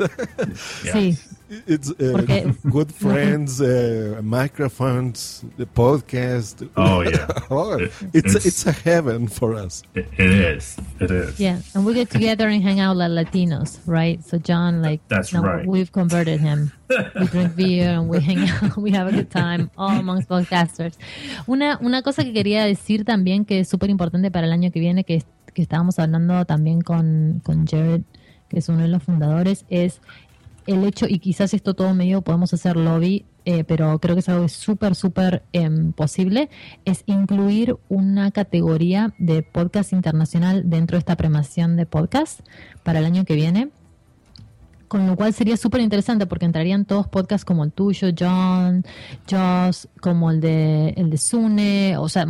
yeah. 0.85 0.93
Sí. 0.93 1.19
It's 1.49 1.93
uh, 1.93 2.53
good 2.69 2.93
friends, 2.93 3.61
uh, 3.61 4.21
microphones, 4.21 5.45
the 5.57 5.67
podcast. 5.67 6.69
Oh 6.77 7.03
yeah, 7.03 7.29
oh, 7.51 7.79
it, 7.79 7.93
it's 8.13 8.35
it's, 8.35 8.47
it's, 8.47 8.67
a 8.67 8.73
heaven 8.73 9.29
for 9.29 9.55
us. 9.55 9.85
It, 9.95 10.09
it 10.19 10.33
is. 10.33 10.77
It 10.99 11.13
is. 11.13 11.39
Yeah, 11.39 11.61
and 11.75 11.87
we 11.87 11.95
get 11.95 12.11
together 12.11 12.49
and 12.49 12.65
hang 12.65 12.81
out 12.81 12.97
like 12.97 13.13
Latinos, 13.13 13.79
right? 13.87 14.19
So 14.25 14.39
John, 14.39 14.83
like 14.83 15.01
that's 15.07 15.33
you 15.33 15.41
know, 15.41 15.47
right. 15.47 15.65
We've 15.65 15.93
converted 15.93 16.41
him. 16.41 16.73
we 16.89 17.27
drink 17.27 17.55
beer 17.55 17.91
and 17.91 18.09
we 18.09 18.19
hang 18.21 18.49
out. 18.49 18.77
We 18.87 18.91
have 18.91 19.07
a 19.07 19.13
good 19.13 19.31
time 19.31 19.71
all 19.79 19.91
amongst 19.91 20.29
podcasters. 20.29 20.99
Una 21.47 21.79
una 21.81 22.03
cosa 22.03 22.25
que 22.25 22.33
quería 22.33 22.65
decir 22.65 23.05
también 23.05 23.45
que 23.45 23.61
es 23.61 23.69
súper 23.69 23.91
importante 23.91 24.33
para 24.33 24.47
el 24.47 24.53
año 24.53 24.73
que 24.73 24.81
viene 24.81 25.05
que 25.05 25.23
que 25.57 25.63
estábamos 25.63 25.99
hablando 25.99 26.45
también 26.45 26.83
con, 26.83 27.41
con 27.43 27.67
Jared, 27.67 28.03
que 28.51 28.59
es 28.59 28.69
uno 28.69 28.83
de 28.83 28.89
los 28.89 29.03
fundadores, 29.03 29.65
es 29.71 30.03
el 30.67 30.85
hecho, 30.85 31.07
y 31.09 31.19
quizás 31.19 31.55
esto 31.55 31.73
todo 31.73 31.95
medio 31.95 32.21
podemos 32.21 32.53
hacer 32.53 32.77
lobby, 32.77 33.25
eh, 33.47 33.65
pero 33.65 33.99
creo 33.99 34.15
que 34.15 34.21
es 34.21 34.29
algo 34.29 34.49
súper, 34.49 34.95
súper 34.95 35.45
em, 35.55 35.93
posible, 35.95 36.51
es 36.85 37.05
incluir 37.07 37.75
una 37.89 38.33
categoría 38.33 39.15
de 39.17 39.43
podcast 39.43 39.95
internacional 39.95 40.69
dentro 40.69 40.97
de 40.97 40.99
esta 40.99 41.17
premiación 41.17 41.77
de 41.77 41.87
podcast 41.87 42.41
para 42.83 42.99
el 42.99 43.07
año 43.07 43.25
que 43.25 43.35
viene. 43.35 43.71
Con 44.89 45.07
lo 45.07 45.17
cual 45.17 45.33
sería 45.33 45.57
súper 45.57 45.81
interesante 45.81 46.27
porque 46.27 46.45
entrarían 46.45 46.85
todos 46.85 47.09
podcasts 47.09 47.47
como 47.47 47.65
el 47.65 47.73
tuyo, 47.73 48.09
John, 48.17 48.85
Joss, 49.29 49.89
como 50.03 50.31
el 50.31 50.43
de, 50.43 50.91
el 50.91 51.09
de 51.09 51.17
Sune, 51.17 51.97
o 51.97 52.11
sea, 52.11 52.27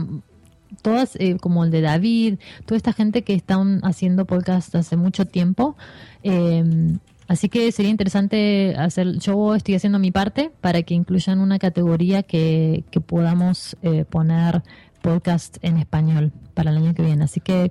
todas, 0.83 1.17
eh, 1.17 1.37
como 1.41 1.65
el 1.65 1.71
de 1.71 1.81
David, 1.81 2.39
toda 2.65 2.77
esta 2.77 2.93
gente 2.93 3.23
que 3.23 3.35
están 3.35 3.81
haciendo 3.83 4.25
podcast 4.25 4.75
hace 4.75 4.97
mucho 4.97 5.27
tiempo. 5.27 5.77
Em, 6.23 6.99
así 7.29 7.49
que 7.49 7.71
sería 7.73 7.91
interesante 7.91 8.75
hacer, 8.77 9.19
yo 9.19 9.55
estoy 9.55 9.75
haciendo 9.75 9.99
mi 9.99 10.11
parte 10.11 10.51
para 10.61 10.83
que 10.83 10.95
incluyan 10.95 11.41
una 11.41 11.59
categoría 11.59 12.23
que, 12.23 12.85
que 12.91 13.01
podamos 13.01 13.77
eh, 13.83 14.05
poner 14.05 14.63
podcast 15.03 15.59
en 15.63 15.79
español 15.79 16.33
para 16.55 16.71
el 16.71 16.79
año 16.79 16.95
que 16.95 17.03
viene. 17.03 17.25
Así 17.25 17.41
que 17.41 17.71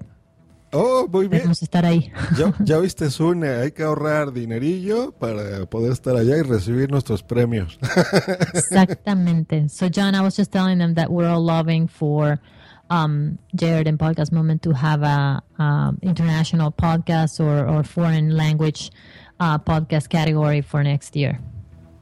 Oh, 0.78 1.08
muy 1.10 1.30
bien. 1.30 1.44
Vamos 1.44 1.62
a 1.62 1.66
estar 1.66 1.86
ahí. 1.86 2.12
Ya, 2.38 2.54
ya 2.60 2.78
viste, 2.80 3.10
Sune, 3.10 3.48
hay 3.48 3.72
que 3.72 3.84
ahorrar 3.84 4.34
dinerillo 4.34 5.14
para 5.14 5.66
poder 5.68 5.94
estar 5.94 6.18
allá 6.18 6.38
y 6.38 6.42
recibir 6.42 6.92
nuestros 6.92 7.24
premios. 7.24 7.80
Exactamente. 8.54 9.70
So, 9.70 9.88
John, 9.90 10.16
I 10.16 10.22
was 10.22 10.36
just 10.36 10.52
telling 10.52 10.80
them 10.80 10.96
that 10.96 11.10
we're 11.10 11.30
all 11.30 11.44
loving 11.44 11.88
for 11.88 12.42
um, 12.90 13.40
Jared 13.56 13.88
and 13.88 13.98
Podcast 13.98 14.32
Moment 14.32 14.62
to 14.64 14.72
have 14.72 15.04
a 15.04 15.42
um, 15.58 16.00
international 16.02 16.72
podcast 16.72 17.40
or, 17.40 17.68
or 17.68 17.84
foreign 17.84 18.36
language 18.36 18.92
uh, 19.40 19.58
podcast 19.58 20.10
category 20.10 20.62
for 20.62 20.84
next 20.84 21.16
year. 21.16 21.40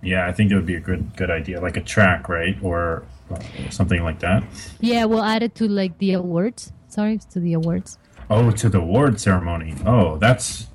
Yeah, 0.01 0.27
I 0.27 0.34
think 0.34 0.51
it 0.51 0.55
would 0.55 0.65
be 0.65 0.75
a 0.75 0.81
good 0.81 1.15
good 1.15 1.31
idea, 1.31 1.61
like 1.61 1.77
a 1.77 1.81
track, 1.81 2.27
right, 2.27 2.57
or 2.61 3.05
uh, 3.31 3.39
something 3.69 4.03
like 4.03 4.19
that. 4.19 4.43
Yeah, 4.81 5.05
we'll 5.05 5.23
add 5.23 5.43
it 5.43 5.55
to 5.55 5.67
like 5.67 5.97
the 5.99 6.13
awards. 6.13 6.73
Sorry, 6.89 7.19
to 7.31 7.39
the 7.39 7.53
awards. 7.53 7.97
Oh, 8.29 8.51
to 8.51 8.69
the 8.69 8.79
award 8.79 9.19
ceremony. 9.19 9.75
Oh, 9.86 10.17
that's 10.17 10.67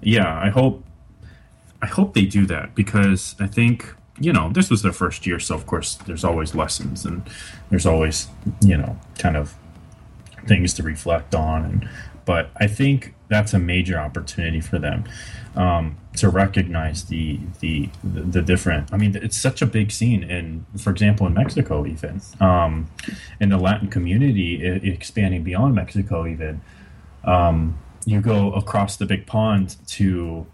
yeah. 0.00 0.40
I 0.40 0.48
hope 0.48 0.82
I 1.82 1.86
hope 1.86 2.14
they 2.14 2.24
do 2.24 2.46
that 2.46 2.74
because 2.74 3.36
I 3.38 3.46
think 3.46 3.94
you 4.18 4.32
know 4.32 4.50
this 4.50 4.70
was 4.70 4.82
their 4.82 4.92
first 4.92 5.26
year, 5.26 5.38
so 5.38 5.54
of 5.54 5.66
course 5.66 5.96
there's 6.06 6.24
always 6.24 6.54
lessons 6.54 7.04
and 7.04 7.22
there's 7.70 7.86
always 7.86 8.28
you 8.60 8.76
know 8.76 8.98
kind 9.18 9.36
of 9.36 9.54
things 10.46 10.74
to 10.74 10.82
reflect 10.82 11.34
on. 11.34 11.64
And 11.64 11.88
but 12.24 12.50
I 12.56 12.66
think 12.66 13.14
that's 13.28 13.52
a 13.52 13.58
major 13.58 13.98
opportunity 13.98 14.60
for 14.60 14.78
them 14.78 15.04
um, 15.56 15.96
to 16.16 16.28
recognize 16.28 17.04
the, 17.04 17.38
the 17.60 17.88
the 18.02 18.42
different. 18.42 18.92
I 18.92 18.96
mean, 18.96 19.16
it's 19.16 19.36
such 19.36 19.62
a 19.62 19.66
big 19.66 19.90
scene, 19.90 20.22
in, 20.22 20.64
for 20.78 20.90
example, 20.90 21.26
in 21.26 21.34
Mexico, 21.34 21.86
even 21.86 22.20
um, 22.40 22.88
in 23.40 23.48
the 23.48 23.58
Latin 23.58 23.88
community, 23.88 24.64
expanding 24.64 25.42
beyond 25.42 25.74
Mexico, 25.74 26.26
even 26.26 26.60
um, 27.24 27.78
you 28.04 28.20
go 28.20 28.52
across 28.52 28.96
the 28.96 29.06
big 29.06 29.26
pond 29.26 29.76
to 29.88 30.46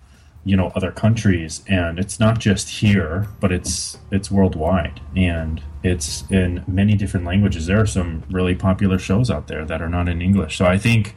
you 0.44 0.56
know 0.56 0.68
other 0.74 0.90
countries 0.90 1.62
and 1.68 1.98
it's 1.98 2.18
not 2.18 2.38
just 2.38 2.68
here 2.68 3.26
but 3.40 3.52
it's 3.52 3.98
it's 4.10 4.30
worldwide 4.30 4.98
and 5.14 5.62
it's 5.82 6.24
in 6.30 6.64
many 6.66 6.94
different 6.96 7.26
languages 7.26 7.66
there 7.66 7.78
are 7.80 7.86
some 7.86 8.22
really 8.30 8.54
popular 8.54 8.98
shows 8.98 9.30
out 9.30 9.48
there 9.48 9.64
that 9.66 9.82
are 9.82 9.88
not 9.88 10.08
in 10.08 10.22
english 10.22 10.56
so 10.56 10.64
i 10.64 10.78
think 10.78 11.14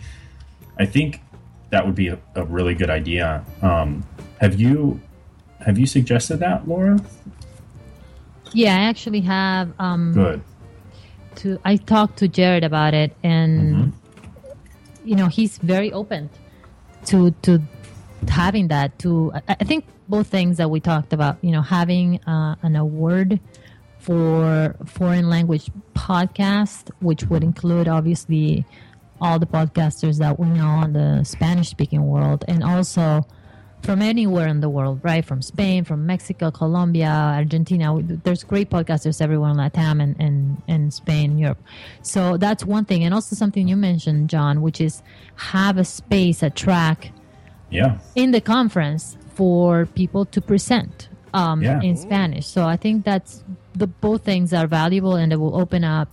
i 0.77 0.85
think 0.85 1.21
that 1.69 1.85
would 1.85 1.95
be 1.95 2.09
a, 2.09 2.19
a 2.35 2.43
really 2.43 2.75
good 2.75 2.89
idea 2.89 3.43
um, 3.61 4.03
have 4.41 4.59
you 4.59 4.99
have 5.65 5.77
you 5.79 5.85
suggested 5.85 6.37
that 6.39 6.67
laura 6.67 6.99
Yeah, 8.53 8.75
I 8.75 8.81
actually 8.91 9.21
have. 9.21 9.73
Um, 9.79 10.13
good 10.13 10.41
To 11.41 11.57
I 11.65 11.77
talked 11.77 12.17
to 12.19 12.27
Jared 12.27 12.63
about 12.63 12.93
it, 12.93 13.15
and 13.23 13.53
Mhm. 13.75 13.91
you 15.03 15.15
know 15.15 15.27
he's 15.27 15.57
very 15.57 15.91
open 15.91 16.29
to 17.09 17.31
to 17.45 17.51
having 18.29 18.67
that. 18.69 18.97
To 18.99 19.31
I, 19.47 19.55
think 19.63 19.85
both 20.07 20.27
things 20.27 20.57
that 20.57 20.69
we 20.69 20.79
talked 20.79 21.13
about. 21.13 21.37
You 21.41 21.51
know, 21.51 21.61
having 21.61 22.21
uh, 22.23 22.55
an 22.61 22.75
award 22.75 23.39
for 23.99 24.75
foreign 24.85 25.29
language 25.29 25.71
podcast, 25.95 26.91
which 26.99 27.23
would 27.25 27.43
include 27.43 27.87
obviously 27.87 28.65
all 29.21 29.39
the 29.39 29.45
podcasters 29.45 30.19
that 30.19 30.39
we 30.39 30.47
know 30.47 30.81
in 30.83 30.93
the 30.93 31.23
Spanish 31.23 31.69
speaking 31.69 32.05
world, 32.05 32.43
and 32.47 32.63
also 32.63 33.25
from 33.83 34.01
anywhere 34.01 34.47
in 34.47 34.61
the 34.61 34.69
world, 34.69 35.01
right? 35.03 35.25
From 35.25 35.41
Spain, 35.41 35.83
from 35.83 36.05
Mexico, 36.05 36.49
Colombia, 36.51 37.09
Argentina. 37.09 37.95
There's 38.01 38.43
great 38.43 38.69
podcasters 38.69 39.21
everywhere 39.21 39.51
in 39.51 39.57
Latam 39.57 40.01
and, 40.01 40.15
and, 40.19 40.61
and 40.69 40.93
Spain 40.93 41.37
Europe. 41.37 41.61
So 42.01 42.37
that's 42.37 42.65
one 42.65 42.85
thing. 42.85 43.03
And 43.03 43.13
also 43.13 43.35
something 43.35 43.67
you 43.67 43.75
mentioned, 43.75 44.29
John, 44.29 44.61
which 44.61 44.79
is 44.79 45.03
have 45.35 45.77
a 45.77 45.83
space, 45.83 46.41
a 46.41 46.49
track 46.49 47.11
yeah 47.73 47.97
in 48.15 48.31
the 48.31 48.41
conference 48.41 49.17
for 49.35 49.85
people 49.95 50.25
to 50.25 50.39
present 50.41 51.09
um, 51.33 51.61
Yeah. 51.63 51.81
in 51.81 51.97
Spanish. 51.97 52.45
So 52.45 52.67
I 52.73 52.77
think 52.77 53.03
that's 53.03 53.43
the 53.75 53.87
both 53.87 54.21
things 54.23 54.53
are 54.53 54.67
valuable 54.67 55.15
and 55.15 55.33
it 55.33 55.37
will 55.39 55.55
open 55.59 55.83
up 55.83 56.07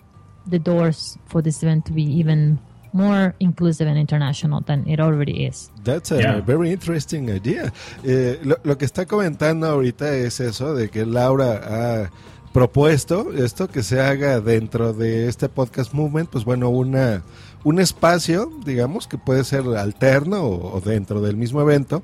the 0.51 0.59
doors 0.59 1.19
for 1.27 1.43
this 1.43 1.63
event 1.63 1.85
to 1.87 1.93
be 1.93 2.03
even 2.21 2.59
more 2.95 3.35
inclusive 3.39 3.87
and 3.87 3.99
international 3.99 4.63
than 4.63 4.89
it 4.89 4.99
already 4.99 5.45
is. 5.45 5.69
That's 5.85 6.11
a 6.11 6.17
Yeah. 6.23 6.41
very 6.41 6.71
interesting 6.73 7.29
idea. 7.31 7.71
Eh, 8.03 8.39
lo, 8.43 8.57
lo 8.65 8.77
que 8.79 8.87
está 8.87 9.05
comentando 9.07 9.67
ahorita 9.67 10.09
es 10.17 10.41
eso 10.41 10.75
de 10.75 10.89
que 10.89 11.05
Laura 11.05 11.61
ha 11.63 12.11
propuesto 12.55 13.33
esto 13.35 13.69
que 13.69 13.83
se 13.83 14.01
haga 14.01 14.41
dentro 14.41 14.93
de 14.95 15.29
este 15.29 15.49
podcast 15.49 15.93
movement, 15.95 16.31
pues 16.31 16.45
bueno, 16.45 16.69
una 16.71 17.23
un 17.63 17.79
espacio, 17.79 18.51
digamos, 18.65 19.07
que 19.07 19.19
puede 19.19 19.45
ser 19.45 19.65
alterno 19.77 20.45
o, 20.45 20.81
dentro 20.81 21.21
del 21.21 21.37
mismo 21.37 21.61
evento, 21.61 22.03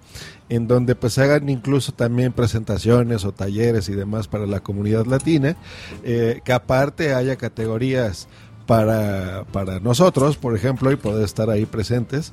en 0.48 0.68
donde 0.68 0.94
pues 0.94 1.14
se 1.14 1.22
hagan 1.22 1.48
incluso 1.48 1.92
también 1.92 2.32
presentaciones 2.32 3.24
o 3.24 3.32
talleres 3.32 3.88
y 3.88 3.94
demás 3.94 4.28
para 4.28 4.46
la 4.46 4.60
comunidad 4.60 5.06
latina, 5.06 5.56
eh, 6.04 6.40
que 6.44 6.52
aparte 6.52 7.14
haya 7.14 7.36
categorías 7.36 8.28
para, 8.66 9.44
para 9.52 9.80
nosotros, 9.80 10.36
por 10.36 10.54
ejemplo, 10.54 10.90
y 10.92 10.96
poder 10.96 11.24
estar 11.24 11.50
ahí 11.50 11.66
presentes. 11.66 12.32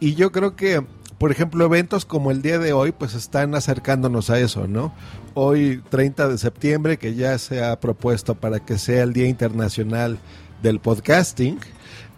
Y 0.00 0.14
yo 0.14 0.32
creo 0.32 0.56
que, 0.56 0.84
por 1.18 1.30
ejemplo, 1.30 1.64
eventos 1.64 2.04
como 2.04 2.30
el 2.30 2.42
día 2.42 2.58
de 2.58 2.72
hoy, 2.72 2.92
pues 2.92 3.14
están 3.14 3.54
acercándonos 3.54 4.30
a 4.30 4.40
eso, 4.40 4.66
¿no? 4.66 4.92
Hoy, 5.34 5.82
30 5.90 6.28
de 6.28 6.38
septiembre, 6.38 6.96
que 6.98 7.14
ya 7.14 7.38
se 7.38 7.62
ha 7.62 7.78
propuesto 7.78 8.34
para 8.34 8.60
que 8.60 8.78
sea 8.78 9.02
el 9.02 9.12
Día 9.12 9.28
Internacional 9.28 10.18
del 10.62 10.80
Podcasting, 10.80 11.60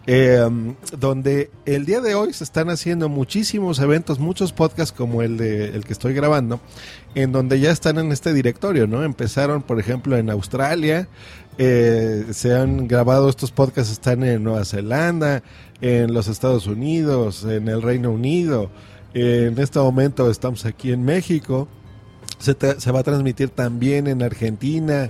eh, 0.07 0.47
donde 0.97 1.51
el 1.65 1.85
día 1.85 2.01
de 2.01 2.15
hoy 2.15 2.33
se 2.33 2.43
están 2.43 2.69
haciendo 2.69 3.09
muchísimos 3.09 3.79
eventos, 3.79 4.19
muchos 4.19 4.53
podcasts 4.53 4.95
como 4.95 5.21
el 5.21 5.37
de 5.37 5.69
el 5.69 5.85
que 5.85 5.93
estoy 5.93 6.13
grabando, 6.13 6.59
en 7.15 7.31
donde 7.31 7.59
ya 7.59 7.71
están 7.71 7.99
en 7.99 8.11
este 8.11 8.33
directorio, 8.33 8.87
¿no? 8.87 9.03
Empezaron, 9.03 9.61
por 9.61 9.79
ejemplo, 9.79 10.17
en 10.17 10.29
Australia, 10.29 11.07
eh, 11.57 12.25
se 12.31 12.55
han 12.55 12.87
grabado 12.87 13.29
estos 13.29 13.51
podcasts, 13.51 13.91
están 13.91 14.23
en 14.23 14.43
Nueva 14.43 14.65
Zelanda, 14.65 15.43
en 15.81 16.13
los 16.13 16.27
Estados 16.27 16.67
Unidos, 16.67 17.43
en 17.43 17.67
el 17.67 17.81
Reino 17.81 18.11
Unido, 18.11 18.71
en 19.13 19.57
este 19.59 19.79
momento 19.79 20.29
estamos 20.29 20.65
aquí 20.65 20.91
en 20.91 21.03
México, 21.03 21.67
se, 22.37 22.55
se 22.79 22.91
va 22.91 22.99
a 22.99 23.03
transmitir 23.03 23.49
también 23.49 24.07
en 24.07 24.21
Argentina, 24.21 25.09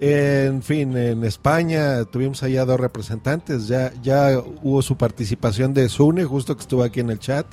en 0.00 0.62
fin, 0.62 0.96
en 0.96 1.24
España 1.24 2.04
tuvimos 2.04 2.42
allá 2.44 2.64
dos 2.64 2.78
representantes, 2.78 3.66
ya, 3.66 3.92
ya 4.00 4.40
hubo 4.62 4.80
su 4.80 4.96
participación 4.96 5.74
de 5.74 5.88
Sune, 5.88 6.24
justo 6.24 6.54
que 6.54 6.62
estuvo 6.62 6.84
aquí 6.84 7.00
en 7.00 7.10
el 7.10 7.18
chat, 7.18 7.46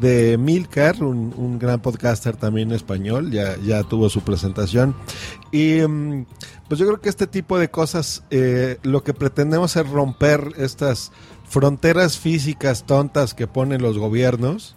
de 0.00 0.38
Milcar, 0.38 1.02
un, 1.02 1.34
un 1.36 1.58
gran 1.58 1.80
podcaster 1.80 2.36
también 2.36 2.72
español, 2.72 3.30
ya, 3.30 3.56
ya 3.58 3.82
tuvo 3.82 4.08
su 4.08 4.22
presentación. 4.22 4.94
Y 5.52 5.86
mm, 5.86 6.26
pues 6.68 6.80
yo 6.80 6.86
creo 6.86 7.00
que 7.00 7.10
este 7.10 7.26
tipo 7.26 7.58
de 7.58 7.70
cosas, 7.70 8.24
eh, 8.30 8.78
lo 8.82 9.04
que 9.04 9.12
pretendemos 9.12 9.76
es 9.76 9.88
romper 9.88 10.52
estas 10.56 11.12
fronteras 11.46 12.18
físicas 12.18 12.86
tontas 12.86 13.34
que 13.34 13.46
ponen 13.46 13.82
los 13.82 13.98
gobiernos, 13.98 14.74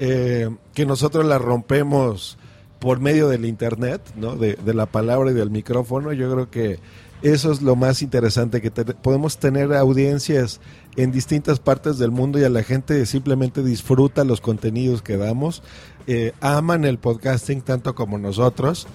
eh, 0.00 0.48
que 0.72 0.86
nosotros 0.86 1.26
las 1.26 1.40
rompemos 1.40 2.38
por 2.78 3.00
medio 3.00 3.28
del 3.28 3.44
internet, 3.44 4.00
¿no? 4.16 4.36
De, 4.36 4.56
la 4.74 4.86
palabra 4.86 5.30
y 5.30 5.34
del 5.34 5.50
micrófono. 5.50 6.12
Yo 6.12 6.30
creo 6.32 6.50
que 6.50 6.78
eso 7.22 7.50
es 7.50 7.62
lo 7.62 7.76
más 7.76 8.02
interesante, 8.02 8.60
que 8.60 8.70
podemos 8.70 9.38
tener 9.38 9.72
audiencias 9.74 10.60
en 10.96 11.12
distintas 11.12 11.60
partes 11.60 11.98
del 11.98 12.10
mundo 12.10 12.38
y 12.38 12.44
a 12.44 12.50
la 12.50 12.62
gente 12.62 13.04
simplemente 13.06 13.62
disfruta 13.62 14.24
los 14.24 14.40
contenidos 14.40 15.02
que 15.02 15.16
damos, 15.16 15.62
eh, 16.08 16.32
aman 16.40 16.84
el 16.84 16.98
podcasting 16.98 17.62
tanto 17.62 17.96
como 17.96 18.16
nosotros 18.16 18.86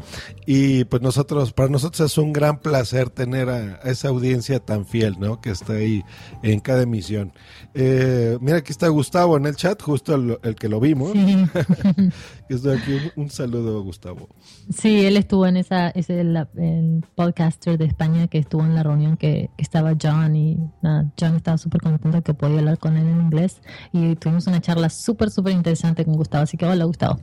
y 0.45 0.85
pues 0.85 1.01
nosotros, 1.01 1.51
para 1.51 1.67
nosotros 1.67 2.11
es 2.11 2.17
un 2.17 2.31
gran 2.31 2.59
placer 2.59 3.09
tener 3.09 3.49
a, 3.49 3.75
esa 3.83 4.07
audiencia 4.07 4.59
tan 4.61 4.85
fiel, 4.85 5.19
¿no? 5.19 5.41
Que 5.41 5.49
está 5.49 5.73
ahí 5.73 6.03
en 6.41 6.61
cada 6.61 6.83
emisión. 6.83 7.33
Eh, 7.73 8.37
mira, 8.39 8.57
aquí 8.57 8.71
está 8.71 8.87
Gustavo 8.87 9.35
en 9.35 9.45
el 9.45 9.57
chat, 9.57 9.81
justo 9.81 10.15
el, 10.15 10.39
el 10.41 10.55
que 10.55 10.69
lo 10.69 10.79
vimos. 10.79 11.11
Estoy 12.55 12.77
aquí, 12.77 12.93
un, 13.15 13.23
un 13.23 13.29
saludo, 13.29 13.81
Gustavo. 13.81 14.27
Sí, 14.73 15.05
él 15.05 15.15
estuvo 15.15 15.47
en 15.47 15.57
esa, 15.57 15.89
ese 15.89 16.19
el 16.19 17.05
podcaster 17.15 17.77
de 17.77 17.85
España 17.85 18.27
que 18.27 18.39
estuvo 18.39 18.63
en 18.63 18.75
la 18.75 18.83
reunión 18.83 19.15
que, 19.15 19.49
que 19.55 19.63
estaba 19.63 19.93
John 20.01 20.35
y 20.35 20.57
nada, 20.81 21.11
John 21.19 21.35
estaba 21.35 21.57
súper 21.57 21.81
contento 21.81 22.21
que 22.21 22.33
podía 22.33 22.59
hablar 22.59 22.77
con 22.77 22.97
él 22.97 23.07
en 23.07 23.21
inglés 23.21 23.61
y 23.93 24.15
tuvimos 24.15 24.47
una 24.47 24.59
charla 24.59 24.89
súper, 24.89 25.31
súper 25.31 25.53
interesante 25.53 26.03
con 26.03 26.15
Gustavo. 26.15 26.43
Así 26.43 26.57
que 26.57 26.65
hola, 26.65 26.83
Gustavo. 26.85 27.19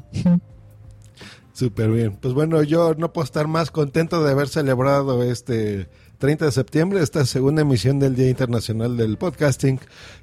Súper 1.53 1.91
bien. 1.91 2.17
Pues 2.21 2.35
bueno, 2.35 2.63
yo 2.63 2.95
no 2.95 3.13
puedo 3.13 3.25
estar 3.25 3.49
más 3.49 3.71
contento 3.71 4.23
de 4.23 4.31
haber 4.31 4.49
celebrado 4.49 5.25
este 5.25 5.89
30 6.19 6.47
de 6.47 6.51
septiembre, 6.51 7.01
esta 7.01 7.25
segunda 7.25 7.63
emisión 7.63 8.01
del 8.01 8.17
Día 8.17 8.29
Internacional 8.29 8.97
del 8.97 9.17
Podcasting 9.17 9.79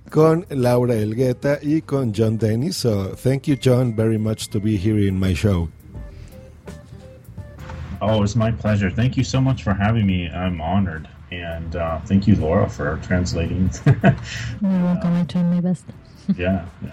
con 0.09 0.45
Laura 0.49 0.95
Elgueta 0.95 1.57
y 1.61 1.81
con 1.81 2.13
John 2.13 2.37
Dennis. 2.37 2.75
So, 2.75 3.15
thank 3.15 3.43
you, 3.43 3.55
John, 3.55 3.95
very 3.95 4.17
much 4.17 4.49
to 4.49 4.59
be 4.59 4.75
here 4.77 5.07
in 5.07 5.17
my 5.17 5.33
show. 5.33 5.69
Oh, 8.01 8.23
it's 8.23 8.35
my 8.35 8.51
pleasure. 8.51 8.91
Thank 8.91 9.15
you 9.15 9.23
so 9.23 9.39
much 9.39 9.63
for 9.63 9.73
having 9.73 10.05
me. 10.05 10.29
I'm 10.29 10.59
honored. 10.59 11.07
And 11.31 11.75
uh, 11.77 11.99
thank 12.05 12.27
you, 12.27 12.35
Laura, 12.35 12.69
for 12.69 12.99
translating. 13.01 13.69
You're 13.85 14.03
welcome. 14.61 15.13
I 15.13 15.23
tried 15.23 15.45
my 15.45 15.61
best. 15.61 15.85
Yeah, 16.35 16.65
yeah. 16.83 16.91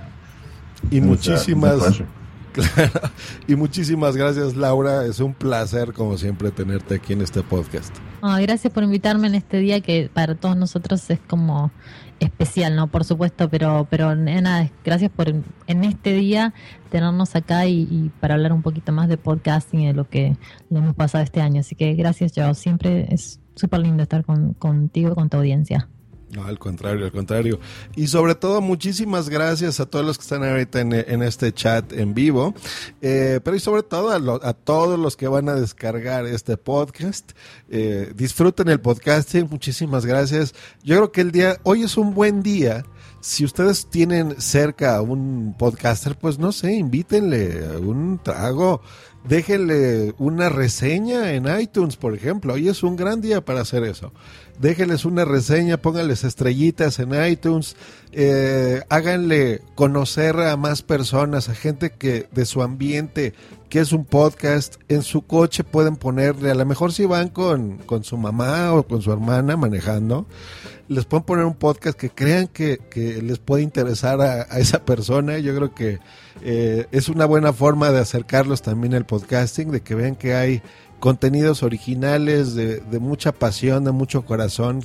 Y 0.90 1.00
uh, 1.00 1.04
muchísimas, 1.04 2.02
claro, 2.52 3.10
y 3.48 3.56
muchísimas 3.56 4.16
gracias 4.16 4.56
Laura, 4.56 5.06
es 5.06 5.20
un 5.20 5.32
placer 5.32 5.92
como 5.92 6.18
siempre 6.18 6.50
tenerte 6.50 6.96
aquí 6.96 7.12
en 7.12 7.22
este 7.22 7.42
podcast. 7.42 7.94
Ah, 8.24 8.38
gracias 8.40 8.72
por 8.72 8.84
invitarme 8.84 9.26
en 9.26 9.34
este 9.34 9.58
día 9.58 9.80
que 9.80 10.08
para 10.12 10.36
todos 10.36 10.56
nosotros 10.56 11.10
es 11.10 11.18
como 11.18 11.72
especial, 12.20 12.76
¿no? 12.76 12.86
Por 12.86 13.02
supuesto, 13.02 13.48
pero, 13.50 13.88
pero 13.90 14.14
nada, 14.14 14.70
gracias 14.84 15.10
por 15.10 15.28
en 15.28 15.84
este 15.84 16.12
día 16.12 16.54
tenernos 16.88 17.34
acá 17.34 17.66
y, 17.66 17.88
y 17.90 18.12
para 18.20 18.34
hablar 18.34 18.52
un 18.52 18.62
poquito 18.62 18.92
más 18.92 19.08
de 19.08 19.16
podcasting 19.16 19.80
y 19.80 19.86
de 19.88 19.92
lo 19.92 20.08
que 20.08 20.36
le 20.70 20.78
hemos 20.78 20.94
pasado 20.94 21.24
este 21.24 21.40
año. 21.40 21.62
Así 21.62 21.74
que 21.74 21.94
gracias, 21.94 22.30
yo. 22.30 22.54
Siempre 22.54 23.12
es 23.12 23.40
súper 23.56 23.80
lindo 23.80 24.04
estar 24.04 24.24
con, 24.24 24.54
contigo, 24.54 25.16
con 25.16 25.28
tu 25.28 25.38
audiencia. 25.38 25.88
No, 26.32 26.46
al 26.46 26.58
contrario, 26.58 27.04
al 27.04 27.12
contrario. 27.12 27.60
Y 27.94 28.06
sobre 28.06 28.34
todo, 28.34 28.62
muchísimas 28.62 29.28
gracias 29.28 29.80
a 29.80 29.86
todos 29.86 30.02
los 30.06 30.16
que 30.16 30.22
están 30.22 30.42
ahorita 30.42 30.80
en, 30.80 31.22
este 31.22 31.52
chat 31.52 31.92
en 31.92 32.14
vivo. 32.14 32.54
Eh, 33.02 33.40
pero 33.44 33.54
y 33.54 33.60
sobre 33.60 33.82
todo 33.82 34.08
a, 34.10 34.18
lo- 34.18 34.42
a 34.42 34.54
todos 34.54 34.98
los 34.98 35.14
que 35.14 35.28
van 35.28 35.50
a 35.50 35.54
descargar 35.54 36.24
este 36.24 36.56
podcast. 36.56 37.32
Eh, 37.68 38.14
disfruten 38.16 38.70
el 38.70 38.80
podcasting. 38.80 39.46
Muchísimas 39.50 40.06
gracias. 40.06 40.54
Yo 40.82 40.96
creo 40.96 41.12
que 41.12 41.20
el 41.20 41.32
día, 41.32 41.58
hoy 41.64 41.82
es 41.82 41.98
un 41.98 42.14
buen 42.14 42.42
día. 42.42 42.82
Si 43.20 43.44
ustedes 43.44 43.86
tienen 43.90 44.40
cerca 44.40 44.96
a 44.96 45.02
un 45.02 45.54
podcaster, 45.58 46.16
pues 46.16 46.38
no 46.38 46.50
sé, 46.50 46.72
invítenle 46.72 47.66
a 47.74 47.78
un 47.78 48.18
trago. 48.22 48.80
Déjenle 49.24 50.14
una 50.18 50.48
reseña 50.48 51.32
en 51.32 51.46
iTunes, 51.60 51.96
por 51.96 52.14
ejemplo. 52.14 52.54
Hoy 52.54 52.68
es 52.68 52.82
un 52.82 52.96
gran 52.96 53.20
día 53.20 53.44
para 53.44 53.60
hacer 53.60 53.84
eso 53.84 54.12
déjenles 54.62 55.04
una 55.04 55.24
reseña, 55.24 55.76
pónganles 55.76 56.24
estrellitas 56.24 56.98
en 57.00 57.12
iTunes, 57.26 57.76
eh, 58.12 58.82
háganle 58.88 59.60
conocer 59.74 60.38
a 60.38 60.56
más 60.56 60.82
personas, 60.82 61.48
a 61.48 61.54
gente 61.54 61.90
que 61.90 62.28
de 62.30 62.44
su 62.44 62.62
ambiente, 62.62 63.34
que 63.68 63.80
es 63.80 63.92
un 63.92 64.04
podcast, 64.04 64.76
en 64.88 65.02
su 65.02 65.22
coche 65.22 65.64
pueden 65.64 65.96
ponerle, 65.96 66.50
a 66.50 66.54
lo 66.54 66.64
mejor 66.64 66.92
si 66.92 67.06
van 67.06 67.28
con, 67.28 67.78
con 67.78 68.04
su 68.04 68.16
mamá 68.16 68.72
o 68.72 68.84
con 68.84 69.02
su 69.02 69.12
hermana 69.12 69.56
manejando, 69.56 70.26
les 70.92 71.04
pueden 71.04 71.24
poner 71.24 71.44
un 71.44 71.54
podcast 71.54 71.98
que 71.98 72.10
crean 72.10 72.46
que, 72.46 72.78
que 72.90 73.22
les 73.22 73.38
puede 73.38 73.62
interesar 73.62 74.20
a, 74.20 74.42
esa 74.58 74.84
persona. 74.84 75.38
Yo 75.38 75.54
creo 75.56 75.74
que 75.74 75.98
eh, 76.42 76.86
es 76.92 77.08
una 77.08 77.24
buena 77.24 77.52
forma 77.52 77.90
de 77.90 78.00
acercarlos 78.00 78.62
también 78.62 78.94
al 78.94 79.06
podcasting, 79.06 79.70
de 79.70 79.80
que 79.80 79.94
vean 79.94 80.14
que 80.14 80.34
hay 80.34 80.62
contenidos 81.00 81.62
originales 81.62 82.54
de, 82.54 82.78
de 82.78 82.98
mucha 82.98 83.32
pasión, 83.32 83.84
de 83.84 83.92
mucho 83.92 84.24
corazón, 84.24 84.82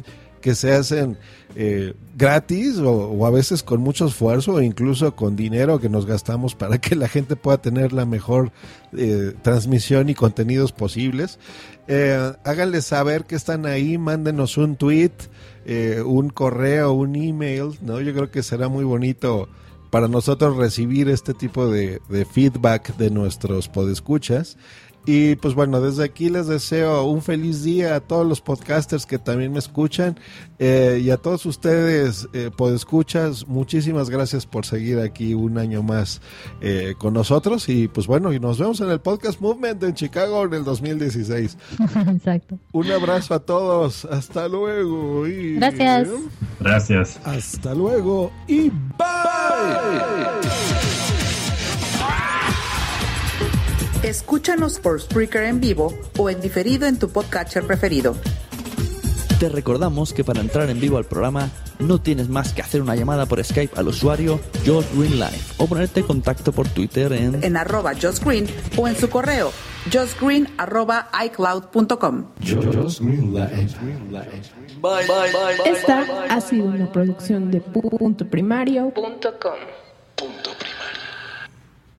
que 0.48 0.56
se 0.56 0.72
hacen 0.72 1.18
eh, 1.58 1.94
gratis 2.16 2.78
o, 2.78 3.26
a 3.26 3.30
veces 3.30 3.64
con 3.64 3.82
mucho 3.82 4.06
esfuerzo 4.06 4.54
o 4.54 4.62
incluso 4.62 5.14
con 5.14 5.36
dinero 5.36 5.82
que 5.82 5.90
nos 5.90 6.06
gastamos 6.06 6.56
para 6.56 6.78
que 6.78 6.96
la 6.96 7.10
gente 7.10 7.36
pueda 7.36 7.58
tener 7.58 7.92
la 7.92 8.06
mejor 8.06 8.54
eh, 8.96 9.34
transmisión 9.42 10.08
y 10.08 10.16
contenidos 10.16 10.72
posibles. 10.72 11.38
Eh, 11.90 12.32
háganles 12.46 12.86
saber 12.86 13.26
que 13.26 13.36
están 13.36 13.66
ahí, 13.66 13.98
mándenos 13.98 14.56
un 14.56 14.78
tweet, 14.78 15.12
un 16.06 16.30
correo, 16.30 16.94
un 16.94 17.18
email, 17.18 17.78
¿no? 17.82 18.00
Yo 18.00 18.14
creo 18.14 18.32
que 18.32 18.42
será 18.42 18.70
muy 18.70 18.86
bonito 18.86 19.50
para 19.90 20.08
nosotros 20.08 20.56
recibir 20.56 21.10
este 21.10 21.34
tipo 21.34 21.70
de 21.70 22.00
feedback 22.32 22.96
de 22.96 23.10
nuestros 23.10 23.68
podescuchas. 23.68 24.56
Y 25.08 25.38
pues 25.38 25.56
bueno, 25.56 25.80
desde 25.80 26.04
aquí 26.04 26.30
les 26.30 26.48
deseo 26.48 27.06
un 27.06 27.22
feliz 27.22 27.64
día 27.64 27.96
a 27.96 28.02
todos 28.02 28.28
los 28.28 28.42
podcasters 28.42 29.06
que 29.06 29.18
también 29.18 29.54
me 29.54 29.60
escuchan 29.60 30.20
eh, 30.60 31.00
y 31.02 31.12
a 31.12 31.18
todos 31.18 31.46
ustedes 31.46 32.28
eh, 32.34 32.52
podescuchas. 32.54 33.48
Muchísimas 33.48 34.10
gracias 34.10 34.46
por 34.46 34.66
seguir 34.66 35.00
aquí 35.00 35.34
un 35.34 35.60
año 35.60 35.82
más 35.82 36.20
eh, 36.60 36.94
con 36.98 37.14
nosotros 37.14 37.70
y 37.70 37.88
pues 37.88 38.06
bueno, 38.06 38.34
y 38.34 38.42
nos 38.42 38.60
vemos 38.60 38.82
en 38.82 38.90
el 38.90 39.00
Podcast 39.00 39.40
Movement 39.40 39.82
en 39.82 39.94
Chicago 39.94 40.44
en 40.44 40.56
el 40.56 40.66
2016. 40.66 41.58
Exacto. 42.10 42.60
Un 42.74 42.92
abrazo 42.92 43.34
a 43.34 43.40
todos, 43.40 44.04
hasta 44.04 44.50
luego. 44.50 45.26
Y... 45.26 45.56
Gracias. 45.56 46.10
Gracias. 46.60 47.18
Hasta 47.24 47.74
luego 47.74 48.30
y 48.46 48.70
bye. 48.70 49.08
Escúchanos 54.04 54.80
por 54.80 55.02
Spreaker 55.02 55.44
en 55.44 55.60
vivo 55.60 55.94
o 56.18 56.30
en 56.30 56.40
diferido 56.40 56.86
en 56.88 57.00
tu 57.00 57.10
podcatcher 57.10 57.66
preferido. 57.66 58.16
Te 59.40 59.50
recordamos 59.50 60.14
que 60.14 60.24
para 60.24 60.40
entrar 60.42 60.70
en 60.70 60.80
vivo 60.80 60.98
al 60.98 61.06
programa 61.06 61.50
no 61.80 62.00
tienes 62.02 62.28
más 62.30 62.54
que 62.54 62.62
hacer 62.62 62.82
una 62.82 62.96
llamada 62.96 63.26
por 63.26 63.44
Skype 63.44 63.78
al 63.78 63.88
usuario 63.88 64.40
Josh 64.66 64.86
Green 64.96 65.20
Live 65.20 65.42
o 65.58 65.68
ponerte 65.68 66.00
en 66.00 66.08
contacto 66.08 66.52
por 66.52 66.68
Twitter 66.68 67.14
en 67.14 67.44
En 67.44 67.58
arroba 67.58 67.94
Josh 67.94 68.20
Green 68.20 68.48
o 68.78 68.88
en 68.88 68.96
su 68.96 69.10
correo 69.10 69.52
joshgreen 69.92 70.48
arroba 70.58 71.10
icloud.com. 71.26 72.26
Esta 75.66 76.06
ha 76.30 76.42
sido 76.42 76.66
una 76.66 76.92
producción 76.92 77.52
de 77.52 77.62
puntoprimario.com. 77.62 79.54